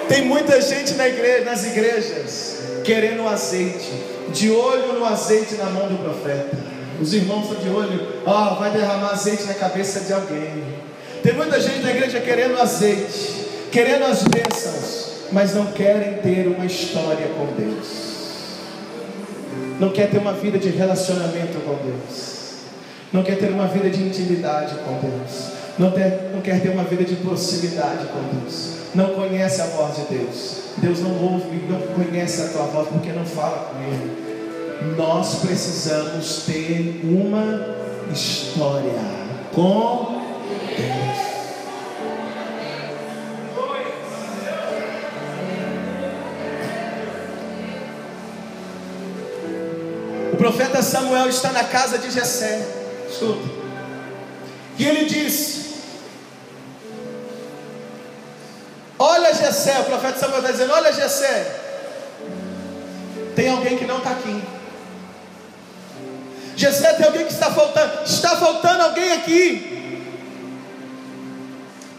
Tem 0.08 0.24
muita 0.24 0.60
gente 0.60 0.94
na 0.94 1.08
igreja, 1.08 1.44
nas 1.44 1.66
igrejas 1.66 2.58
querendo 2.84 3.26
azeite, 3.26 3.90
de 4.32 4.52
olho 4.52 4.92
no 4.92 5.04
azeite 5.04 5.54
na 5.56 5.64
mão 5.64 5.88
do 5.88 5.98
profeta. 5.98 6.73
Os 7.00 7.12
irmãos 7.12 7.44
estão 7.44 7.62
de 7.62 7.68
olho, 7.68 8.06
ó, 8.24 8.52
oh, 8.52 8.60
vai 8.60 8.70
derramar 8.70 9.10
azeite 9.10 9.44
na 9.44 9.54
cabeça 9.54 10.00
de 10.00 10.12
alguém. 10.12 10.62
Tem 11.22 11.32
muita 11.32 11.60
gente 11.60 11.80
na 11.80 11.90
igreja 11.90 12.20
querendo 12.20 12.60
azeite, 12.60 13.46
querendo 13.72 14.04
as 14.04 14.22
bênçãos, 14.22 15.08
mas 15.32 15.54
não 15.54 15.66
querem 15.66 16.18
ter 16.18 16.46
uma 16.46 16.64
história 16.64 17.26
com 17.28 17.46
Deus. 17.60 18.14
Não 19.80 19.90
quer 19.90 20.08
ter 20.08 20.18
uma 20.18 20.32
vida 20.32 20.58
de 20.58 20.68
relacionamento 20.68 21.58
com 21.64 21.74
Deus. 21.84 22.34
Não 23.12 23.24
quer 23.24 23.38
ter 23.38 23.50
uma 23.50 23.66
vida 23.66 23.90
de 23.90 24.02
intimidade 24.02 24.74
com 24.84 24.98
Deus. 25.00 25.52
Não, 25.78 25.90
ter, 25.90 26.30
não 26.32 26.40
quer 26.40 26.60
ter 26.60 26.68
uma 26.68 26.84
vida 26.84 27.04
de 27.04 27.16
proximidade 27.16 28.06
com 28.06 28.38
Deus. 28.38 28.74
Não 28.94 29.14
conhece 29.14 29.60
a 29.60 29.66
voz 29.66 29.96
de 29.96 30.16
Deus. 30.16 30.56
Deus 30.76 31.00
não 31.00 31.10
ouve, 31.10 31.56
não 31.68 31.80
conhece 31.80 32.42
a 32.42 32.48
tua 32.48 32.66
voz 32.66 32.88
porque 32.88 33.10
não 33.10 33.24
fala 33.24 33.70
com 33.72 33.82
Ele 33.82 34.23
nós 34.96 35.36
precisamos 35.36 36.42
ter 36.44 37.00
uma 37.04 37.74
história 38.12 38.92
com 39.54 40.22
Deus. 40.76 41.24
O 50.32 50.36
profeta 50.36 50.82
Samuel 50.82 51.28
está 51.28 51.52
na 51.52 51.64
casa 51.64 51.96
de 51.96 52.10
Jessé. 52.10 52.66
Escuta. 53.08 53.48
E 54.78 54.86
ele 54.86 55.06
disse: 55.06 55.74
Olha 58.98 59.32
Jessé, 59.32 59.78
o 59.80 59.84
profeta 59.84 60.18
Samuel 60.18 60.40
está 60.40 60.52
dizendo: 60.52 60.72
Olha 60.72 60.92
Jessé, 60.92 61.60
tem 63.34 63.48
alguém 63.48 63.78
que 63.78 63.86
não 63.86 63.98
está 63.98 64.10
aqui. 64.10 64.42
Jessé 66.56 66.92
tem 66.94 67.06
alguém 67.06 67.26
que 67.26 67.32
está 67.32 67.50
faltando. 67.50 68.04
Está 68.04 68.36
faltando 68.36 68.82
alguém 68.82 69.12
aqui. 69.12 70.00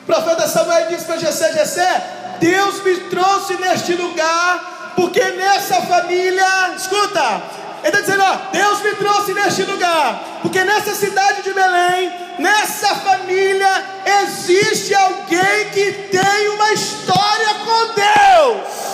O 0.01 0.05
profeta 0.05 0.47
Samuel 0.47 0.87
disse 0.87 1.05
para 1.05 1.17
Jessé: 1.17 1.51
Jessé, 1.53 2.03
Deus 2.39 2.83
me 2.83 2.95
trouxe 3.09 3.55
neste 3.55 3.93
lugar, 3.93 4.93
porque 4.95 5.21
nessa 5.21 5.81
família, 5.81 6.73
escuta, 6.75 7.41
ele 7.83 7.87
está 7.87 8.01
dizendo: 8.01 8.23
ó, 8.23 8.37
Deus 8.51 8.81
me 8.81 8.95
trouxe 8.95 9.33
neste 9.33 9.63
lugar, 9.63 10.39
porque 10.41 10.63
nessa 10.63 10.93
cidade 10.95 11.41
de 11.41 11.53
Belém, 11.53 12.11
nessa 12.39 12.95
família, 12.95 13.83
existe 14.23 14.93
alguém 14.93 15.69
que 15.73 15.91
tem 15.91 16.49
uma 16.49 16.73
história 16.73 17.53
com 17.65 17.93
Deus. 17.93 18.85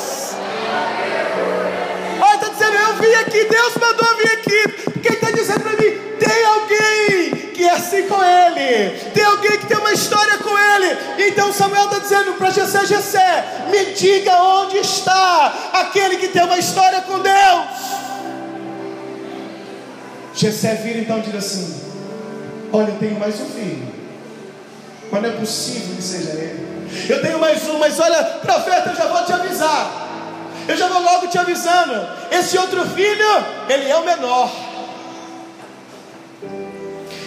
Eu 2.92 2.98
vim 2.98 3.14
aqui, 3.14 3.46
Deus 3.46 3.74
mandou 3.80 4.18
vir 4.18 4.32
aqui, 4.34 5.00
quem 5.00 5.14
está 5.14 5.32
dizendo 5.32 5.62
para 5.62 5.72
mim? 5.72 5.98
Tem 6.20 6.46
alguém 6.46 7.52
que 7.54 7.64
é 7.64 7.72
assim 7.72 8.06
com 8.06 8.22
ele, 8.22 9.00
tem 9.14 9.24
alguém 9.24 9.58
que 9.60 9.66
tem 9.66 9.78
uma 9.78 9.94
história 9.94 10.38
com 10.40 10.58
ele. 10.58 10.98
Então 11.30 11.54
Samuel 11.54 11.86
está 11.86 12.00
dizendo 12.00 12.34
para 12.34 12.50
Jessé: 12.50 12.86
Jessé, 12.86 13.46
me 13.72 13.94
diga 13.94 14.44
onde 14.44 14.78
está 14.80 15.72
aquele 15.72 16.18
que 16.18 16.28
tem 16.28 16.44
uma 16.44 16.58
história 16.58 17.00
com 17.02 17.20
Deus. 17.20 17.66
Jessé 20.34 20.76
vira 20.76 21.00
então 21.00 21.20
e 21.20 21.22
diz 21.22 21.36
assim: 21.36 21.82
Olha, 22.74 22.90
eu 22.90 22.98
tenho 22.98 23.18
mais 23.18 23.40
um 23.40 23.46
filho, 23.46 23.88
mas 25.10 25.22
não 25.22 25.30
é 25.30 25.34
possível 25.34 25.96
que 25.96 26.04
seja 26.04 26.32
ele. 26.32 26.72
Eu 27.08 27.22
tenho 27.22 27.40
mais 27.40 27.66
um, 27.70 27.80
mas 27.80 27.98
olha, 28.02 28.22
profeta, 28.22 28.90
eu 28.90 28.96
já 28.96 29.08
vou 29.08 29.24
te 29.24 29.32
avisar. 29.32 30.11
Eu 30.68 30.78
já 30.78 30.88
vou 30.88 31.02
logo 31.02 31.28
te 31.28 31.38
avisando. 31.38 32.08
Esse 32.32 32.58
outro 32.58 32.86
filho, 32.90 33.46
ele 33.70 33.90
é 33.90 33.98
o 33.98 34.06
menor. 34.06 34.52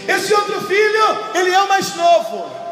Esse 0.07 0.35
outro 0.35 0.61
filho, 0.63 1.19
ele 1.35 1.51
é 1.51 1.61
o 1.63 1.69
mais 1.69 1.95
novo. 1.95 2.65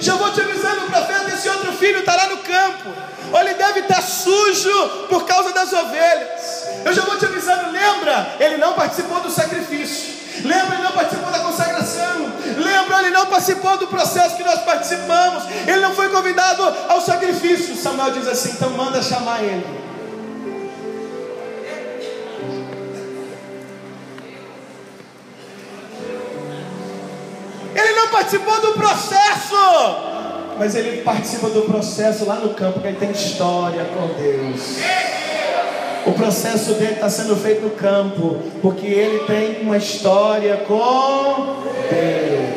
Já 0.00 0.14
vou 0.14 0.32
te 0.32 0.40
avisando, 0.40 0.82
profeta, 0.90 1.34
esse 1.34 1.48
outro 1.48 1.72
filho 1.74 2.00
está 2.00 2.14
lá 2.16 2.28
no 2.28 2.38
campo. 2.38 2.90
Ou 3.32 3.40
ele 3.40 3.54
deve 3.54 3.80
estar 3.80 3.96
tá 3.96 4.02
sujo 4.02 4.88
por 5.08 5.24
causa 5.24 5.52
das 5.52 5.72
ovelhas. 5.72 6.68
Eu 6.84 6.92
já 6.92 7.02
vou 7.02 7.16
te 7.16 7.26
avisando, 7.26 7.70
lembra? 7.70 8.34
Ele 8.40 8.56
não 8.56 8.72
participou 8.72 9.20
do 9.20 9.30
sacrifício. 9.30 10.20
Lembra, 10.44 10.74
ele 10.74 10.84
não 10.84 10.92
participou 10.92 11.30
da 11.30 11.40
consagração. 11.40 12.32
Lembra, 12.56 12.98
ele 13.00 13.10
não 13.10 13.26
participou 13.26 13.76
do 13.76 13.86
processo 13.86 14.36
que 14.36 14.42
nós 14.42 14.60
participamos. 14.62 15.44
Ele 15.66 15.80
não 15.80 15.94
foi 15.94 16.08
convidado 16.08 16.62
ao 16.88 17.00
sacrifício. 17.00 17.76
Samuel 17.76 18.12
diz 18.12 18.26
assim: 18.26 18.52
então 18.52 18.70
manda 18.70 19.02
chamar 19.02 19.44
ele. 19.44 19.79
Ele 27.80 27.94
não 27.94 28.08
participou 28.08 28.60
do 28.60 28.72
processo, 28.72 29.54
mas 30.58 30.74
ele 30.74 31.02
participa 31.02 31.48
do 31.48 31.62
processo 31.62 32.26
lá 32.26 32.36
no 32.36 32.50
campo, 32.50 32.80
que 32.80 32.86
ele 32.86 32.96
tem 32.98 33.10
história 33.10 33.84
com 33.86 34.08
Deus. 34.20 34.78
O 36.06 36.12
processo 36.12 36.74
dele 36.74 36.92
está 36.92 37.08
sendo 37.08 37.36
feito 37.36 37.62
no 37.62 37.70
campo, 37.70 38.38
porque 38.60 38.86
ele 38.86 39.24
tem 39.24 39.62
uma 39.62 39.76
história 39.76 40.56
com 40.58 41.56
Deus. 41.90 42.49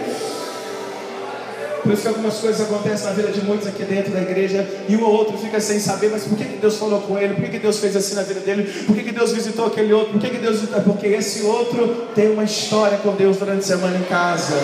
Por 1.83 1.91
isso 1.91 2.01
que 2.03 2.07
algumas 2.07 2.35
coisas 2.35 2.61
acontecem 2.61 3.05
na 3.07 3.11
vida 3.11 3.29
de 3.29 3.41
muitos 3.41 3.67
aqui 3.67 3.83
dentro 3.83 4.13
da 4.13 4.21
igreja 4.21 4.65
e 4.87 4.95
um 4.95 5.03
ou 5.03 5.11
outro 5.11 5.37
fica 5.37 5.59
sem 5.59 5.81
saber, 5.81 6.09
mas 6.09 6.23
por 6.23 6.37
que, 6.37 6.45
que 6.45 6.57
Deus 6.57 6.77
falou 6.77 7.01
com 7.01 7.19
ele? 7.19 7.33
Por 7.33 7.43
que, 7.43 7.49
que 7.49 7.59
Deus 7.59 7.77
fez 7.77 7.93
assim 7.97 8.15
na 8.15 8.21
vida 8.21 8.39
dele? 8.39 8.63
Por 8.85 8.95
que, 8.95 9.03
que 9.03 9.11
Deus 9.11 9.33
visitou 9.33 9.65
aquele 9.65 9.91
outro? 9.91 10.13
Por 10.13 10.21
que, 10.21 10.29
que 10.29 10.37
Deus 10.37 10.61
Porque 10.85 11.07
esse 11.07 11.43
outro 11.43 12.07
tem 12.15 12.29
uma 12.29 12.45
história 12.45 12.97
com 12.99 13.13
Deus 13.13 13.35
durante 13.35 13.59
a 13.59 13.67
semana 13.67 13.97
em 13.97 14.03
casa. 14.03 14.55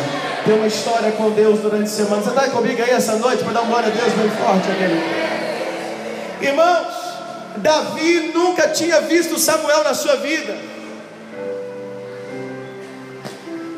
Tem 0.46 0.56
uma 0.56 0.68
história 0.68 1.12
com 1.12 1.30
Deus 1.32 1.60
durante 1.60 1.84
a 1.84 1.88
semana. 1.88 2.22
Você 2.22 2.30
está 2.30 2.48
comigo 2.48 2.82
aí 2.82 2.92
essa 2.92 3.18
noite 3.18 3.44
para 3.44 3.52
dar 3.52 3.62
uma 3.64 3.70
glória 3.70 3.90
a 3.90 3.92
Deus 3.92 4.14
bem 4.14 4.30
forte 4.30 4.70
aqui? 4.72 6.46
Irmãos, 6.48 6.88
Davi 7.58 8.32
nunca 8.34 8.70
tinha 8.70 9.02
visto 9.02 9.38
Samuel 9.38 9.84
na 9.84 9.94
sua 9.94 10.16
vida. 10.16 10.56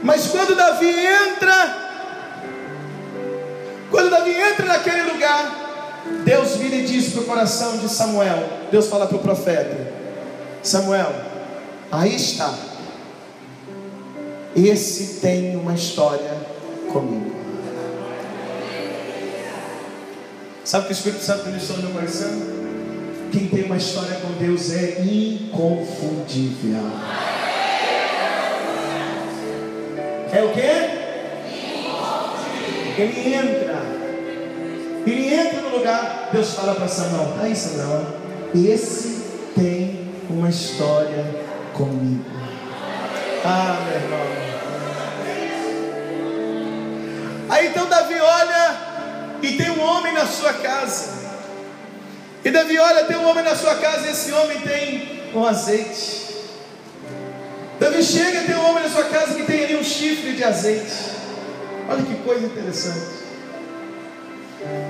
Mas 0.03 0.27
quando 0.27 0.55
Davi 0.55 0.89
entra 0.89 1.90
quando 3.91 4.09
Davi 4.09 4.31
entra 4.31 4.65
naquele 4.65 5.11
lugar, 5.11 6.01
Deus 6.23 6.55
vira 6.55 6.75
e 6.75 6.85
diz 6.85 7.09
para 7.09 7.21
o 7.21 7.25
coração 7.25 7.77
de 7.77 7.89
Samuel: 7.89 8.49
Deus 8.71 8.87
fala 8.87 9.05
para 9.05 9.17
o 9.17 9.19
profeta: 9.19 9.91
Samuel, 10.63 11.13
aí 11.91 12.15
está. 12.15 12.53
Esse 14.55 15.19
tem 15.19 15.55
uma 15.55 15.73
história 15.73 16.35
comigo. 16.91 17.31
Sabe 20.63 20.83
o 20.83 20.87
que 20.87 20.93
o 20.93 20.95
Espírito 20.95 21.23
Santo 21.23 21.45
ministrou 21.47 21.77
no 21.79 21.83
meu 21.85 21.93
coração? 21.93 22.29
Quem 23.31 23.47
tem 23.47 23.63
uma 23.63 23.77
história 23.77 24.15
com 24.15 24.33
Deus 24.33 24.71
é 24.71 25.01
inconfundível. 25.01 26.81
É 30.33 30.43
o 30.43 30.51
que? 30.53 31.00
Ele 32.97 33.33
entra. 33.33 33.81
Ele 35.05 35.33
entra 35.33 35.61
no 35.61 35.77
lugar. 35.77 36.29
Deus 36.31 36.53
fala 36.53 36.75
para 36.75 36.87
Samuel: 36.87 37.33
Tá 37.37 37.43
aí, 37.43 37.55
Samuel. 37.55 38.05
Esse 38.53 39.23
tem 39.55 40.11
uma 40.29 40.49
história 40.49 41.25
comigo. 41.73 42.25
Ah, 43.43 43.77
meu 43.85 43.95
irmão. 43.95 44.51
Aí 47.49 47.67
então 47.67 47.85
Davi 47.87 48.15
olha 48.19 48.77
e 49.41 49.51
tem 49.57 49.69
um 49.71 49.81
homem 49.81 50.13
na 50.13 50.25
sua 50.25 50.53
casa. 50.53 51.21
E 52.43 52.49
Davi 52.49 52.77
olha, 52.77 53.05
tem 53.05 53.17
um 53.17 53.27
homem 53.29 53.43
na 53.43 53.55
sua 53.55 53.75
casa 53.75 54.07
e 54.07 54.11
esse 54.11 54.31
homem 54.31 54.59
tem 54.61 55.21
um 55.33 55.45
azeite. 55.45 56.21
Davi 57.79 58.03
chega 58.03 58.41
e 58.41 58.45
tem 58.45 58.55
um 58.55 58.69
homem 58.69 58.83
na 58.83 58.89
sua 58.89 59.05
casa 59.05 59.35
que 59.35 59.43
tem 59.43 59.65
ali 59.65 59.75
um 59.75 59.83
chifre 59.83 60.33
de 60.33 60.43
azeite. 60.43 61.20
Olha 61.91 62.03
que 62.03 62.15
coisa 62.23 62.45
interessante. 62.45 63.21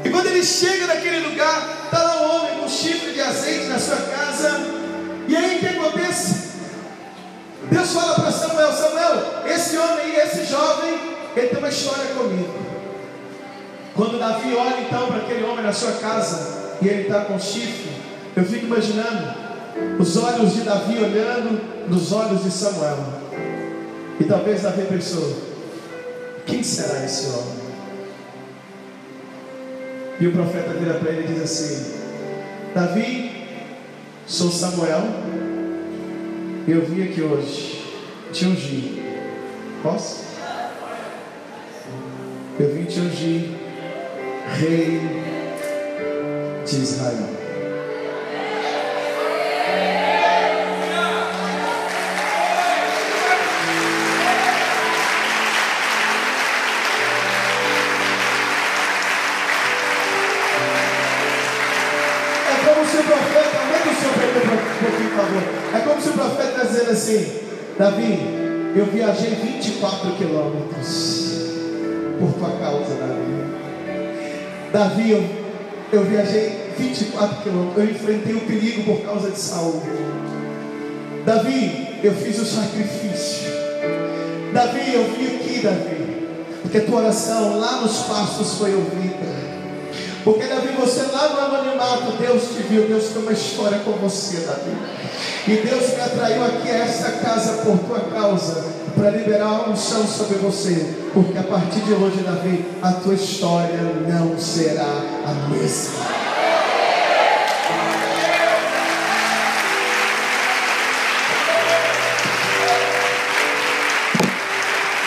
E 0.06 0.10
quando 0.12 0.28
ele 0.28 0.44
chega 0.44 0.86
naquele 0.86 1.28
lugar, 1.28 1.86
está 1.86 2.04
lá 2.04 2.22
um 2.22 2.36
homem 2.36 2.60
com 2.60 2.70
chifre 2.70 3.14
de 3.14 3.22
azeite 3.22 3.66
na 3.66 3.80
sua 3.80 3.96
casa. 3.96 4.60
E 5.28 5.36
aí 5.36 5.58
o 5.58 5.60
que 5.60 5.68
acontece? 5.68 6.52
Deus 7.72 7.92
fala 7.92 8.16
para 8.16 8.32
Samuel: 8.32 8.72
Samuel, 8.72 9.46
esse 9.48 9.78
homem, 9.78 10.16
esse 10.16 10.46
jovem, 10.46 11.00
ele 11.36 11.48
tem 11.48 11.58
uma 11.58 11.70
história 11.70 12.06
comigo. 12.14 12.54
Quando 13.96 14.20
Davi 14.20 14.56
olha 14.56 14.82
então 14.82 15.08
para 15.08 15.18
aquele 15.18 15.44
homem 15.44 15.66
na 15.66 15.74
sua 15.74 15.94
casa 15.94 16.78
e 16.82 16.88
ele 16.88 17.04
está 17.04 17.22
com 17.26 17.40
chifre, 17.40 17.92
eu 18.36 18.44
fico 18.44 18.66
imaginando 18.68 19.34
os 20.00 20.18
olhos 20.18 20.54
de 20.54 20.62
Davi 20.62 20.98
olhando 20.98 21.90
nos 21.90 22.12
olhos 22.12 22.44
de 22.44 22.52
Samuel. 22.52 22.98
E 24.20 24.24
talvez 24.24 24.62
Davi 24.62 24.84
pensou: 24.84 25.51
quem 26.62 26.64
será 26.64 27.04
esse 27.04 27.26
homem? 27.26 27.72
E 30.20 30.28
o 30.28 30.32
profeta 30.32 30.74
vira 30.74 30.94
para 30.94 31.10
ele 31.10 31.24
e 31.24 31.34
diz 31.34 31.42
assim: 31.42 31.94
Davi, 32.76 33.32
sou 34.28 34.52
Samuel, 34.52 35.02
eu 36.68 36.86
vim 36.86 37.02
aqui 37.02 37.24
hoje 37.24 37.84
te 38.32 38.46
ungir. 38.46 39.02
Posso? 39.82 40.24
Eu 42.60 42.76
vim 42.76 42.86
te 42.86 43.00
ungir, 43.00 43.50
Rei 44.60 45.02
de 46.64 46.76
Israel. 46.76 47.41
Assim: 66.92 67.26
Davi, 67.78 68.20
eu 68.76 68.86
viajei 68.86 69.32
24 69.32 70.12
quilômetros 70.12 71.32
por 72.20 72.34
tua 72.34 72.50
causa, 72.60 72.96
Davi. 72.96 73.32
Davi, 74.72 75.12
eu, 75.12 75.24
eu 75.92 76.04
viajei 76.04 76.74
24 76.78 77.44
quilômetros, 77.44 77.84
eu 77.84 77.92
enfrentei 77.92 78.36
o 78.36 78.42
perigo 78.42 78.84
por 78.84 79.06
causa 79.06 79.32
de 79.32 79.40
saúde. 79.40 79.90
Davi, 81.26 82.00
eu 82.04 82.14
fiz 82.14 82.40
o 82.40 82.46
sacrifício. 82.46 83.50
Davi, 84.54 84.94
eu 84.94 85.04
vim 85.16 85.36
aqui, 85.36 85.60
Davi, 85.64 86.28
porque 86.62 86.82
tua 86.82 87.00
oração 87.00 87.60
lá 87.60 87.82
nos 87.82 87.98
pastos 88.04 88.56
foi 88.56 88.76
ouvida. 88.76 89.31
Porque 90.24 90.46
Davi, 90.46 90.68
você 90.80 91.02
lá 91.12 91.30
no 91.30 91.40
anonimato, 91.40 92.12
Deus 92.20 92.44
te 92.50 92.62
viu, 92.64 92.88
Deus 92.88 93.06
tem 93.06 93.24
uma 93.24 93.32
história 93.32 93.80
com 93.80 93.94
você, 93.94 94.42
Davi. 94.42 94.78
E 95.48 95.56
Deus 95.68 95.96
me 95.96 96.02
atraiu 96.02 96.46
aqui 96.46 96.70
a 96.70 96.78
esta 96.78 97.12
casa 97.14 97.64
por 97.64 97.80
tua 97.80 98.00
causa, 98.02 98.64
para 98.96 99.10
liberar 99.10 99.68
um 99.68 99.72
unção 99.72 100.06
sobre 100.06 100.38
você. 100.38 100.96
Porque 101.12 101.38
a 101.38 101.44
partir 101.44 101.80
de 101.80 101.94
hoje, 101.94 102.18
Davi, 102.24 102.66
a 102.84 102.92
tua 102.94 103.16
história 103.16 103.82
não 104.08 104.38
será 104.38 104.84
a 104.84 105.50
mesma. 105.50 106.22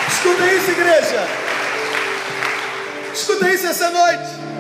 Escuta 0.09 0.47
isso, 0.47 0.71
igreja. 0.73 1.29
Escuta 3.15 3.49
isso 3.51 3.67
essa 3.69 3.91
noite 3.91 4.54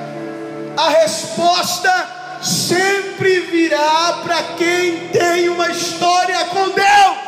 a 0.84 0.90
resposta 0.90 2.08
sempre 2.42 3.40
virá 3.40 4.20
para 4.22 4.42
quem 4.58 5.08
tem 5.08 5.48
uma 5.48 5.70
história 5.70 6.44
com 6.46 6.64
Deus. 6.70 7.24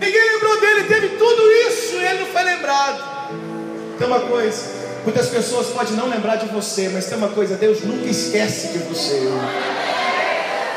Ninguém 0.00 0.32
lembrou 0.32 0.60
dele, 0.60 0.84
teve 0.84 1.08
tudo 1.10 1.42
isso 1.68 1.94
e 1.94 2.04
ele 2.04 2.20
não 2.20 2.26
foi 2.26 2.42
lembrado. 2.42 3.38
Tem 3.96 4.06
uma 4.06 4.20
coisa, 4.20 4.64
muitas 5.04 5.28
pessoas 5.28 5.68
podem 5.68 5.92
não 5.94 6.08
lembrar 6.08 6.36
de 6.36 6.46
você, 6.46 6.88
mas 6.88 7.06
tem 7.06 7.16
uma 7.16 7.28
coisa, 7.28 7.54
Deus 7.54 7.82
nunca 7.82 8.08
esquece 8.08 8.68
de 8.68 8.78
você. 8.78 9.20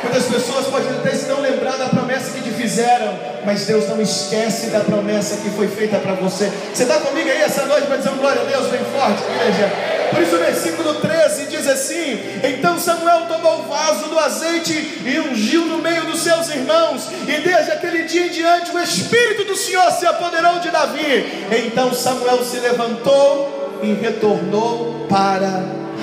Muitas 0.03 0.25
pessoas 0.25 0.67
podem 0.67 0.89
até 0.89 1.13
não 1.27 1.41
lembrar 1.41 1.77
da 1.77 1.87
promessa 1.87 2.31
que 2.31 2.41
te 2.41 2.51
fizeram, 2.51 3.17
mas 3.45 3.65
Deus 3.65 3.87
não 3.87 4.01
esquece 4.01 4.67
da 4.67 4.81
promessa 4.81 5.37
que 5.37 5.49
foi 5.49 5.67
feita 5.67 5.97
para 5.97 6.13
você. 6.13 6.51
Você 6.73 6.83
está 6.83 6.95
comigo 6.99 7.29
aí 7.29 7.41
essa 7.41 7.65
noite 7.65 7.87
para 7.87 7.97
dizer 7.97 8.11
glória 8.11 8.41
a 8.41 8.45
Deus 8.45 8.67
bem 8.67 8.81
forte, 8.85 9.23
igreja? 9.23 9.71
Por 10.11 10.21
isso 10.21 10.35
o 10.35 10.39
versículo 10.39 10.93
13 10.95 11.45
diz 11.47 11.67
assim: 11.67 12.19
Então 12.43 12.77
Samuel 12.77 13.25
tomou 13.27 13.59
o 13.59 13.63
vaso 13.63 14.09
do 14.09 14.19
azeite 14.19 14.73
e 15.05 15.19
ungiu 15.19 15.65
no 15.65 15.79
meio 15.79 16.05
dos 16.05 16.21
seus 16.21 16.49
irmãos, 16.49 17.09
e 17.27 17.41
desde 17.41 17.71
aquele 17.71 18.03
dia 18.03 18.27
em 18.27 18.29
diante 18.29 18.71
o 18.71 18.79
Espírito 18.79 19.45
do 19.45 19.55
Senhor 19.55 19.89
se 19.91 20.05
apoderou 20.05 20.59
de 20.59 20.69
Davi. 20.69 21.47
Então 21.65 21.93
Samuel 21.93 22.43
se 22.43 22.59
levantou 22.59 23.79
e 23.81 23.93
retornou 23.93 25.07
para 25.09 25.47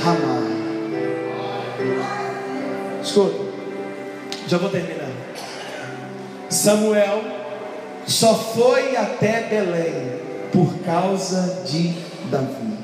Ramá. 0.02 0.40
Escuta. 3.02 3.49
Já 4.50 4.58
vou 4.58 4.68
terminar. 4.68 5.06
Samuel 6.48 7.22
só 8.04 8.34
foi 8.34 8.96
até 8.96 9.42
Belém 9.42 10.18
por 10.52 10.76
causa 10.84 11.62
de 11.64 11.94
Davi. 12.28 12.78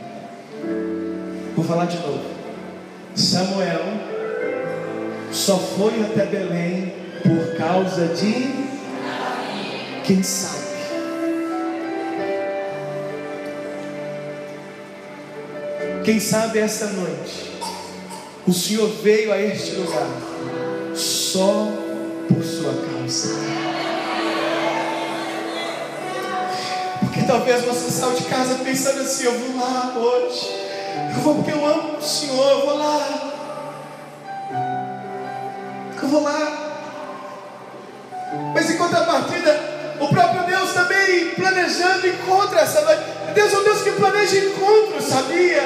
Vou 1.57 1.65
falar 1.65 1.87
de 1.87 1.97
novo. 1.97 2.23
Samuel 3.17 3.83
só 5.33 5.59
foi 5.59 6.05
até 6.05 6.27
Belém 6.27 6.95
por 7.25 7.59
causa 7.59 8.15
de 8.15 8.55
quem 10.05 10.23
sabe. 10.23 10.67
Quem 16.05 16.21
sabe 16.21 16.61
essa 16.61 16.87
noite 16.93 17.51
O 18.47 18.53
Senhor 18.53 18.89
veio 19.03 19.33
a 19.33 19.43
este 19.43 19.73
lugar 19.73 20.36
só 21.37 21.69
por 22.29 22.43
sua 22.43 22.73
causa. 22.73 23.35
Porque 27.01 27.23
talvez 27.27 27.63
você 27.63 27.91
saiu 27.91 28.15
de 28.15 28.25
casa 28.25 28.55
pensando 28.65 29.03
assim: 29.03 29.25
eu 29.25 29.33
vou 29.33 29.61
lá 29.61 29.93
hoje, 29.99 30.51
eu 31.15 31.21
vou 31.21 31.35
porque 31.35 31.53
eu 31.53 31.67
amo 31.67 31.99
o 31.99 32.03
Senhor, 32.03 32.51
eu 32.53 32.61
vou 32.67 32.79
lá. 32.79 33.33
Eu 36.03 36.09
vou 36.09 36.23
lá. 36.23 36.63
Mas 38.55 38.71
em 38.71 38.77
contrapartida, 38.79 39.61
o 40.01 40.09
próprio 40.09 40.45
Deus 40.45 40.73
também 40.73 41.35
planejando 41.35 42.07
encontro 42.07 42.57
essa. 42.59 42.81
Deus 43.35 43.53
é 43.53 43.59
um 43.59 43.65
Deus 43.65 43.83
que 43.83 43.91
planeja 43.91 44.37
encontros, 44.37 45.05
sabia? 45.05 45.63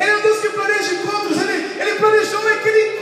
Ele 0.00 0.10
é 0.10 0.16
um 0.16 0.22
Deus 0.22 0.38
que 0.40 0.48
planeja 0.48 0.94
encontros. 0.94 1.38
Ele, 1.40 1.80
ele 1.80 1.98
planejou 1.98 2.44
aquele 2.64 2.94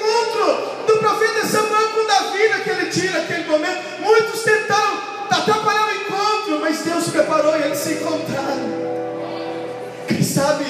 encontro 1.23 1.43
do 1.43 1.43
profeta 1.43 1.47
Samuel 1.47 1.89
com 1.91 2.07
Davi 2.07 2.49
naquele 2.49 2.91
dia, 2.91 3.11
naquele 3.13 3.45
momento. 3.49 4.01
Muitos 4.01 4.43
tentaram 4.43 4.99
atrapalhar 5.31 5.89
o 5.89 5.93
encontro, 5.93 6.61
mas 6.61 6.81
Deus 6.81 7.09
preparou 7.09 7.57
e 7.59 7.63
eles 7.63 7.79
se 7.79 7.95
encontraram. 7.95 8.83
Quem 10.09 10.23
sabe, 10.23 10.65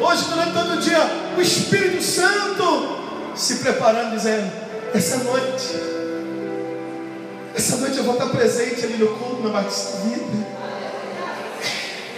hoje, 0.00 0.24
durante 0.24 0.52
todo 0.52 0.74
o 0.74 0.76
dia, 0.76 1.00
o 1.36 1.40
Espírito 1.40 2.02
Santo 2.02 2.98
se 3.34 3.56
preparando, 3.56 4.14
dizendo: 4.14 4.50
essa 4.94 5.16
noite, 5.18 5.74
essa 7.54 7.76
noite 7.76 7.96
eu 7.98 8.04
vou 8.04 8.14
estar 8.14 8.26
presente 8.26 8.84
ali 8.84 8.96
no 8.96 9.08
culto, 9.08 9.42
no 9.42 9.50
Batista 9.50 9.98
Vida. 9.98 10.54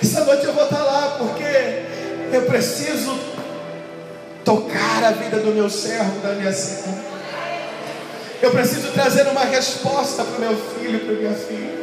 Essa 0.02 0.24
noite 0.24 0.44
eu 0.44 0.52
vou 0.52 0.64
estar 0.64 0.82
lá 0.82 1.16
porque 1.18 1.84
eu 2.32 2.42
preciso 2.42 3.18
tocar 4.44 5.02
a 5.04 5.10
vida 5.12 5.38
do 5.40 5.52
meu 5.52 5.68
servo, 5.68 6.20
da 6.20 6.34
minha 6.34 6.52
serva. 6.52 7.15
Eu 8.42 8.50
preciso 8.50 8.92
trazer 8.92 9.26
uma 9.28 9.44
resposta 9.44 10.24
para 10.24 10.36
o 10.36 10.40
meu 10.40 10.56
filho, 10.56 11.00
para 11.00 11.14
minha 11.14 11.34
filha. 11.34 11.76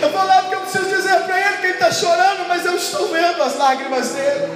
Eu 0.00 0.10
vou 0.10 0.24
lá 0.24 0.42
porque 0.42 0.54
eu 0.54 0.60
preciso 0.60 0.84
dizer 0.84 1.20
para 1.20 1.40
ele 1.40 1.56
que 1.58 1.66
ele 1.66 1.72
está 1.74 1.90
chorando, 1.90 2.46
mas 2.48 2.64
eu 2.64 2.76
estou 2.76 3.08
vendo 3.08 3.42
as 3.42 3.56
lágrimas 3.56 4.08
dele. 4.10 4.48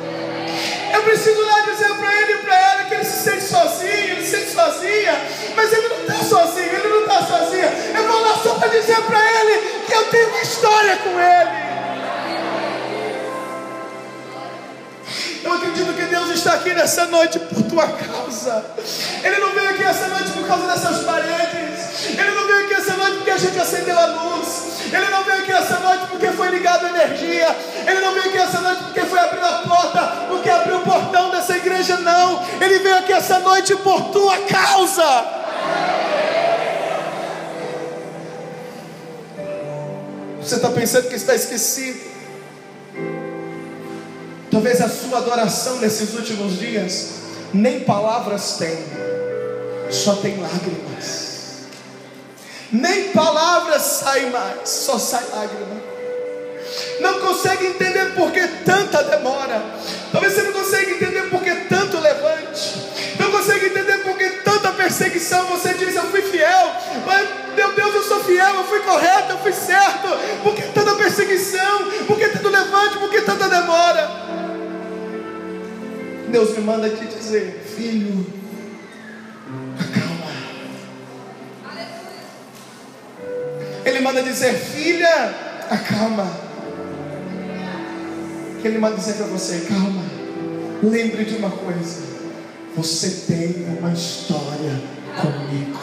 Eu 0.93 1.03
preciso 1.03 1.41
lá 1.45 1.61
dizer 1.61 1.95
para 1.95 2.23
ele 2.23 2.33
e 2.33 2.37
para 2.39 2.61
ela 2.61 2.85
que 2.85 2.95
ele 2.95 3.05
se 3.05 3.31
sente 3.31 3.43
sozinho, 3.43 3.91
ele 3.91 4.25
se 4.25 4.37
sente 4.37 4.51
sozinha, 4.53 5.21
mas 5.55 5.73
ele 5.73 5.89
não 5.89 6.01
está 6.01 6.25
sozinho, 6.25 6.73
ele 6.73 6.89
não 6.89 7.01
está 7.01 7.23
sozinha. 7.23 7.73
Eu 7.95 8.07
vou 8.07 8.21
lá 8.21 8.37
só 8.43 8.55
para 8.55 8.69
dizer 8.69 9.01
para 9.03 9.19
ele 9.19 9.83
que 9.87 9.93
eu 9.93 10.05
tenho 10.05 10.29
uma 10.29 10.43
história 10.43 10.97
com 10.97 11.21
ele. 11.21 11.66
Acredito 15.57 15.93
que 15.95 16.05
Deus 16.07 16.31
está 16.31 16.55
aqui 16.55 16.73
nessa 16.73 17.07
noite 17.07 17.39
por 17.39 17.63
tua 17.63 17.87
causa. 17.89 18.65
Ele 19.23 19.39
não 19.39 19.53
veio 19.53 19.71
aqui 19.71 19.83
essa 19.83 20.09
noite 20.09 20.31
por 20.33 20.47
causa 20.47 20.67
dessas 20.67 21.05
paredes. 21.05 22.17
Ele 22.19 22.31
não 22.31 22.47
veio 22.47 22.65
aqui 22.65 22.75
essa 22.75 22.97
noite 22.97 23.17
porque 23.17 23.31
a 23.31 23.39
gente 23.39 23.59
acendeu 23.59 23.99
a 23.99 24.07
luz. 24.07 24.67
Ele 24.93 25.11
não 25.11 25.25
veio 25.25 25.43
aqui 25.43 25.53
essa 25.53 25.79
noite 25.79 26.07
porque 26.11 26.29
foi 26.29 26.49
ligado 26.49 26.87
a 26.87 26.89
energia. 26.91 27.57
Ele 27.87 28.01
não 28.01 28.13
veio 28.13 28.27
aqui 28.27 28.39
essa 28.39 28.61
noite 28.61 28.85
porque 28.85 29.01
foi 29.01 29.19
abrir 29.19 29.45
a 29.45 29.53
porta, 29.67 30.01
porque 30.29 30.51
abriu 30.51 30.77
o 30.77 30.83
portão 30.83 31.31
dessa 31.31 31.57
igreja, 31.57 31.97
não. 31.99 32.45
Ele 32.61 32.79
veio 32.79 32.97
aqui 32.99 33.13
essa 33.13 33.39
noite 33.41 33.75
por 33.77 34.11
tua 34.11 34.39
causa. 34.47 35.25
Você 40.41 40.57
está 40.57 40.71
pensando 40.71 41.09
que 41.09 41.17
está 41.17 41.35
esquecido? 41.35 42.16
Talvez 44.57 44.81
a 44.81 44.89
sua 44.89 45.19
adoração 45.19 45.77
nesses 45.81 46.15
últimos 46.15 46.59
dias 46.59 47.09
nem 47.53 47.81
palavras 47.81 48.57
tem, 48.57 48.75
só 49.91 50.15
tem 50.15 50.41
lágrimas. 50.41 51.67
Nem 52.73 53.11
palavras 53.11 53.83
saem 53.83 54.31
mais, 54.31 54.67
só 54.67 54.99
sai 54.99 55.25
lágrima. 55.31 55.77
Não 57.01 57.21
consegue 57.21 57.67
entender 57.67 58.15
por 58.15 58.33
que 58.33 58.49
tanta 58.65 59.05
demora. 59.05 59.63
Talvez 60.11 60.33
você 60.33 60.43
não 60.45 60.53
consiga 60.55 60.91
entender 60.91 61.29
por 61.29 61.43
que 61.43 61.55
tanto 61.69 62.01
levante. 62.01 62.81
Não 63.21 63.31
consegue 63.31 63.67
entender 63.67 63.99
por 63.99 64.17
que 64.17 64.31
tanta 64.43 64.73
perseguição. 64.73 65.45
Você 65.49 65.75
diz, 65.75 65.95
eu 65.95 66.05
fui 66.05 66.23
fiel. 66.23 66.73
Mas, 67.05 67.29
meu 67.55 67.75
Deus, 67.75 67.95
eu 67.95 68.03
sou 68.05 68.25
fiel, 68.25 68.55
eu 68.55 68.65
fui 68.65 68.81
correto, 68.81 69.33
eu 69.33 69.39
fui 69.39 69.53
certo. 69.53 70.09
Por 70.43 70.55
que 70.55 70.63
tanta 70.73 70.95
perseguição? 70.95 71.91
Por 72.07 72.17
que 72.17 72.29
tanto 72.31 72.49
levante? 72.49 72.97
Por 72.97 73.11
que 73.11 73.21
tanta 73.21 73.51
demora? 73.51 74.46
Deus 76.31 76.57
me 76.57 76.65
manda 76.65 76.89
te 76.91 77.05
dizer, 77.07 77.63
filho, 77.77 78.27
Ele 83.87 84.01
manda 84.01 84.21
dizer, 84.21 84.53
filha, 84.55 85.33
acalma. 85.71 86.29
Ele 88.65 88.79
manda 88.79 88.97
dizer 88.97 89.15
para 89.15 89.27
você, 89.27 89.65
calma. 89.69 90.03
Lembre 90.83 91.25
de 91.25 91.37
uma 91.37 91.51
coisa: 91.51 92.03
você 92.75 93.33
tem 93.33 93.79
uma 93.79 93.93
história 93.93 94.83
comigo. 95.21 95.79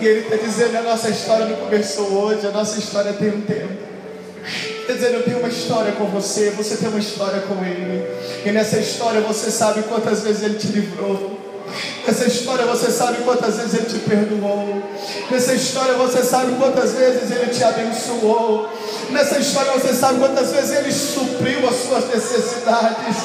E 0.00 0.06
Ele 0.06 0.20
está 0.20 0.36
dizendo: 0.36 0.76
a 0.78 0.82
nossa 0.82 1.08
história 1.08 1.46
não 1.46 1.56
começou 1.56 2.12
hoje, 2.12 2.44
a 2.44 2.50
nossa 2.50 2.80
história 2.80 3.12
tem 3.12 3.30
um 3.30 3.42
tempo. 3.42 3.91
Está 4.82 4.94
dizendo, 4.94 5.14
eu 5.14 5.22
tenho 5.22 5.38
uma 5.38 5.48
história 5.48 5.92
com 5.92 6.06
você, 6.06 6.50
você 6.50 6.76
tem 6.76 6.88
uma 6.88 6.98
história 6.98 7.40
com 7.42 7.64
Ele. 7.64 8.04
E 8.44 8.50
nessa 8.50 8.78
história 8.78 9.20
você 9.20 9.48
sabe 9.48 9.82
quantas 9.82 10.22
vezes 10.22 10.42
Ele 10.42 10.58
te 10.58 10.66
livrou. 10.66 11.38
Nessa 12.04 12.26
história 12.26 12.66
você 12.66 12.90
sabe 12.90 13.22
quantas 13.22 13.56
vezes 13.56 13.74
Ele 13.74 13.86
te 13.86 13.98
perdoou. 14.00 14.82
Nessa 15.30 15.54
história 15.54 15.94
você 15.94 16.24
sabe 16.24 16.56
quantas 16.56 16.92
vezes 16.94 17.30
Ele 17.30 17.46
te 17.46 17.62
abençoou. 17.62 18.68
Nessa 19.10 19.38
história 19.38 19.72
você 19.72 19.94
sabe 19.94 20.18
quantas 20.18 20.50
vezes 20.50 20.76
Ele 20.76 20.92
supriu 20.92 21.68
as 21.68 21.76
suas 21.76 22.08
necessidades. 22.08 23.16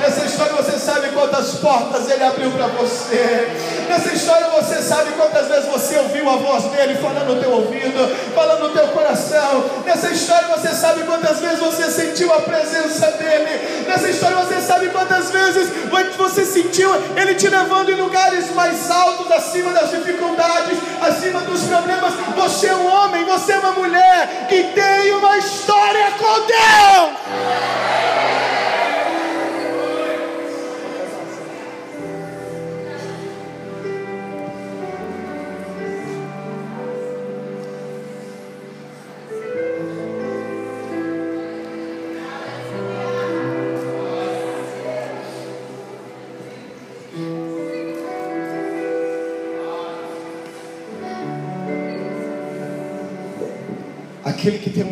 Nessa 0.00 0.24
história 0.26 0.52
você 0.52 0.75
sabe 0.86 1.08
quantas 1.08 1.54
portas 1.54 2.08
Ele 2.08 2.22
abriu 2.22 2.48
para 2.52 2.68
você. 2.68 3.50
Nessa 3.88 4.14
história 4.14 4.46
você 4.50 4.80
sabe 4.80 5.10
quantas 5.12 5.48
vezes 5.48 5.66
você 5.66 5.98
ouviu 5.98 6.30
a 6.30 6.36
voz 6.36 6.62
dele 6.66 6.94
falando 6.94 7.34
no 7.34 7.40
teu 7.40 7.50
ouvido, 7.50 8.32
falando 8.32 8.68
no 8.68 8.70
teu 8.70 8.86
coração. 8.88 9.64
Nessa 9.84 10.10
história 10.10 10.46
você 10.46 10.68
sabe 10.68 11.02
quantas 11.02 11.40
vezes 11.40 11.58
você 11.58 11.90
sentiu 11.90 12.32
a 12.32 12.40
presença 12.40 13.10
dele. 13.12 13.84
Nessa 13.88 14.08
história 14.08 14.36
você 14.36 14.60
sabe 14.60 14.88
quantas 14.90 15.28
vezes 15.32 15.68
você 16.16 16.44
sentiu 16.44 16.88
ele 17.16 17.34
te 17.34 17.48
levando 17.48 17.90
em 17.90 17.96
lugares 17.96 18.54
mais 18.54 18.88
altos, 18.88 19.30
acima 19.32 19.72
das 19.72 19.90
dificuldades, 19.90 20.78
acima 21.00 21.40
dos 21.40 21.62
problemas. 21.64 22.14
Você 22.36 22.68
é 22.68 22.74
um 22.76 22.86
homem, 22.86 23.24
você 23.24 23.52
é 23.52 23.58
uma 23.58 23.72
mulher 23.72 24.46
que 24.48 24.62
tem 24.62 25.12
uma 25.14 25.36
história 25.36 26.12
com 26.12 26.46
Deus. 26.46 28.15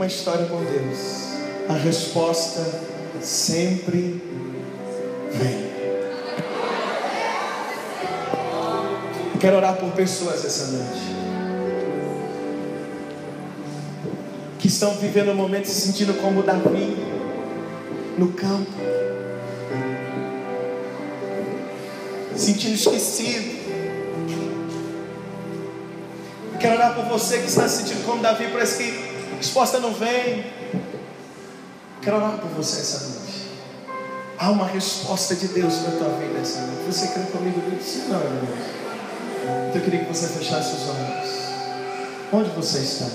Uma 0.05 0.09
história 0.09 0.45
com 0.45 0.63
Deus, 0.63 1.31
a 1.67 1.73
resposta 1.73 2.61
sempre 3.23 4.23
vem. 5.33 5.73
Eu 9.33 9.41
quero 9.41 9.57
orar 9.57 9.77
por 9.77 9.91
pessoas 9.93 10.45
essa 10.45 10.73
noite 10.73 11.01
que 14.59 14.69
estão 14.69 14.95
vivendo 14.97 15.31
um 15.31 15.35
momento 15.35 15.69
se 15.69 15.81
sentindo 15.81 16.13
como 16.21 16.43
Davi 16.43 16.99
no 18.19 18.29
campo, 18.33 18.73
sentindo 22.37 22.75
esquecido. 22.75 23.65
Quero 26.61 26.75
orar 26.75 26.95
por 26.95 27.07
você 27.07 27.39
que 27.39 27.47
está 27.47 27.67
se 27.67 27.85
sentindo 27.85 28.05
como 28.05 28.23
Davi, 28.23 28.49
parece 28.53 28.83
que 28.83 29.04
resposta 29.45 29.79
não 29.79 29.93
vem. 29.93 30.43
Quero 32.01 32.17
orar 32.17 32.39
por 32.39 32.49
você 32.51 32.81
essa 32.81 33.09
noite. 33.09 33.51
Há 34.39 34.51
uma 34.51 34.67
resposta 34.67 35.35
de 35.35 35.49
Deus 35.49 35.75
para 35.77 35.89
a 35.89 35.97
tua 35.99 36.09
vida 36.19 36.41
essa 36.41 36.61
noite. 36.63 36.83
Você 36.87 37.09
crê 37.09 37.25
comigo 37.25 37.61
nisso? 37.71 38.05
Não, 38.09 38.21
irmão. 38.21 38.49
Então 39.69 39.75
eu 39.75 39.83
queria 39.83 40.05
que 40.05 40.13
você 40.13 40.29
fechasse 40.29 40.77
os 40.77 40.89
olhos. 40.89 41.35
Onde 42.33 42.51
você 42.51 42.79
está? 42.79 43.07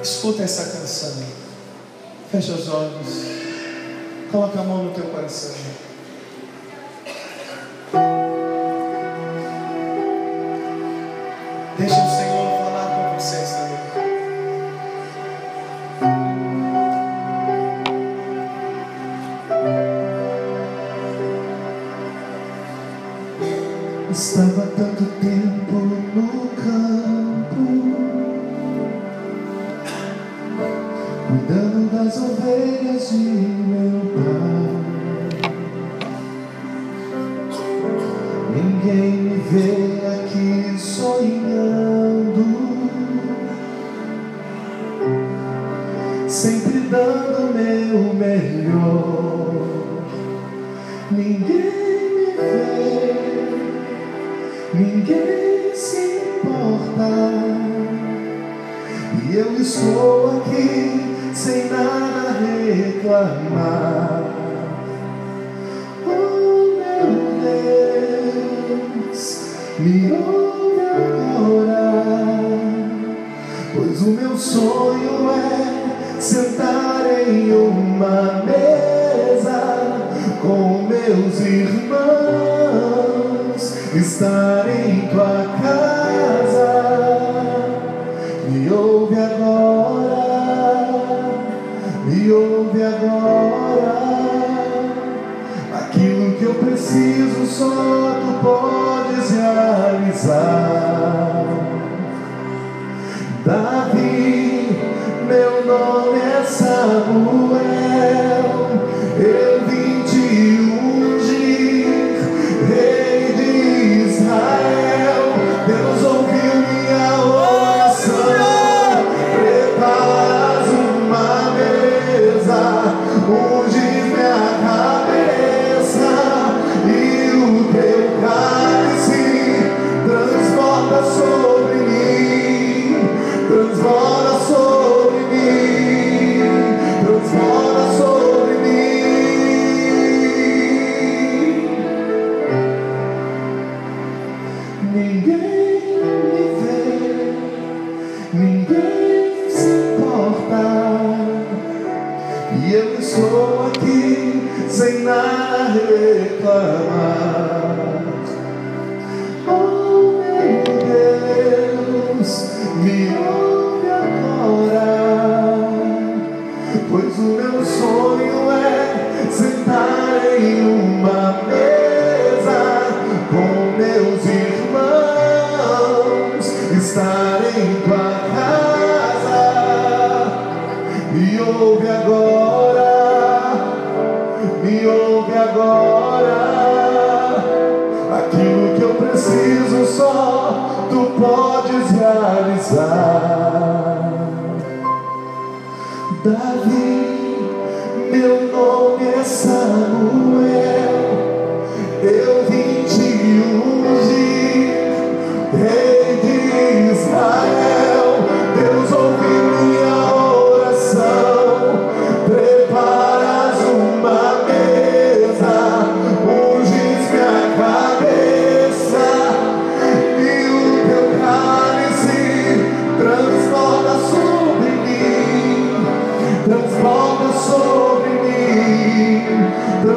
Escuta 0.00 0.44
essa 0.44 0.78
canção. 0.78 1.24
Fecha 2.30 2.52
os 2.52 2.68
olhos. 2.68 3.08
Coloca 4.30 4.60
a 4.60 4.62
mão 4.62 4.84
no 4.84 4.94
teu 4.94 5.06
coração. 5.06 5.54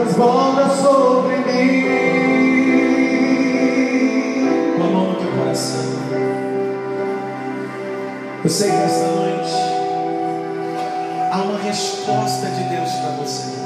Transborda 0.08 0.70
sobre 0.70 1.38
mim. 1.38 1.84
Com 4.78 4.84
a 4.84 4.88
mão 4.88 5.12
no 5.12 5.16
teu 5.20 5.32
coração. 5.32 5.98
Eu 8.44 8.50
sei 8.50 8.70
que 8.70 8.78
esta 8.78 9.08
noite 9.08 9.54
há 11.32 11.42
uma 11.42 11.60
resposta 11.60 12.48
de 12.48 12.64
Deus 12.64 12.90
para 12.92 13.10
você. 13.22 13.58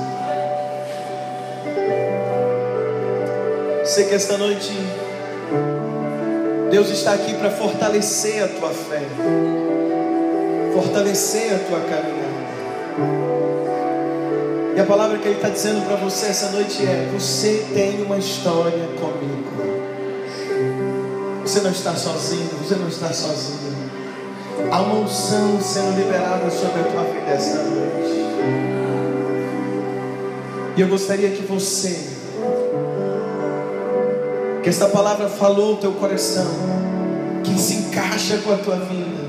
Sei 3.85 4.05
que 4.05 4.15
esta 4.15 4.37
noite 4.37 4.73
Deus 6.71 6.89
está 6.89 7.13
aqui 7.13 7.35
para 7.35 7.51
fortalecer 7.51 8.43
a 8.43 8.47
tua 8.47 8.69
fé, 8.69 9.01
fortalecer 10.73 11.53
a 11.53 11.59
tua 11.59 11.81
caminhada. 11.81 13.40
Palavra 14.91 15.19
que 15.19 15.25
Ele 15.25 15.35
está 15.35 15.47
dizendo 15.47 15.85
para 15.87 15.95
você 15.95 16.25
essa 16.25 16.49
noite 16.49 16.85
é: 16.85 17.09
Você 17.13 17.65
tem 17.73 18.01
uma 18.01 18.17
história 18.17 18.89
comigo. 18.99 19.49
Você 21.45 21.61
não 21.61 21.71
está 21.71 21.95
sozinho, 21.95 22.49
você 22.61 22.75
não 22.75 22.89
está 22.89 23.13
sozinho. 23.13 23.71
Há 24.69 24.81
uma 24.81 24.95
unção 24.95 25.61
sendo 25.61 25.95
liberada 25.95 26.51
sobre 26.51 26.81
a 26.81 26.83
tua 26.83 27.03
vida 27.03 27.31
esta 27.31 27.63
noite. 27.63 28.11
E 30.75 30.81
eu 30.81 30.89
gostaria 30.89 31.29
que 31.29 31.43
você, 31.43 31.97
que 34.61 34.67
esta 34.67 34.89
palavra 34.89 35.29
falou 35.29 35.75
o 35.75 35.77
teu 35.77 35.93
coração, 35.93 36.51
que 37.45 37.57
se 37.57 37.75
encaixa 37.75 38.39
com 38.39 38.51
a 38.51 38.57
tua 38.57 38.75
vida, 38.75 39.23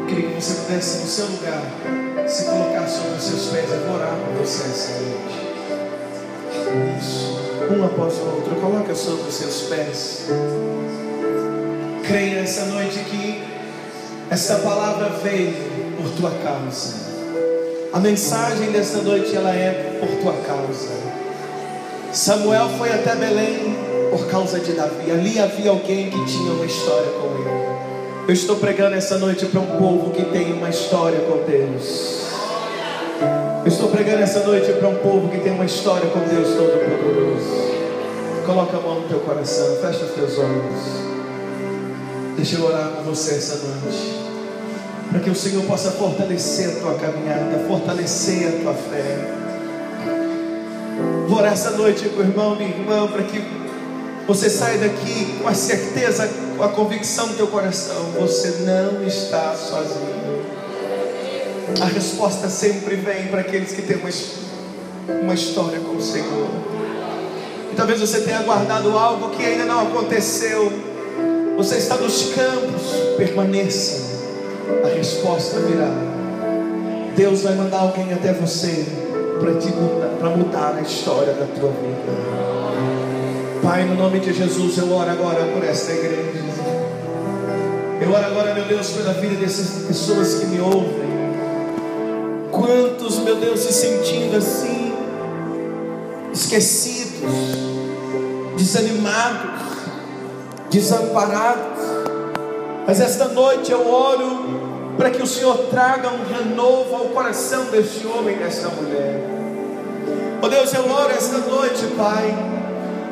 eu 0.00 0.06
queria 0.08 0.30
que 0.30 0.42
você 0.42 0.54
pudesse 0.62 0.98
no 0.98 1.06
seu 1.06 1.26
lugar 1.26 1.62
se 2.34 2.46
colocar 2.46 2.88
sobre 2.88 3.16
os 3.16 3.22
seus 3.22 3.46
pés. 3.46 3.66
Vou 3.86 3.94
orar 3.94 4.16
por 4.16 4.44
você 4.44 4.64
essa 4.64 5.00
noite. 5.00 5.44
Isso, 6.98 7.38
um 7.70 7.84
após 7.84 8.14
o 8.14 8.24
outro, 8.24 8.56
coloca 8.56 8.92
sobre 8.92 9.28
os 9.28 9.34
seus 9.34 9.68
pés. 9.68 10.26
Creia 12.04 12.40
essa 12.40 12.64
noite 12.64 12.98
que 13.04 13.40
esta 14.30 14.56
palavra 14.56 15.10
veio 15.22 15.54
por 15.96 16.10
tua 16.16 16.32
causa. 16.42 17.04
A 17.92 18.00
mensagem 18.00 18.72
desta 18.72 18.98
noite 18.98 19.36
ela 19.36 19.54
é 19.54 20.00
por 20.00 20.08
tua 20.20 20.32
causa. 20.44 20.90
Samuel 22.12 22.68
foi 22.76 22.90
até 22.90 23.14
Belém 23.14 23.76
por 24.10 24.26
causa 24.26 24.58
de 24.58 24.72
Davi. 24.72 25.08
Ali 25.08 25.38
havia 25.38 25.70
alguém 25.70 26.10
que 26.10 26.24
tinha 26.24 26.52
uma 26.52 26.66
história 26.66 27.12
com 27.12 27.26
ele. 27.38 27.64
Eu 28.26 28.34
estou 28.34 28.56
pregando 28.56 28.96
essa 28.96 29.18
noite 29.18 29.46
para 29.46 29.60
um 29.60 29.78
povo 29.78 30.10
que 30.10 30.24
tem 30.24 30.52
uma 30.52 30.70
história 30.70 31.20
com 31.20 31.44
Deus. 31.48 32.23
Eu 34.14 34.22
estou 34.22 34.22
pregando 34.22 34.22
essa 34.22 34.46
noite 34.46 34.72
para 34.78 34.88
um 34.88 34.94
povo 34.96 35.28
que 35.28 35.38
tem 35.38 35.52
uma 35.52 35.64
história 35.64 36.08
com 36.08 36.20
Deus 36.20 36.54
Todo-Poderoso. 36.56 38.44
Coloca 38.46 38.76
a 38.76 38.80
mão 38.80 39.00
no 39.00 39.08
teu 39.08 39.18
coração, 39.20 39.76
fecha 39.80 40.04
os 40.04 40.12
teus 40.12 40.38
olhos. 40.38 40.80
Deixa 42.36 42.56
eu 42.56 42.64
orar 42.64 42.90
com 42.90 43.02
você 43.02 43.34
essa 43.34 43.56
noite. 43.56 44.20
Para 45.10 45.20
que 45.20 45.30
o 45.30 45.34
Senhor 45.34 45.64
possa 45.64 45.90
fortalecer 45.90 46.76
a 46.76 46.80
tua 46.80 46.94
caminhada, 46.94 47.64
fortalecer 47.66 48.48
a 48.48 48.62
tua 48.62 48.74
fé. 48.74 49.18
Vou 51.26 51.38
orar 51.38 51.52
essa 51.52 51.70
noite 51.70 52.08
com 52.10 52.20
o 52.20 52.24
irmão, 52.24 52.54
minha 52.54 52.70
irmã, 52.70 53.08
para 53.08 53.24
que 53.24 53.42
você 54.28 54.48
saia 54.48 54.78
daqui 54.78 55.38
com 55.42 55.48
a 55.48 55.54
certeza, 55.54 56.30
com 56.56 56.62
a 56.62 56.68
convicção 56.68 57.28
do 57.28 57.34
teu 57.34 57.48
coração. 57.48 58.12
Você 58.20 58.62
não 58.64 59.04
está 59.04 59.54
sozinho. 59.56 60.13
A 61.80 61.86
resposta 61.86 62.48
sempre 62.48 62.96
vem 62.96 63.28
para 63.28 63.40
aqueles 63.40 63.72
que 63.72 63.82
têm 63.82 63.96
uma, 63.96 64.10
uma 65.22 65.34
história 65.34 65.80
com 65.80 65.96
o 65.96 66.02
Senhor. 66.02 66.48
E 67.72 67.76
talvez 67.76 68.00
você 68.00 68.20
tenha 68.20 68.42
guardado 68.42 68.96
algo 68.96 69.30
que 69.30 69.44
ainda 69.44 69.64
não 69.64 69.88
aconteceu. 69.88 70.72
Você 71.56 71.76
está 71.76 71.96
nos 71.96 72.32
campos, 72.34 72.82
permaneça. 73.16 74.14
A 74.84 74.88
resposta 74.96 75.58
virá. 75.60 75.90
Deus 77.16 77.42
vai 77.42 77.54
mandar 77.54 77.78
alguém 77.78 78.12
até 78.12 78.32
você 78.32 78.86
para 80.18 80.30
mudar 80.30 80.76
a 80.78 80.82
história 80.82 81.32
da 81.32 81.46
tua 81.46 81.70
vida. 81.70 82.44
Pai, 83.62 83.84
no 83.84 83.94
nome 83.94 84.20
de 84.20 84.32
Jesus, 84.32 84.78
eu 84.78 84.92
oro 84.92 85.10
agora 85.10 85.44
por 85.46 85.64
esta 85.64 85.92
igreja. 85.92 86.44
Eu 88.00 88.12
oro 88.12 88.26
agora, 88.26 88.54
meu 88.54 88.64
Deus, 88.66 88.90
pela 88.90 89.14
vida 89.14 89.36
dessas 89.36 89.86
pessoas 89.86 90.34
que 90.34 90.46
me 90.46 90.60
ouvem. 90.60 91.23
Quantos, 92.64 93.18
meu 93.18 93.36
Deus, 93.36 93.60
se 93.60 93.74
sentindo 93.74 94.38
assim, 94.38 94.94
esquecidos, 96.32 97.30
desanimados, 98.56 99.60
desamparados. 100.70 101.84
Mas 102.86 103.00
esta 103.00 103.28
noite 103.28 103.70
eu 103.70 103.86
oro 103.86 104.94
para 104.96 105.10
que 105.10 105.22
o 105.22 105.26
Senhor 105.26 105.58
traga 105.70 106.08
um 106.08 106.24
renovo 106.24 106.96
ao 106.96 107.04
coração 107.06 107.66
deste 107.66 108.06
homem 108.06 108.34
e 108.36 108.38
desta 108.38 108.68
mulher. 108.68 109.20
Oh 110.40 110.48
Deus, 110.48 110.72
eu 110.72 110.90
oro 110.90 111.10
esta 111.10 111.36
noite, 111.38 111.84
Pai, 111.98 112.34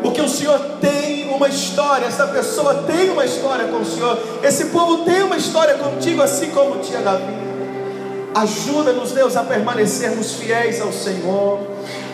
porque 0.01 0.23
o 0.23 0.29
Senhor 0.31 0.59
tem 0.81 1.29
uma 1.29 1.49
história, 1.49 2.07
essa 2.07 2.27
pessoa 2.27 2.85
tem 2.87 3.11
uma 3.11 3.27
história 3.27 3.67
com 3.67 3.81
o 3.81 3.85
Senhor, 3.85 4.19
esse 4.43 4.67
povo 4.67 5.05
tem 5.05 5.23
uma 5.23 5.37
história 5.37 5.75
contigo, 5.75 6.23
assim 6.23 6.51
como 6.51 6.81
tinha 6.81 7.03
Davi. 7.03 7.42
Ajuda-nos, 8.35 9.13
Deus, 9.13 9.37
a 9.37 9.43
permanecermos 9.43 10.35
fiéis 10.35 10.81
ao 10.81 10.93
Senhor. 10.93 11.61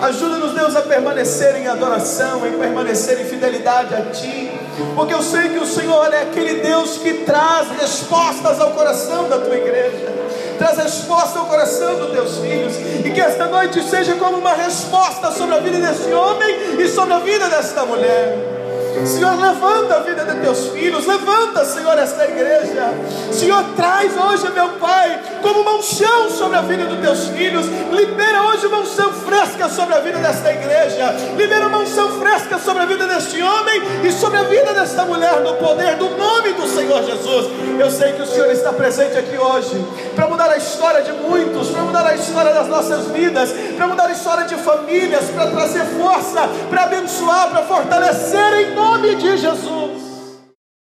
Ajuda-nos, 0.00 0.52
Deus, 0.52 0.74
a 0.74 0.82
permanecer 0.82 1.56
em 1.56 1.66
adoração, 1.68 2.46
em 2.46 2.58
permanecer 2.58 3.20
em 3.20 3.24
fidelidade 3.24 3.94
a 3.94 4.02
Ti. 4.02 4.50
Porque 4.94 5.14
eu 5.14 5.22
sei 5.22 5.50
que 5.50 5.58
o 5.58 5.66
Senhor 5.66 6.12
é 6.12 6.22
aquele 6.22 6.60
Deus 6.60 6.98
que 6.98 7.24
traz 7.24 7.68
respostas 7.80 8.60
ao 8.60 8.72
coração 8.72 9.28
da 9.28 9.38
tua 9.38 9.56
igreja. 9.56 10.12
Traz 10.58 10.76
resposta 10.78 11.38
ao 11.38 11.46
coração 11.46 11.96
dos 11.96 12.10
teus 12.10 12.38
filhos. 12.38 12.74
E 13.04 13.10
que 13.10 13.20
esta 13.20 13.46
noite 13.46 13.80
seja 13.88 14.14
como 14.16 14.38
uma 14.38 14.54
resposta 14.54 15.30
sobre 15.30 15.54
a 15.54 15.60
vida 15.60 15.78
desse 15.78 16.12
homem 16.12 16.80
e 16.80 16.88
sobre 16.88 17.14
a 17.14 17.18
vida 17.20 17.48
desta 17.48 17.84
mulher. 17.84 18.57
Senhor, 19.06 19.34
levanta 19.36 19.96
a 19.96 20.00
vida 20.00 20.24
de 20.24 20.40
teus 20.40 20.66
filhos, 20.68 21.06
levanta, 21.06 21.64
Senhor, 21.64 21.98
esta 21.98 22.24
igreja. 22.24 22.92
Senhor, 23.32 23.62
traz 23.76 24.12
hoje, 24.16 24.50
meu 24.52 24.68
Pai, 24.70 25.20
como 25.42 25.60
uma 25.60 25.74
unção 25.74 26.30
sobre 26.30 26.58
a 26.58 26.62
vida 26.62 26.84
dos 26.84 27.00
teus 27.00 27.28
filhos. 27.28 27.66
Libera 27.90 28.42
hoje 28.44 28.66
uma 28.66 28.78
unção 28.78 29.12
fresca 29.12 29.68
sobre 29.68 29.94
a 29.94 30.00
vida 30.00 30.18
desta 30.18 30.52
igreja. 30.52 31.14
Libera 31.36 31.66
uma 31.66 31.78
unção 31.78 32.18
fresca 32.18 32.58
sobre 32.58 32.82
a 32.82 32.86
vida 32.86 33.06
deste 33.06 33.42
homem 33.42 33.82
e 34.04 34.12
sobre 34.12 34.38
a 34.38 34.42
vida 34.44 34.72
desta 34.72 35.04
mulher, 35.04 35.40
no 35.40 35.54
poder 35.54 35.96
do 35.96 36.10
nome 36.10 36.52
do 36.52 36.66
Senhor 36.66 37.02
Jesus. 37.04 37.46
Eu 37.78 37.90
sei 37.90 38.12
que 38.12 38.22
o 38.22 38.26
Senhor 38.26 38.50
está 38.50 38.72
presente 38.72 39.16
aqui 39.16 39.36
hoje 39.36 39.84
para 40.14 40.26
mudar 40.26 40.50
a 40.50 40.56
história 40.56 41.02
de 41.02 41.12
muitos, 41.12 41.68
para 41.68 41.82
mudar 41.82 42.06
a 42.06 42.14
história 42.14 42.52
das 42.52 42.66
nossas 42.68 43.06
vidas, 43.06 43.50
para 43.76 43.86
mudar 43.86 44.06
a 44.06 44.12
história 44.12 44.46
de 44.46 44.56
famílias, 44.56 45.24
para 45.30 45.50
trazer 45.50 45.84
força, 45.98 46.48
para 46.68 46.84
abençoar, 46.84 47.50
para 47.50 47.62
fortalecer 47.62 48.52
em 48.60 48.74
nome 48.88 49.16
de 49.16 49.36
Jesus. 49.36 50.07